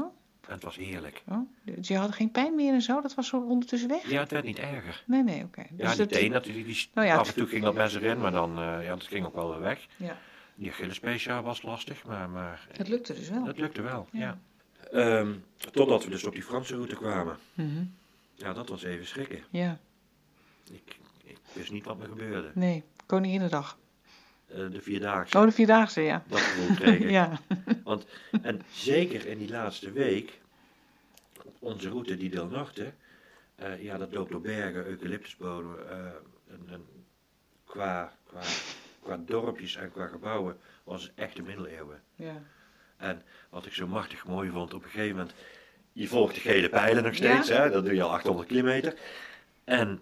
En 0.47 0.53
het 0.53 0.63
was 0.63 0.75
heerlijk. 0.75 1.23
oh. 1.27 1.49
Dus 1.63 1.87
je 1.87 1.97
had 1.97 2.11
geen 2.15 2.31
pijn 2.31 2.55
meer 2.55 2.73
en 2.73 2.81
zo? 2.81 3.01
Dat 3.01 3.13
was 3.15 3.27
zo 3.27 3.37
ondertussen 3.41 3.89
weg? 3.89 4.09
Ja, 4.09 4.19
het 4.19 4.31
werd 4.31 4.45
niet 4.45 4.59
erger. 4.59 5.03
Nee, 5.07 5.23
nee, 5.23 5.43
oké. 5.43 5.61
Ja, 5.61 5.87
Dus 5.87 5.95
dat- 5.95 6.09
teen, 6.09 6.31
dat, 6.31 6.43
die, 6.43 6.63
die, 6.65 6.89
Nou 6.93 7.07
ja, 7.07 7.13
af 7.17 7.27
het- 7.27 7.35
en 7.35 7.41
toe 7.41 7.49
ging 7.51 7.63
dat 7.63 7.73
mes 7.73 7.95
erin, 7.95 8.19
maar 8.19 8.31
dan, 8.31 8.57
eh, 8.59 8.83
ja, 8.83 8.89
dat 8.89 9.03
ging 9.03 9.25
ook 9.25 9.35
wel 9.35 9.49
weer 9.49 9.59
weg. 9.59 9.85
Ja, 9.97 10.17
Die 10.59 10.69
Achillespees 10.71 11.23
ja, 11.23 11.41
was 11.43 11.61
lastig, 11.61 12.03
maar, 12.05 12.29
maar 12.29 12.67
het 12.71 12.87
lukte 12.87 13.13
dus 13.13 13.29
wel. 13.29 13.43
dat 13.45 13.57
lukte 13.57 13.81
wel, 13.81 14.07
Ja. 14.11 14.19
ja. 14.19 14.39
Ehm, 14.91 15.33
totdat 15.71 16.03
we 16.03 16.09
dus 16.09 16.23
op 16.23 16.33
die 16.33 16.43
Franse 16.43 16.75
route 16.75 16.95
kwamen. 16.95 17.37
Mhm. 17.53 17.83
Ja, 18.35 18.53
dat 18.53 18.69
was 18.69 18.83
even 18.83 19.05
schrikken. 19.07 19.43
Ja, 19.49 19.79
Ik, 20.71 20.97
ik 21.23 21.37
wist 21.53 21.71
niet 21.71 21.83
wat 21.85 21.97
me 21.97 22.05
gebeurde. 22.05 22.51
nee. 22.53 22.83
Koninginnedag. 23.05 23.77
Eh, 24.47 24.55
de 24.71 24.81
vierdaagse, 24.81 25.37
Oh, 25.37 25.43
de 25.43 25.51
Vierdaagse, 25.51 26.01
ja. 26.01 26.23
dat 26.27 26.39
gevoel 26.39 26.75
kreeg 26.75 26.99
ik. 27.03 27.09
Ja. 27.09 27.39
En 28.41 28.61
zeker 28.71 29.25
in 29.25 29.37
die 29.37 29.49
laatste 29.49 29.91
week, 29.91 30.39
onze 31.59 31.89
route 31.89 32.17
die 32.17 32.29
Del 32.29 32.47
Norte, 32.47 32.93
Eh, 33.55 33.83
ja, 33.83 33.97
dat 33.97 34.13
loopt 34.13 34.31
door 34.31 34.41
bergen, 34.41 34.85
eucalyptusbomen. 34.85 35.89
eh, 35.89 35.97
en, 36.47 36.61
en 36.69 36.85
qua, 37.65 38.13
qua, 38.27 38.41
qua 39.07 39.17
dorpjes 39.25 39.75
en 39.75 39.91
qua 39.91 40.07
gebouwen 40.07 40.57
was 40.83 41.03
het 41.03 41.11
echt 41.15 41.35
de 41.35 41.41
middeleeuwen. 41.41 42.01
Ja. 42.15 42.41
En 42.97 43.23
wat 43.49 43.65
ik 43.65 43.73
zo 43.73 43.87
machtig 43.87 44.25
mooi 44.25 44.49
vond, 44.49 44.73
op 44.73 44.83
een 44.83 44.89
gegeven 44.89 45.15
moment, 45.17 45.33
je 45.91 46.07
volgt 46.07 46.35
de 46.35 46.41
gele 46.41 46.69
pijlen 46.69 47.03
nog 47.03 47.15
steeds, 47.15 47.49
hè? 47.49 47.69
dat 47.69 47.85
doe 47.85 47.95
je 47.95 48.03
al 48.03 48.11
800 48.13 48.47
kilometer. 48.47 48.99
En 49.63 50.01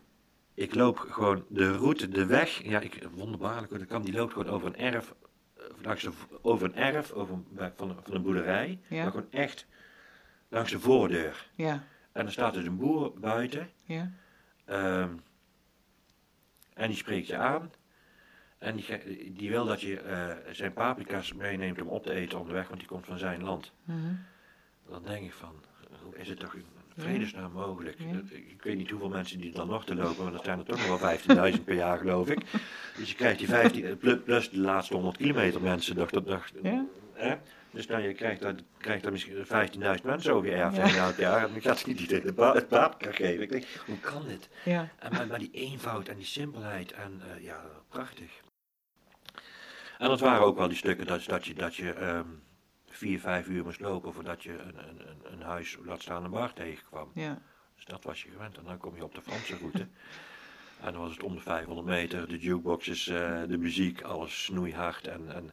ik 0.53 0.75
loop 0.75 0.97
gewoon 0.97 1.45
de 1.49 1.71
route, 1.71 2.07
de 2.09 2.25
weg, 2.25 2.63
ja, 2.63 2.79
ik, 2.79 3.07
wonderbaarlijk 3.11 3.69
hoe 3.69 3.77
dat 3.79 3.87
kan, 3.87 4.01
die 4.01 4.13
loopt 4.13 4.33
gewoon 4.33 4.49
over 4.53 4.67
een 4.67 4.75
erf, 4.77 5.13
eh, 5.57 5.63
langs 5.81 6.03
de, 6.03 6.11
over 6.41 6.67
een 6.67 6.75
erf 6.75 7.11
over, 7.11 7.33
een- 7.33 7.71
van, 7.75 7.89
een- 7.89 7.97
van 8.03 8.13
een 8.15 8.21
boerderij, 8.21 8.79
Ja. 8.87 9.01
maar 9.03 9.11
gewoon 9.11 9.31
echt 9.31 9.65
langs 10.49 10.71
de 10.71 10.79
voordeur. 10.79 11.49
Ja. 11.55 11.83
En 12.11 12.25
er 12.25 12.31
staat 12.31 12.53
dus 12.53 12.65
een 12.65 12.77
boer 12.77 13.19
buiten, 13.19 13.69
Ja. 13.83 14.11
Ehm, 14.65 15.09
en 16.73 16.87
die 16.87 16.97
spreekt 16.97 17.27
je 17.27 17.37
aan. 17.37 17.71
En 18.57 18.75
die, 18.75 19.33
die 19.33 19.49
wil 19.49 19.65
dat 19.65 19.81
je 19.81 19.99
eh, 19.99 20.27
zijn 20.51 20.73
paprika's 20.73 21.33
meeneemt 21.33 21.81
om 21.81 21.87
op 21.87 22.03
te 22.03 22.13
eten 22.13 22.39
onderweg, 22.39 22.67
want 22.67 22.79
die 22.79 22.89
komt 22.89 23.05
van 23.05 23.17
zijn 23.17 23.43
land. 23.43 23.71
Mhm. 23.83 23.97
Dan 24.89 25.03
denk 25.03 25.25
ik 25.25 25.33
van, 25.33 25.53
hoe 26.03 26.17
is 26.17 26.29
het 26.29 26.39
toch 26.39 26.53
in 26.53 26.65
vredesnaam 26.97 27.51
mogelijk? 27.51 27.99
Ja. 27.99 28.21
Ik 28.31 28.61
weet 28.63 28.77
niet 28.77 28.89
hoeveel 28.89 29.09
mensen 29.09 29.37
die 29.39 29.49
er 29.51 29.55
dan 29.57 29.67
nog 29.67 29.85
te 29.85 29.95
lopen, 29.95 30.23
maar 30.23 30.31
dat 30.33 30.43
zijn 30.43 30.59
er 30.59 30.65
toch 30.65 30.87
nog 30.87 30.99
wel 30.99 31.51
15.000 31.57 31.63
per 31.63 31.75
jaar 31.75 31.97
geloof 31.97 32.29
ik. 32.29 32.39
Dus 32.97 33.09
je 33.09 33.15
krijgt 33.15 33.39
die 33.39 33.47
15, 33.47 33.97
plus- 33.97 34.19
plus 34.23 34.49
de 34.49 34.59
laatste 34.59 34.93
100 34.93 35.17
kilometer 35.17 35.61
mensen. 35.61 35.95
Nog, 35.95 36.09
dat, 36.09 36.41
Ja. 36.63 36.85
hè? 37.13 37.35
Dus 37.71 37.87
dan 37.87 38.01
je 38.01 38.13
krijgt 38.13 38.41
daar, 38.41 38.55
krijgt 38.77 39.03
daar 39.03 39.11
misschien 39.11 39.45
15.000 39.45 40.03
mensen 40.03 40.33
over 40.33 40.49
je 40.49 40.55
erf 40.55 40.75
Ja. 40.75 40.95
elk 41.05 41.15
jaar. 41.17 41.43
En 41.45 41.51
dan 41.51 41.61
gaat 41.61 41.79
ze 41.79 41.87
niet 41.87 41.99
iedereen 41.99 42.25
het 42.25 42.67
paprika 42.67 43.11
geven. 43.11 43.41
Ik 43.43 43.49
denk, 43.51 43.65
hoe 43.85 43.99
kan 43.99 44.27
dit? 44.27 44.49
Ja. 44.65 44.89
En 44.99 45.11
maar, 45.13 45.27
maar 45.27 45.39
die 45.39 45.51
eenvoud 45.51 46.07
en 46.07 46.15
die 46.15 46.25
simpelheid 46.25 46.91
en 46.91 47.21
eh, 47.35 47.43
ja, 47.43 47.61
prachtig. 47.89 48.31
En 49.97 50.07
dat 50.07 50.19
waren 50.19 50.45
ook 50.45 50.57
wel 50.57 50.67
die 50.67 50.77
stukken 50.77 51.07
dat, 51.07 51.25
dat 51.25 51.45
je, 51.45 51.53
dat 51.53 51.75
je 51.75 51.93
ehm, 51.93 52.27
vier, 52.89 53.19
vijf 53.19 53.47
uur 53.47 53.63
moest 53.63 53.79
lopen 53.79 54.13
voordat 54.13 54.43
je 54.43 54.51
een, 54.51 54.77
een, 54.77 55.01
een, 55.31 55.41
huis, 55.41 55.77
laat 55.85 56.01
staan 56.01 56.23
een 56.23 56.31
bar 56.31 56.53
tegenkwam. 56.53 57.11
Ja. 57.13 57.41
Dus 57.75 57.85
dat 57.85 58.03
was 58.03 58.23
je 58.23 58.29
gewend. 58.29 58.57
En 58.57 58.63
dan 58.63 58.77
kom 58.77 58.95
je 58.95 59.03
op 59.03 59.15
de 59.15 59.21
Franse 59.21 59.57
route. 59.57 59.87
en 60.85 60.91
dan 60.91 61.01
was 61.01 61.11
het 61.11 61.23
om 61.23 61.35
de 61.35 61.41
500 61.41 61.87
meter, 61.87 62.27
de 62.27 62.37
jukeboxes, 62.37 63.07
eh, 63.07 63.41
de 63.47 63.57
muziek, 63.57 64.01
alles 64.01 64.43
snoeihard 64.43 65.07
en, 65.07 65.33
en, 65.33 65.51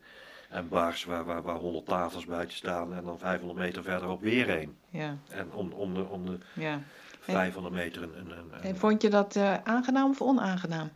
en 0.49 0.68
bars 0.68 1.05
waar, 1.05 1.24
waar, 1.24 1.43
waar 1.43 1.57
100 1.57 1.86
tafels 1.86 2.24
buiten 2.26 2.57
staan. 2.57 2.95
En 2.95 3.05
dan 3.05 3.18
500 3.18 3.59
meter 3.61 3.82
verderop 3.82 4.20
weer 4.20 4.51
een. 4.51 4.76
Ja. 4.90 5.16
En 5.28 5.53
om, 5.53 5.72
om, 5.72 5.95
de, 5.95 6.05
om 6.05 6.26
de 6.26 6.38
Ja. 6.55 6.80
500 7.20 7.74
meter 7.74 8.03
een, 8.03 8.18
een, 8.18 8.30
een, 8.30 8.62
En 8.62 8.76
vond 8.76 9.03
je 9.03 9.11
dat 9.11 9.36
eh, 9.36 9.62
aangenaam 9.62 10.11
of 10.11 10.20
onaangenaam? 10.22 10.90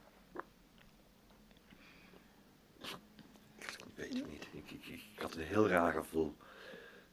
Ik 3.59 3.79
weet 3.97 4.13
het 4.15 4.29
niet. 4.31 4.49
Ik, 4.53 4.71
ik, 4.71 4.87
ik, 4.87 5.01
ik 5.15 5.21
had 5.21 5.35
een 5.35 5.43
heel 5.43 5.69
raar 5.69 5.93
gevoel. 5.93 6.37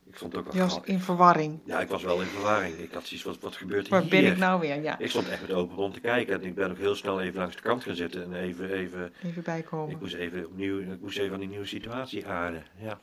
Ik 0.06 0.18
vond 0.18 0.34
het 0.34 0.42
ook 0.46 0.48
Je 0.52 0.58
wel 0.58 0.64
was 0.64 0.72
grappig. 0.74 0.94
in 0.94 1.00
verwarring. 1.00 1.60
Ja, 1.66 1.80
ik 1.80 1.88
was 1.88 2.04
wel 2.04 2.22
in 2.22 2.28
verwarring. 2.28 2.78
Ik 2.78 2.92
had 2.92 3.06
zoiets, 3.06 3.26
wat, 3.26 3.40
wat 3.40 3.56
gebeurt 3.56 3.88
Waar 3.88 4.02
hier? 4.02 4.10
ben 4.10 4.26
ik 4.32 4.38
nou 4.38 4.60
weer? 4.60 4.82
Ja. 4.82 4.98
Ik 4.98 5.10
stond 5.10 5.28
echt 5.30 5.42
met 5.42 5.52
open 5.52 5.76
mond 5.76 5.94
te 5.94 6.00
kijken 6.00 6.34
en 6.42 6.44
ik 6.48 6.56
ben 6.56 6.72
ook 6.72 6.78
heel 6.78 6.96
snel 6.96 7.22
even 7.22 7.40
langs 7.40 7.56
de 7.56 7.62
kant 7.62 7.84
gaan 7.84 7.96
zitten 7.96 8.24
en 8.24 8.34
even, 8.34 8.70
even, 8.72 9.14
Even 9.24 9.38
ik 9.38 9.44
bijkomen. 9.44 9.98
moest 10.00 10.14
even 10.14 10.46
opnieuw, 10.46 10.80
ik 10.80 11.02
moest 11.02 11.18
even 11.18 11.34
aan 11.34 11.40
die 11.40 11.50
nieuwe 11.50 11.66
situatie 11.66 12.28
aarden, 12.28 12.64
ja. 12.78 13.00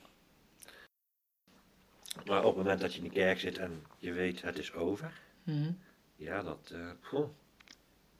Maar 2.26 2.38
op 2.38 2.44
het 2.46 2.56
moment 2.56 2.80
dat 2.80 2.92
je 2.94 2.98
in 2.98 3.04
de 3.04 3.10
kerk 3.14 3.40
zit 3.40 3.58
en 3.58 3.82
je 3.98 4.12
weet 4.12 4.42
het 4.42 4.58
is 4.58 4.72
over, 4.72 5.12
Mhm. 5.42 5.72
ja, 6.16 6.42
dat, 6.42 6.74
goh, 7.00 7.28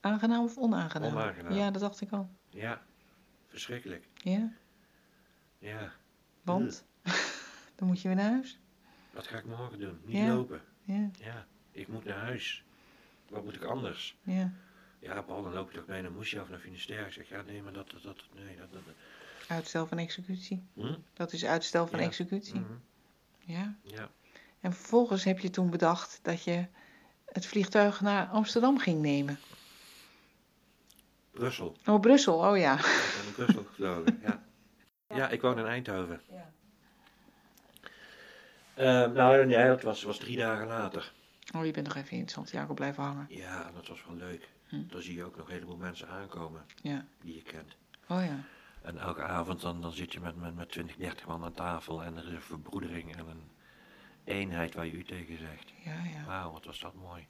Aangenaam 0.01 0.45
of 0.45 0.57
onaangenaam? 0.59 1.13
Onaangenaam. 1.13 1.53
Ja, 1.53 1.71
dat 1.71 1.81
dacht 1.81 2.01
ik 2.01 2.11
al. 2.11 2.31
ja, 2.51 2.83
verschrikkelijk, 3.49 4.05
Ja, 4.15 4.53
ja. 5.61 5.93
want 6.43 6.85
dan 7.77 7.89
moet 7.89 8.01
je 8.03 8.09
weer 8.09 8.17
naar 8.17 8.31
huis. 8.31 8.59
Wat 9.11 9.27
ga 9.27 9.39
ik 9.39 9.45
morgen 9.45 9.79
doen? 9.79 10.01
Niet 10.05 10.17
Ja. 10.17 10.35
lopen. 10.35 10.61
Ja, 10.83 11.11
Ja, 11.19 11.47
ik 11.73 11.89
moet 11.89 12.05
naar 12.05 12.19
huis. 12.19 12.65
Wat 13.29 13.45
moet 13.45 13.55
ik 13.55 13.63
anders? 13.65 14.17
ja. 14.23 14.53
Ja, 15.03 15.23
Paul, 15.23 15.43
dan 15.43 15.53
loop 15.53 15.71
je 15.71 15.79
toch 15.79 15.87
naar 15.87 16.13
Moesje 16.13 16.41
of 16.41 16.49
naar 16.49 16.59
Finisterre. 16.59 17.07
Ik 17.07 17.13
zeg, 17.13 17.29
ja, 17.29 17.43
nee, 17.43 17.63
maar 17.63 17.73
dat, 17.73 17.91
dat, 17.91 18.03
dat 18.03 18.17
nee, 18.35 18.57
dat, 18.57 18.73
dat. 18.73 18.83
Uitstel 19.49 19.87
van 19.87 19.99
executie. 19.99 20.63
Hm? 20.75 20.95
Dat 21.13 21.33
is 21.33 21.45
uitstel 21.45 21.87
van 21.87 21.99
Ja. 21.99 22.05
executie. 22.05 22.61
Mhm. 22.61 22.73
Ja. 23.39 23.77
Ja, 23.83 24.11
En 24.61 24.73
vervolgens 24.73 25.25
heb 25.25 25.39
je 25.39 25.51
toen 25.51 25.71
bedacht 25.71 26.19
dat 26.23 26.45
je 26.45 26.67
het 27.27 27.47
vliegtuig 27.47 28.01
naar 28.01 28.27
Amsterdam 28.27 28.79
ging 28.79 29.01
nemen. 29.03 29.39
Brussel. 31.31 31.77
Oh, 31.87 32.01
Brussel, 32.01 32.35
oh 32.51 32.57
ja. 32.59 32.75
Ik 32.79 33.15
ben 33.17 33.27
in 33.27 33.33
Brussel 33.33 33.65
gevlogen, 33.65 34.19
ja. 34.23 34.43
Ja, 35.15 35.29
ik 35.29 35.41
woon 35.41 35.59
in 35.59 35.67
Eindhoven. 35.67 36.21
Ja. 36.31 36.51
Eh, 38.75 39.11
nou, 39.13 39.47
nee, 39.47 39.67
dat 39.67 39.83
was, 39.83 40.03
was 40.03 40.19
drie 40.19 40.37
dagen 40.37 40.67
later. 40.67 41.13
Oh, 41.57 41.65
je 41.67 41.73
bent 41.73 41.87
nog 41.87 41.97
even 41.97 42.17
in 42.17 42.29
Santiago 42.29 42.75
blijven 42.75 43.03
hangen. 43.03 43.27
Ja, 43.29 43.71
dat 43.75 43.89
was 43.89 44.05
wel 44.07 44.17
leuk. 44.17 44.49
Hm. 44.69 44.83
Dan 44.89 45.03
zie 45.03 45.15
je 45.17 45.25
ook 45.25 45.37
nog 45.37 45.47
een 45.47 45.53
heleboel 45.53 45.77
mensen 45.77 46.09
aankomen 46.09 46.65
Ja. 46.83 47.05
die 47.21 47.35
je 47.35 47.43
kent. 47.43 47.77
Oh 48.09 48.25
ja. 48.25 48.37
En 48.83 48.99
elke 48.99 49.23
avond 49.23 49.61
dan, 49.61 49.81
dan 49.81 49.93
zit 49.93 50.13
je 50.13 50.21
met, 50.21 50.37
met, 50.37 50.55
met 50.57 50.71
20, 50.71 50.97
30 50.97 51.27
man 51.27 51.45
aan 51.45 51.53
tafel 51.53 52.03
en 52.03 52.17
er 52.17 52.25
is 52.27 52.31
een 52.33 52.41
verbroedering 52.43 53.17
en 53.17 53.27
een 53.29 53.51
eenheid 54.25 54.75
waar 54.75 54.87
je 54.87 54.93
u 54.93 55.05
tegen 55.05 55.39
zegt. 55.39 55.73
Ja, 55.85 55.93
ja. 56.15 56.25
Wauw, 56.27 56.53
wat 56.53 56.65
was 56.65 56.81
dat 56.81 56.95
mooi. 56.95 57.27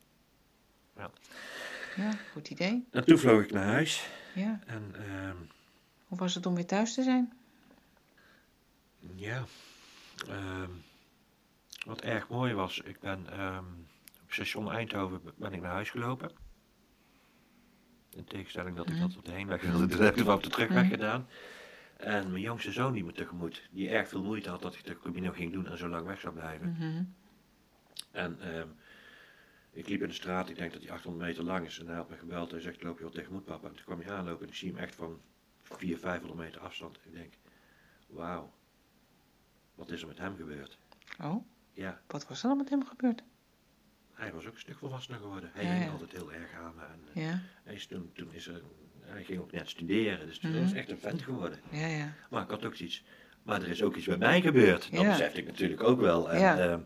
Ja, 1.97 2.11
goed 2.33 2.51
idee. 2.51 2.87
En 2.91 3.05
toen 3.05 3.19
vloog 3.19 3.43
ik 3.43 3.53
naar 3.53 3.65
huis 3.67 4.09
Ja. 4.35 4.61
en 4.67 4.95
ehm, 4.95 5.37
Hoe 6.07 6.19
was 6.19 6.35
het 6.35 6.47
om 6.47 6.55
weer 6.55 6.67
thuis 6.67 6.95
te 6.95 7.03
zijn? 7.03 7.33
Ja, 9.15 9.45
ehm, 10.29 10.71
wat 11.87 12.01
erg 12.01 12.29
mooi 12.29 12.55
was, 12.55 12.79
ik 12.81 13.01
ben 13.01 13.27
ehm, 13.31 13.65
op 14.23 14.33
station 14.33 14.71
Eindhoven 14.73 15.21
ben 15.37 15.53
ik 15.53 15.61
naar 15.61 15.73
huis 15.73 15.91
gelopen. 15.91 16.31
In 18.11 18.25
tegenstelling 18.25 18.77
dat 18.77 18.87
ik 18.89 18.93
Mhm. 18.97 19.03
dat 19.09 19.17
op 19.17 19.25
de 19.25 19.33
heenweg 19.33 19.63
wilde 19.63 19.87
doen, 19.87 20.01
heb 20.05 20.17
ik 20.17 20.27
op 20.29 20.43
de 20.43 20.49
terugweg 20.51 20.83
Mhm. 20.85 20.93
gedaan. 20.93 21.29
En 21.97 22.31
mijn 22.31 22.43
jongste 22.43 22.73
zoon 22.73 22.93
die 22.93 23.05
me 23.05 23.13
tegemoet, 23.13 23.69
die 23.71 23.89
erg 23.89 24.09
veel 24.09 24.23
moeite 24.23 24.51
had 24.51 24.63
dat 24.63 24.75
ik 24.75 24.85
de 24.85 24.99
Camino 24.99 25.33
ging 25.33 25.53
doen 25.53 25.67
en 25.67 25.79
zo 25.79 25.89
lang 25.89 26.07
weg 26.07 26.21
zou 26.21 26.35
blijven. 26.35 26.71
Mhm. 26.79 27.05
En 28.11 28.41
ehm, 28.41 28.69
ik 29.71 29.89
liep 29.89 30.03
in 30.03 30.09
de 30.09 30.15
straat, 30.15 30.49
ik 30.49 30.57
denk 30.57 30.73
dat 30.73 30.83
hij 30.83 30.91
800 30.91 31.25
meter 31.25 31.45
lang 31.45 31.67
is. 31.67 31.79
En 31.79 31.87
hij 31.87 31.97
had 31.97 32.09
me 32.11 32.17
gebeld 32.17 32.53
en 32.53 32.61
zegt, 32.61 32.83
loop 32.83 32.97
je 32.97 33.03
wel 33.03 33.13
tegemoet 33.13 33.45
papa. 33.45 33.69
En 33.69 33.75
toen 33.75 33.85
kwam 33.85 34.01
hij 34.01 34.13
aanlopen 34.13 34.43
en 34.43 34.49
ik 34.49 34.55
zie 34.59 34.71
hem 34.73 34.79
echt 34.79 34.95
van 34.95 35.21
400, 35.63 36.01
500 36.01 36.41
meter 36.41 36.61
afstand. 36.61 37.01
Ik 37.05 37.13
denk, 37.13 37.35
wauw, 38.07 38.53
wat 39.81 39.91
is 39.91 40.01
er 40.03 40.09
met 40.09 40.19
hem 40.19 40.37
gebeurd? 40.37 40.79
Oh, 41.23 41.45
Ja, 41.73 42.01
wat 42.07 42.29
was 42.29 42.43
er 42.43 42.49
dan 42.49 42.57
met 42.59 42.69
hem 42.71 42.85
gebeurd? 42.87 43.23
hij 44.13 44.33
was 44.33 44.47
ook 44.47 44.53
een 44.55 44.59
stuk 44.61 44.79
volwassener 44.79 45.21
geworden. 45.21 45.51
Hij 45.55 45.65
Ja, 45.65 45.71
ging 45.73 45.85
ja. 45.85 45.91
altijd 45.91 46.13
heel 46.13 46.33
erg 46.33 46.55
aan 46.55 46.75
me. 46.77 46.83
En 46.83 47.01
eh, 47.15 47.25
Ja, 47.27 47.39
hij 47.65 47.75
is 47.75 47.87
toen, 47.87 48.11
toen 48.15 48.33
is 48.33 48.47
er, 48.47 48.63
hij 49.01 49.25
ging 49.25 49.41
ook 49.41 49.53
net 49.53 49.69
studeren, 49.69 50.27
dus 50.27 50.39
toen 50.39 50.51
Mhm. 50.51 50.61
was 50.61 50.73
echt 50.73 50.91
een 50.91 50.99
vent 50.99 51.23
geworden. 51.23 51.59
ja, 51.71 51.87
ja. 51.87 52.13
Maar 52.31 52.43
ik 52.43 52.51
had 52.51 52.65
ook 52.65 52.75
zoiets, 52.77 53.05
maar 53.43 53.63
er 53.63 53.69
is 53.69 53.83
ook 53.83 53.97
iets 53.97 54.07
bij 54.07 54.17
mij 54.17 54.41
gebeurd. 54.41 54.93
Dat 54.95 55.07
besefte 55.07 55.41
ik 55.41 55.47
natuurlijk 55.47 55.83
ook 55.83 56.01
wel. 56.01 56.31
En, 56.31 56.41
Ja. 56.41 56.59
ehm, 56.59 56.81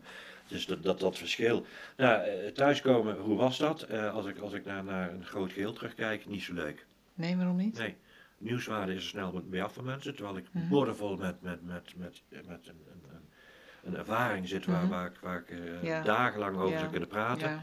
dus 0.47 0.65
dat, 0.65 0.83
dat, 0.83 0.99
dat 0.99 1.17
verschil. 1.17 1.65
Nou, 1.97 2.21
eh, 2.23 2.51
thuiskomen, 2.51 3.17
hoe 3.17 3.37
was 3.37 3.57
dat? 3.57 3.81
Eh, 3.81 4.13
als, 4.13 4.25
ik, 4.25 4.37
als 4.37 4.53
ik 4.53 4.65
naar, 4.65 4.83
naar 4.83 5.13
een 5.13 5.25
groot 5.25 5.51
geheel 5.51 5.73
terugkijk, 5.73 6.25
niet 6.25 6.43
zo 6.43 6.53
leuk. 6.53 6.85
Nee, 7.13 7.35
waarom 7.35 7.55
niet? 7.55 7.77
Nee, 7.77 7.95
nieuwswaarde 8.37 8.91
is 8.93 9.03
er 9.03 9.09
snel 9.09 9.43
mee 9.49 9.63
af 9.63 9.73
van 9.73 9.83
mensen. 9.85 10.15
Terwijl 10.15 10.37
ik 10.37 10.45
Mhm. 10.51 10.67
boordevol 10.67 11.15
met, 11.17 11.41
met, 11.41 11.65
met, 11.65 11.93
met, 11.97 12.21
met 12.29 12.67
een, 12.67 12.85
een, 12.91 13.03
een, 13.15 13.29
een 13.83 13.97
ervaring 13.97 14.47
zit 14.47 14.65
waar, 14.65 14.81
Mhm. 14.81 14.89
waar 14.89 15.05
ik, 15.05 15.17
waar 15.21 15.39
ik 15.39 15.49
eh, 15.49 15.83
Ja. 15.83 16.01
dagenlang 16.01 16.55
over 16.57 16.71
Ja. 16.71 16.77
zou 16.79 16.89
kunnen 16.91 17.09
praten. 17.09 17.49
Ja, 17.49 17.61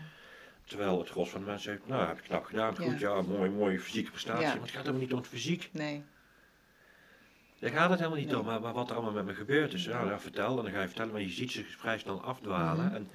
Terwijl 0.64 0.98
het 0.98 1.08
gros 1.08 1.30
van 1.30 1.40
de 1.40 1.46
mensen 1.46 1.72
zegt, 1.72 1.88
nou 1.88 2.06
heb 2.06 2.16
je 2.16 2.22
knap 2.22 2.44
gedaan, 2.44 2.76
goed, 2.76 2.98
ja, 2.98 3.22
mooi, 3.22 3.50
mooie 3.50 3.80
fysieke 3.80 4.10
prestatie. 4.10 4.46
Maar 4.46 4.54
het 4.56 4.70
gaat 4.70 4.78
helemaal 4.80 5.00
niet 5.00 5.12
om 5.12 5.18
het 5.18 5.26
fysiek. 5.28 5.68
nee. 5.72 6.04
Daar 7.58 7.70
gaat 7.70 7.90
het 7.90 7.98
helemaal 7.98 8.18
niet 8.20 8.28
Nee. 8.30 8.38
om, 8.38 8.44
maar, 8.46 8.60
maar 8.60 8.72
wat 8.72 8.88
er 8.90 8.94
allemaal 8.96 9.12
met 9.12 9.24
me 9.24 9.34
gebeurd 9.34 9.72
is. 9.72 9.86
Nou, 9.86 10.08
ja, 10.08 10.18
vertel, 10.20 10.56
en 10.58 10.64
dan 10.64 10.72
ga 10.72 10.80
je 10.80 10.86
vertellen, 10.86 11.12
maar 11.12 11.20
je 11.20 11.28
ziet 11.28 11.50
ze 11.52 11.64
vrij 11.64 11.98
snel 11.98 12.22
afdwalen. 12.22 12.84
Mhm. 12.84 12.94
en, 12.94 13.08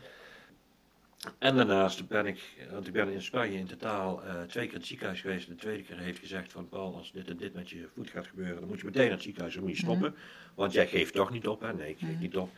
en 1.37 1.55
daarnaast 1.55 2.07
ben 2.07 2.25
ik, 2.25 2.67
want 2.71 2.87
ik 2.87 2.93
ben 2.93 3.09
in 3.09 3.21
Spanje 3.21 3.57
in 3.57 3.67
totaal 3.67 4.23
eh, 4.23 4.41
twee 4.41 4.63
keer 4.65 4.73
in 4.73 4.79
het 4.79 4.87
ziekenhuis 4.87 5.21
geweest. 5.21 5.47
En 5.47 5.53
de 5.53 5.59
tweede 5.59 5.83
keer 5.83 5.97
heeft 5.97 6.19
gezegd 6.19 6.51
van 6.51 6.69
Paul, 6.69 6.95
als 6.95 7.11
dit 7.11 7.27
en 7.29 7.37
dit 7.37 7.53
met 7.53 7.69
je 7.69 7.87
voet 7.93 8.09
gaat 8.09 8.27
gebeuren, 8.27 8.59
dan 8.59 8.67
moet 8.67 8.79
je 8.79 8.85
meteen 8.85 9.01
naar 9.03 9.11
het 9.11 9.21
ziekenhuis, 9.21 9.53
dan 9.53 9.63
moet 9.63 9.71
je 9.71 9.77
stoppen. 9.83 10.15
Want 10.55 10.73
jij 10.73 10.87
geeft 10.87 11.13
toch 11.13 11.31
niet 11.31 11.47
op, 11.47 11.61
hè? 11.61 11.73
Nee, 11.73 11.89
ik 11.89 11.97
geef 11.99 12.09
Mhm. 12.09 12.19
niet 12.19 12.37
op. 12.37 12.51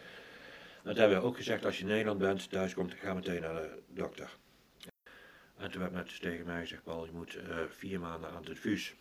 Dat 0.83 0.97
hebben 0.97 1.17
we 1.19 1.23
ook 1.25 1.35
gezegd, 1.35 1.65
als 1.65 1.75
je 1.77 1.81
in 1.83 1.89
Nederland 1.89 2.19
bent, 2.19 2.49
thuis 2.49 2.73
komt, 2.73 2.93
ga 2.93 3.13
meteen 3.13 3.41
naar 3.41 3.53
de 3.53 3.79
dokter. 3.93 4.29
En 5.57 5.71
toen 5.71 5.81
werd 5.81 5.93
net 5.93 6.05
dus 6.05 6.19
tegen 6.19 6.45
mij 6.45 6.59
gezegd, 6.61 6.83
Paul, 6.83 7.05
je 7.05 7.11
moet 7.11 7.35
eh, 7.35 7.57
vier 7.69 7.99
maanden 7.99 8.29
aan 8.29 8.35
het 8.39 8.49
infuus. 8.49 8.93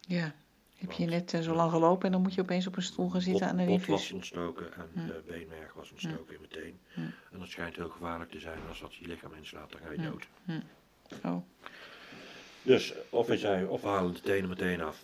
Ja, 0.00 0.34
Heb 0.82 0.92
je 0.92 1.04
net 1.06 1.34
eh, 1.34 1.40
zo 1.40 1.54
lang 1.54 1.70
gelopen 1.70 2.06
en 2.06 2.12
dan 2.12 2.22
moet 2.22 2.34
je 2.34 2.40
opeens 2.40 2.66
op 2.66 2.76
een 2.76 2.82
stoel 2.82 3.10
gaan 3.10 3.20
zitten 3.20 3.48
aan 3.48 3.56
de 3.56 3.64
Bot 3.64 3.86
was 3.86 4.12
ontstoken 4.12 4.74
en 4.74 4.88
Hm. 4.92 4.98
eh, 4.98 5.16
beenmerg 5.26 5.72
was 5.74 5.90
ontstoken 5.90 6.34
in 6.34 6.40
mijn 6.40 6.50
teen. 6.62 6.78
Hm. 6.94 7.00
En 7.00 7.38
dat 7.38 7.48
schijnt 7.48 7.76
heel 7.76 7.88
gevaarlijk 7.88 8.30
te 8.30 8.38
zijn. 8.40 8.58
Als 8.68 8.80
dat 8.80 8.94
je 8.94 9.06
lichaam 9.06 9.32
inslaat, 9.34 9.70
dan 9.72 9.80
ga 9.84 9.92
je 9.92 9.98
Hm. 9.98 10.02
dood. 10.10 10.26
Oh, 11.24 11.42
Dus 12.62 12.94
of 13.10 13.26
we, 13.26 13.38
zijn, 13.38 13.68
of 13.68 13.82
we 13.82 13.88
halen 13.88 14.12
de 14.14 14.20
tenen 14.20 14.48
meteen 14.48 14.82
af. 14.82 15.02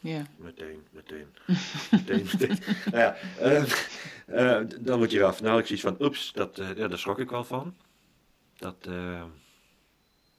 ja. 0.00 0.22
Meteen, 0.36 0.82
meteen. 0.90 1.26
meteen, 1.90 2.24
meteen. 2.32 2.58
Nou 2.84 2.98
ja, 2.98 3.16
eh, 4.26 4.60
dan 4.80 4.98
moet 4.98 5.10
je 5.10 5.18
eraf. 5.18 5.40
Nou, 5.42 5.58
ik 5.58 5.66
zoiets 5.66 5.84
van, 5.84 5.96
oeps, 6.00 6.32
dat, 6.32 6.56
ja, 6.76 6.88
daar 6.88 6.98
schrok 6.98 7.18
ik 7.18 7.30
wel 7.30 7.44
van. 7.44 7.74
Dat 8.56 8.88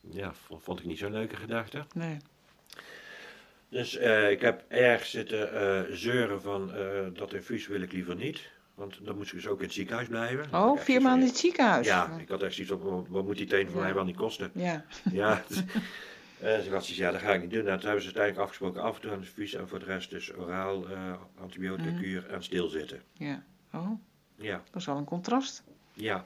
ja, 0.10 0.34
vond, 0.34 0.64
vond 0.64 0.80
ik 0.80 0.86
niet 0.86 0.98
zo'n 0.98 1.12
leuke 1.12 1.36
gedachte. 1.36 1.86
Nee. 1.94 2.18
Dus 3.70 3.98
eh, 3.98 4.32
ik 4.32 4.42
heb 4.42 4.64
erg 4.68 5.06
zitten 5.06 5.54
eh, 5.54 5.94
zeuren 5.96 6.42
van 6.42 6.74
eh, 6.74 7.06
dat 7.14 7.34
infuus 7.34 7.68
wil 7.68 7.82
ik 7.82 7.92
liever 7.92 8.16
niet. 8.16 8.50
Want 8.76 9.06
dan 9.06 9.16
moet 9.18 9.28
ze 9.28 9.36
dus 9.36 9.48
ook 9.48 9.58
in 9.60 9.66
het 9.66 9.74
ziekenhuis 9.74 10.08
blijven. 10.08 10.48
Oh, 10.54 10.78
vier 10.80 11.02
maanden 11.02 11.22
in 11.22 11.28
het 11.28 11.38
ziekenhuis. 11.38 11.88
Ja, 11.88 12.18
ik 12.20 12.30
had 12.30 12.44
echt 12.44 12.54
zoiets 12.56 12.74
van, 12.74 13.06
wat- 13.10 13.24
moet 13.26 13.38
die 13.38 13.46
teen 13.48 13.68
voor 13.68 13.80
Ja. 13.80 13.86
mij 13.86 13.94
wel 13.94 14.04
niet 14.04 14.16
kosten? 14.16 14.52
Ja. 14.54 14.86
Ja, 15.12 15.44
dus, 15.48 15.58
ze 16.40 16.50
had 16.72 16.84
zoiets, 16.84 16.96
ja, 16.96 17.12
dat 17.12 17.22
ga 17.22 17.34
ik 17.34 17.42
niet 17.42 17.52
doen. 17.52 17.64
Nou, 17.64 17.76
toen 17.80 17.86
hebben 17.90 18.02
ze 18.04 18.06
uiteindelijk 18.16 18.44
afgesproken 18.44 18.82
af 18.82 18.96
en 18.96 19.02
toe 19.02 19.12
aan 19.12 19.20
de 19.20 19.26
infuus 19.26 19.54
en 19.54 19.68
voor 19.68 19.80
de 19.80 19.86
rest 19.86 20.10
dus 20.10 20.34
oraal, 20.36 20.86
antibiotica 21.40 21.90
Mhm. 21.90 22.02
kuur 22.02 22.28
en 22.30 22.44
stilzitten. 22.44 23.02
ja. 23.14 23.44
Oh, 23.74 23.92
Ja, 24.36 24.62
dat 24.72 24.82
is 24.82 24.86
wel 24.86 24.98
een 24.98 25.04
contrast. 25.06 25.64
ja. 25.94 26.26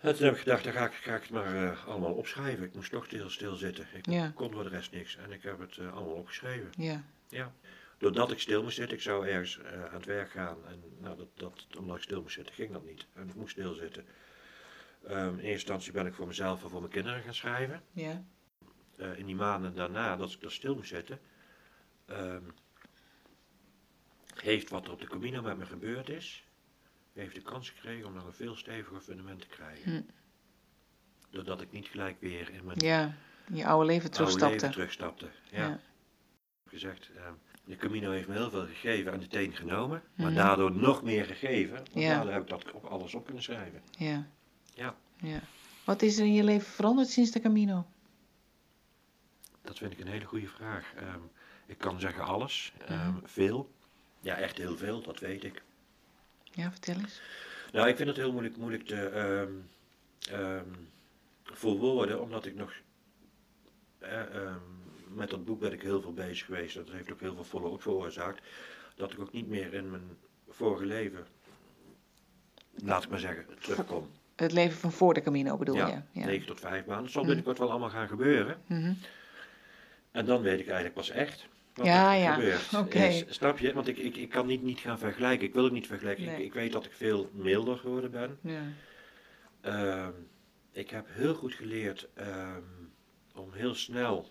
En 0.00 0.14
toen 0.16 0.24
heb 0.24 0.34
ik 0.34 0.40
gedacht, 0.40 0.64
dan 0.64 0.72
ga 0.72 0.84
ik, 0.86 0.92
ga 0.92 1.14
ik 1.14 1.22
het 1.22 1.30
maar 1.30 1.54
eh, 1.70 1.86
allemaal 1.86 2.12
opschrijven. 2.12 2.64
Ik 2.64 2.74
moest 2.74 2.90
toch 2.90 3.04
stil, 3.04 3.30
stilzitten. 3.30 3.86
Ik 3.92 4.06
Ja. 4.06 4.32
kon 4.34 4.52
voor 4.52 4.62
de 4.62 4.68
rest 4.68 4.92
niks 4.92 5.16
en 5.16 5.32
ik 5.32 5.42
heb 5.42 5.58
het 5.58 5.76
eh, 5.78 5.92
allemaal 5.94 6.14
opgeschreven. 6.14 6.70
Ja. 6.76 7.02
Ja. 7.28 7.52
Doordat 7.98 8.30
ik 8.30 8.38
stil 8.40 8.62
moest 8.62 8.76
zitten, 8.76 8.96
ik 8.96 9.02
zou 9.02 9.26
ergens 9.28 9.58
eh, 9.58 9.84
aan 9.84 9.94
het 9.94 10.04
werk 10.04 10.30
gaan. 10.30 10.56
En 10.66 10.82
nou, 11.00 11.16
dat, 11.16 11.28
dat, 11.34 11.66
omdat 11.78 11.96
ik 11.96 12.02
stil 12.02 12.22
moest 12.22 12.34
zitten, 12.34 12.54
ging 12.54 12.72
dat 12.72 12.84
niet. 12.84 13.06
En 13.14 13.28
ik 13.28 13.34
moest 13.34 13.50
stilzitten. 13.52 14.06
Ehm 15.06 15.26
in 15.28 15.34
eerste 15.34 15.50
instantie 15.50 15.92
ben 15.92 16.06
ik 16.06 16.14
voor 16.14 16.26
mezelf 16.26 16.62
en 16.62 16.70
voor 16.70 16.80
mijn 16.80 16.92
kinderen 16.92 17.22
gaan 17.22 17.34
schrijven. 17.34 17.82
Ja. 17.92 18.24
In 19.16 19.26
die 19.26 19.34
maanden 19.34 19.74
daarna, 19.74 20.16
dat 20.16 20.32
ik 20.32 20.40
daar 20.40 20.50
stil 20.50 20.74
moest 20.74 20.88
zitten, 20.88 21.20
ehm, 22.06 22.42
heeft 24.34 24.70
wat 24.70 24.86
er 24.86 24.92
op 24.92 25.00
de 25.00 25.06
Camino 25.06 25.42
met 25.42 25.56
me 25.58 25.66
gebeurd 25.66 26.08
is, 26.08 26.44
heeft 27.20 27.34
de 27.34 27.42
kans 27.42 27.70
gekregen 27.70 28.06
om 28.06 28.14
nog 28.14 28.24
een 28.26 28.32
veel 28.32 28.56
steviger 28.56 29.00
fundament 29.00 29.40
te 29.40 29.46
krijgen. 29.46 29.92
Hm. 29.92 30.02
Doordat 31.30 31.60
ik 31.60 31.72
niet 31.72 31.86
gelijk 31.86 32.20
weer 32.20 32.50
in 32.50 32.64
mijn 32.64 32.78
Ja. 32.80 33.14
In 33.48 33.56
je 33.56 33.66
oude 33.66 33.86
leven 33.86 34.02
oude 34.02 34.16
terugstapte. 34.16 34.54
leven 34.54 34.70
terugstapte. 34.70 35.28
Ja. 35.50 35.58
Ja. 35.58 35.72
Ik 35.74 35.80
heb 36.62 36.68
gezegd, 36.72 37.10
eh, 37.16 37.22
de 37.64 37.76
Camino 37.76 38.10
heeft 38.10 38.28
me 38.28 38.34
heel 38.34 38.50
veel 38.50 38.66
gegeven 38.66 39.12
en 39.12 39.20
de 39.20 39.26
teen 39.26 39.52
genomen, 39.56 40.02
maar 40.14 40.26
Mhm. 40.26 40.34
daardoor 40.34 40.72
nog 40.72 41.02
meer 41.02 41.24
gegeven. 41.24 41.84
Ja. 41.92 42.08
daardoor 42.14 42.32
heb 42.32 42.42
ik 42.42 42.48
dat 42.48 42.72
op 42.72 42.84
alles 42.84 43.14
op 43.14 43.24
kunnen 43.24 43.42
schrijven. 43.42 43.82
Ja. 43.90 44.26
Ja. 44.74 44.94
ja. 45.16 45.40
Wat 45.84 46.02
is 46.02 46.18
er 46.18 46.24
in 46.24 46.32
je 46.34 46.44
leven 46.44 46.66
veranderd 46.70 47.08
sinds 47.08 47.30
de 47.30 47.40
Camino? 47.40 47.86
Dat 49.62 49.78
vind 49.78 49.92
ik 49.92 49.98
een 49.98 50.06
hele 50.06 50.24
goede 50.24 50.48
vraag. 50.48 50.92
Ehm, 50.96 51.20
ik 51.66 51.78
kan 51.78 52.00
zeggen 52.00 52.24
alles, 52.24 52.72
ehm, 52.86 53.08
Mhm. 53.08 53.18
veel. 53.26 53.70
Ja, 54.20 54.34
echt 54.34 54.58
heel 54.58 54.76
veel, 54.76 55.02
dat 55.02 55.18
weet 55.20 55.44
ik. 55.44 55.62
Ja, 56.58 56.70
vertel 56.70 56.94
eens. 56.94 57.20
Nou, 57.72 57.88
ik 57.88 57.96
vind 57.96 58.08
het 58.08 58.16
heel 58.16 58.32
moeilijk, 58.32 58.56
moeilijk 58.56 58.86
te 58.86 59.48
verwoorden, 61.44 62.22
omdat 62.22 62.46
ik 62.46 62.54
nog. 62.54 62.72
eh, 63.98 64.20
ehm, 64.34 64.58
met 65.14 65.30
dat 65.30 65.44
boek 65.44 65.60
ben 65.60 65.72
ik 65.72 65.82
heel 65.82 66.00
veel 66.02 66.12
bezig 66.12 66.46
geweest. 66.46 66.74
Dat 66.74 66.88
heeft 66.90 67.12
ook 67.12 67.20
heel 67.20 67.34
veel 67.34 67.44
follow-up 67.44 67.82
veroorzaakt. 67.82 68.42
Dat 68.96 69.12
ik 69.12 69.18
ook 69.20 69.32
niet 69.32 69.48
meer 69.48 69.74
in 69.74 69.90
mijn 69.90 70.16
vorige 70.48 70.84
leven, 70.86 71.26
laat 72.74 73.04
ik 73.04 73.10
maar 73.10 73.18
zeggen, 73.18 73.46
terugkom. 73.60 74.10
Het 74.36 74.52
leven 74.52 74.78
van 74.78 74.92
voor 74.92 75.14
de 75.14 75.20
Camino 75.22 75.56
bedoel 75.56 75.76
Ja, 75.76 75.86
je? 75.86 76.20
Ja. 76.20 76.26
9 76.26 76.46
tot 76.46 76.60
5 76.60 76.84
maanden. 76.86 77.04
Dat 77.04 77.12
zal 77.12 77.20
Mhm. 77.22 77.26
binnenkort 77.30 77.58
wel 77.58 77.70
allemaal 77.70 77.90
gaan 77.90 78.08
gebeuren. 78.08 78.62
Mhm. 78.66 78.92
En 80.10 80.24
dan 80.26 80.42
weet 80.42 80.58
ik 80.60 80.66
eigenlijk 80.66 80.94
pas 80.94 81.10
echt 81.10 81.46
Ja, 81.84 82.12
ja. 82.12 82.34
gebeurt. 82.34 82.74
Oké. 82.84 83.24
Snap 83.28 83.58
je? 83.58 83.72
Want 83.72 83.88
ik, 83.88 83.96
ik, 83.98 84.16
ik 84.16 84.28
kan 84.28 84.46
niet, 84.46 84.62
niet 84.62 84.78
gaan 84.78 84.98
vergelijken. 84.98 85.46
Ik 85.46 85.54
wil 85.54 85.64
het 85.64 85.72
niet 85.72 85.86
vergelijken. 85.86 86.24
Ik, 86.24 86.30
Nee. 86.30 86.44
ik 86.44 86.52
weet 86.52 86.72
dat 86.72 86.84
ik 86.84 86.92
veel 86.92 87.30
milder 87.32 87.76
geworden 87.78 88.10
ben. 88.10 88.38
Ja. 88.40 88.62
Ehm, 89.60 90.12
ik 90.72 90.90
heb 90.90 91.06
heel 91.08 91.34
goed 91.34 91.54
geleerd 91.54 92.08
ehm, 92.14 92.62
om 93.34 93.52
heel 93.52 93.74
snel 93.74 94.30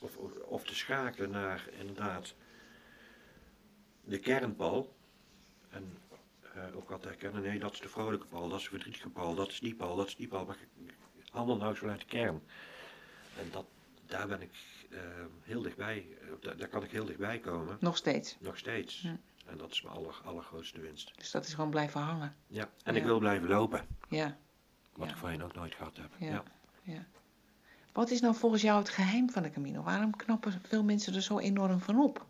of, 0.00 0.16
of 0.44 0.64
te 0.64 0.74
schakelen 0.74 1.30
naar 1.30 1.68
inderdaad 1.78 2.34
de 4.04 4.18
kernpal. 4.18 4.94
En 5.70 5.98
eh, 6.54 6.76
ook 6.76 6.88
wat 6.88 7.02
te 7.02 7.08
herkennen, 7.08 7.42
nee, 7.42 7.58
dat 7.58 7.72
is 7.72 7.80
de 7.80 7.88
vrolijke 7.88 8.26
pal, 8.26 8.48
dat 8.48 8.58
is 8.58 8.64
de 8.64 8.70
verdrietige 8.70 9.08
pal, 9.08 9.34
dat 9.34 9.48
is 9.48 9.58
die 9.58 9.74
pal, 9.74 9.96
dat 9.96 10.06
is 10.06 10.16
die 10.16 10.28
pal. 10.28 10.44
Maar 10.44 10.56
allemaal 11.32 11.56
nou 11.56 11.76
vanuit 11.76 12.00
de 12.00 12.06
kern. 12.06 12.42
En 13.38 13.48
dat, 13.50 13.66
daar 14.06 14.28
ben 14.28 14.42
ik 14.42 14.50
ehm, 14.90 15.26
heel 15.42 15.62
dichtbij, 15.62 16.06
eh, 16.20 16.26
daar, 16.40 16.56
daar 16.56 16.68
kan 16.68 16.82
ik 16.82 16.90
heel 16.90 17.04
dichtbij 17.04 17.38
komen, 17.38 17.76
Nog 17.80 17.96
steeds. 17.96 18.36
nog 18.40 18.58
steeds. 18.58 19.00
Ja. 19.00 19.16
En 19.46 19.56
dat 19.58 19.70
is 19.70 19.82
mijn 19.82 19.94
aller, 19.96 20.20
allergrootste 20.24 20.80
winst. 20.80 21.12
Dus 21.16 21.30
dat 21.30 21.46
is 21.46 21.54
gewoon 21.54 21.70
blijven 21.70 22.00
hangen. 22.00 22.36
Ja. 22.46 22.68
En 22.84 22.96
ik 22.96 23.04
wil 23.04 23.18
blijven 23.18 23.48
lopen, 23.48 23.86
Ja. 24.08 24.36
wat 24.92 25.06
Ja. 25.06 25.12
ik 25.12 25.18
voorheen 25.18 25.42
ook 25.42 25.54
nooit 25.54 25.74
gehad 25.74 25.96
heb. 25.96 26.10
Ja. 26.18 26.42
ja. 26.82 27.06
Wat 27.92 28.10
is 28.10 28.20
nou 28.20 28.34
volgens 28.34 28.62
jou 28.62 28.78
het 28.78 28.88
geheim 28.88 29.30
van 29.30 29.42
de 29.42 29.50
Camino? 29.50 29.82
Waarom 29.82 30.16
knappen 30.16 30.60
veel 30.66 30.82
mensen 30.84 31.14
er 31.14 31.22
zo 31.22 31.38
enorm 31.38 31.80
van 31.80 31.98
op? 32.00 32.26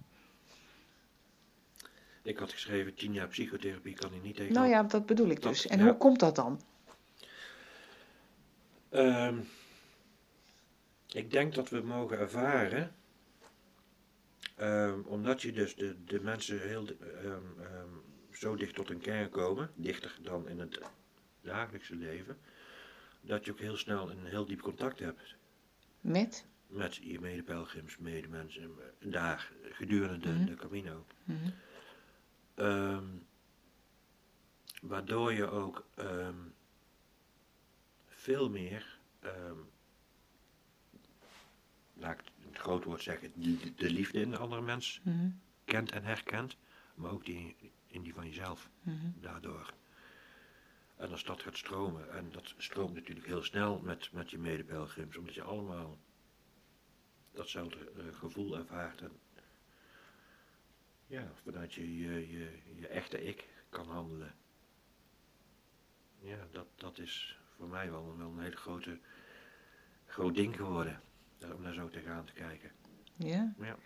Ik 2.23 2.39
had 2.39 2.53
geschreven, 2.53 2.95
tien 2.95 3.13
jaar 3.13 3.29
psychotherapie 3.29 3.95
kan 3.95 4.15
ik 4.15 4.23
niet 4.23 4.37
tegen. 4.37 4.53
Nou 4.55 4.69
ja, 4.69 4.83
dat 4.83 5.07
bedoel 5.07 5.29
ik 5.29 5.43
Dat- 5.43 5.53
dus. 5.53 5.67
En 5.67 5.81
hoe 5.81 5.97
komt 5.97 6.21
dat 6.21 6.35
dan? 6.37 6.61
Ehm, 8.91 9.39
ik 11.15 11.31
denk 11.31 11.55
dat 11.55 11.69
we 11.69 11.81
mogen 11.81 12.19
ervaren, 12.19 12.95
ehm, 14.57 15.01
omdat 15.01 15.43
je 15.43 15.53
dus 15.53 15.75
de, 15.77 16.05
de 16.05 16.21
mensen 16.21 16.61
heel 16.61 16.87
ehm, 16.87 17.61
ehm, 17.61 17.89
zo 18.33 18.57
dicht 18.57 18.75
tot 18.75 18.91
een 18.91 19.01
kern 19.01 19.29
komen, 19.31 19.71
dichter 19.75 20.19
dan 20.23 20.49
in 20.49 20.59
het 20.59 20.81
dagelijkse 21.41 21.95
leven, 21.97 22.39
dat 23.21 23.45
je 23.45 23.51
ook 23.51 23.59
heel 23.59 23.77
snel 23.77 24.11
een 24.11 24.25
heel 24.25 24.45
diep 24.47 24.61
contact 24.61 24.99
hebt 24.99 25.35
Met? 26.01 26.47
met 26.67 26.95
je 26.97 27.21
medepelgrims, 27.21 27.97
medemensen, 27.99 28.63
eh, 28.63 29.11
daar 29.11 29.53
gedurende 29.71 30.19
de, 30.19 30.29
Mhm. 30.29 30.45
de 30.47 30.55
Camino. 30.55 31.05
Mhm. 31.25 31.51
Waardoor 34.83 35.33
je 35.33 35.47
ook 35.51 35.87
veel 38.09 38.51
meer, 38.51 38.99
laat 41.95 42.19
ik 42.19 42.25
het 42.49 42.59
groot 42.59 42.85
woord 42.85 43.03
zeggen, 43.03 43.33
de, 43.35 43.75
de 43.75 43.91
liefde 43.91 44.21
in 44.21 44.31
de 44.31 44.37
andere 44.39 44.63
mens 44.63 45.01
Mhm. 45.05 45.31
kent 45.65 45.93
en 45.93 46.05
herkent, 46.05 46.57
maar 46.95 47.11
ook 47.11 47.25
die 47.25 47.57
in 47.87 48.03
die 48.03 48.15
van 48.15 48.27
jezelf 48.27 48.71
Mhm. 48.83 49.07
daardoor. 49.21 49.73
En 50.97 51.11
als 51.11 51.25
dat 51.25 51.43
gaat 51.43 51.57
stromen, 51.57 52.13
en 52.13 52.31
dat 52.33 52.55
stroomt 52.57 52.95
natuurlijk 52.95 53.27
heel 53.27 53.43
snel 53.43 53.79
met, 53.81 54.13
met 54.13 54.31
je 54.31 54.39
medepelgrims, 54.39 55.17
omdat 55.17 55.35
je 55.35 55.43
allemaal 55.43 55.99
datzelfde 57.33 57.91
eh, 57.91 58.05
gevoel 58.19 58.57
ervaart 58.57 59.01
en 59.01 59.13
ja, 61.07 61.33
vanuit 61.43 61.73
je, 61.75 61.99
je, 61.99 62.31
je, 62.31 62.59
je 62.75 62.87
echte 62.89 63.25
ik 63.25 63.49
kan 63.69 63.89
handelen. 63.89 64.35
Ja, 66.19 66.47
dat, 66.51 66.67
dat 66.75 66.99
is 66.99 67.39
voor 67.57 67.69
mij 67.69 67.91
wel, 67.91 68.17
wel 68.17 68.31
een 68.31 68.39
hele 68.39 68.57
grote, 68.57 68.99
groot 70.07 70.35
ding 70.35 70.57
geworden, 70.57 71.03
om 71.43 71.63
daar 71.63 71.75
zo 71.75 71.89
tegenaan 71.89 72.25
te 72.25 72.33
kijken. 72.33 72.71
Ja. 73.17 73.55
Ja. 73.61 73.77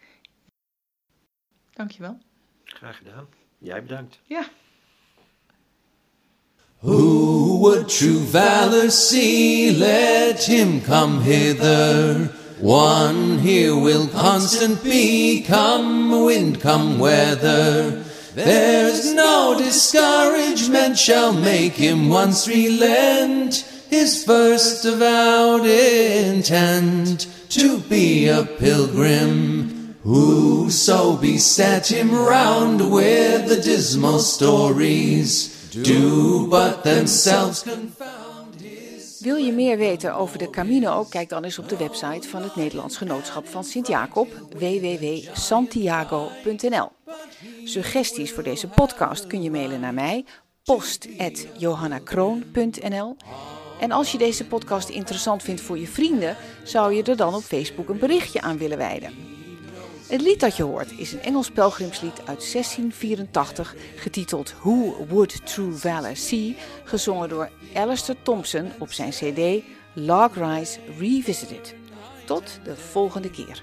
Dankjewel. 1.72 2.18
Graag 2.64 2.96
gedaan. 2.96 3.26
Jij 3.58 3.82
bedankt. 3.82 4.18
Ja. 4.22 4.48
Who 6.80 7.58
would 7.58 7.88
true 7.88 8.20
valor 8.30 8.90
see? 8.90 9.76
Let 9.76 10.44
him 10.44 10.80
come 10.82 11.22
hither. 11.22 12.30
One 12.60 13.38
here 13.38 13.74
will 13.76 14.08
constant 14.08 14.82
be, 14.82 15.44
come 15.46 16.24
wind, 16.24 16.60
come 16.60 16.98
weather. 16.98 18.04
There's 18.34 19.12
no 19.14 19.56
discouragement 19.56 20.98
shall 20.98 21.32
make 21.32 21.74
him 21.74 22.08
once 22.08 22.48
relent 22.48 23.64
his 23.90 24.24
first 24.24 24.84
avowed 24.84 25.66
intent 25.66 27.26
to 27.48 27.78
be 27.88 28.28
a 28.28 28.44
pilgrim. 28.44 29.96
Whoso 30.02 31.16
beset 31.16 31.90
him 31.90 32.10
round 32.10 32.80
with 32.80 33.48
the 33.48 33.60
dismal 33.60 34.18
stories 34.18 35.70
do 35.70 36.48
but 36.48 36.82
themselves 36.82 37.62
confound 37.62 38.60
his 38.60 39.20
Wil 39.20 39.36
je 39.36 39.52
meer 39.52 39.76
weten 39.76 40.14
over 40.14 40.38
de 40.38 40.50
Camino? 40.50 41.04
Kijk 41.04 41.28
dan 41.28 41.44
eens 41.44 41.58
op 41.58 41.68
de 41.68 41.76
website 41.76 42.28
van 42.28 42.42
het 42.42 42.56
Nederlands 42.56 42.96
Genootschap 42.96 43.48
van 43.48 43.64
Sint-Jacob, 43.64 44.28
www.santiago.nl. 44.58 46.90
Suggesties 47.64 48.32
voor 48.32 48.42
deze 48.42 48.68
podcast 48.68 49.26
kun 49.26 49.42
je 49.42 49.50
mailen 49.50 49.80
naar 49.80 49.94
mij, 49.94 50.24
post.johannakroon.nl. 50.64 53.16
En 53.80 53.90
als 53.90 54.12
je 54.12 54.18
deze 54.18 54.46
podcast 54.46 54.88
interessant 54.88 55.42
vindt 55.42 55.60
voor 55.60 55.78
je 55.78 55.86
vrienden, 55.86 56.36
zou 56.62 56.94
je 56.94 57.02
er 57.02 57.16
dan 57.16 57.34
op 57.34 57.42
Facebook 57.42 57.88
een 57.88 57.98
berichtje 57.98 58.40
aan 58.40 58.58
willen 58.58 58.78
wijden. 58.78 59.28
Het 60.08 60.20
lied 60.20 60.40
dat 60.40 60.56
je 60.56 60.62
hoort 60.62 60.98
is 60.98 61.12
een 61.12 61.22
Engels 61.22 61.50
pelgrimslied 61.50 62.18
uit 62.18 62.52
1684, 62.52 63.74
getiteld 63.96 64.54
Who 64.60 65.06
Would 65.08 65.46
True 65.46 65.72
Valor 65.72 66.16
See, 66.16 66.56
gezongen 66.84 67.28
door 67.28 67.50
Alistair 67.74 68.16
Thompson 68.22 68.72
op 68.78 68.92
zijn 68.92 69.10
CD 69.10 69.64
Log 69.92 70.34
Rise 70.34 70.78
Revisited. 70.98 71.74
Tot 72.24 72.60
de 72.64 72.76
volgende 72.76 73.30
keer. 73.30 73.62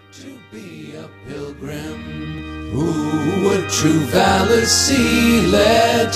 Would 3.42 3.70
true 3.70 4.66
see? 4.66 4.96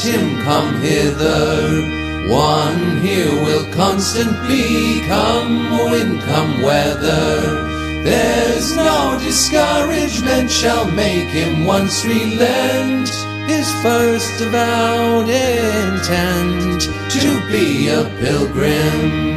Him 0.01 0.43
come 0.43 0.79
hither. 0.79 2.08
One 2.29 2.97
here 3.01 3.33
will 3.33 3.65
constant 3.73 4.31
be, 4.47 5.01
come 5.07 5.71
wind, 5.89 6.21
come 6.21 6.61
weather. 6.61 8.03
There's 8.03 8.75
no 8.75 9.17
discouragement 9.19 10.51
shall 10.51 10.89
make 10.91 11.29
him 11.29 11.65
once 11.65 12.05
relent 12.05 13.09
his 13.49 13.67
first 13.81 14.41
avowed 14.41 15.27
intent 15.27 16.81
to 16.83 17.51
be 17.51 17.87
a 17.87 18.03
pilgrim. 18.19 19.28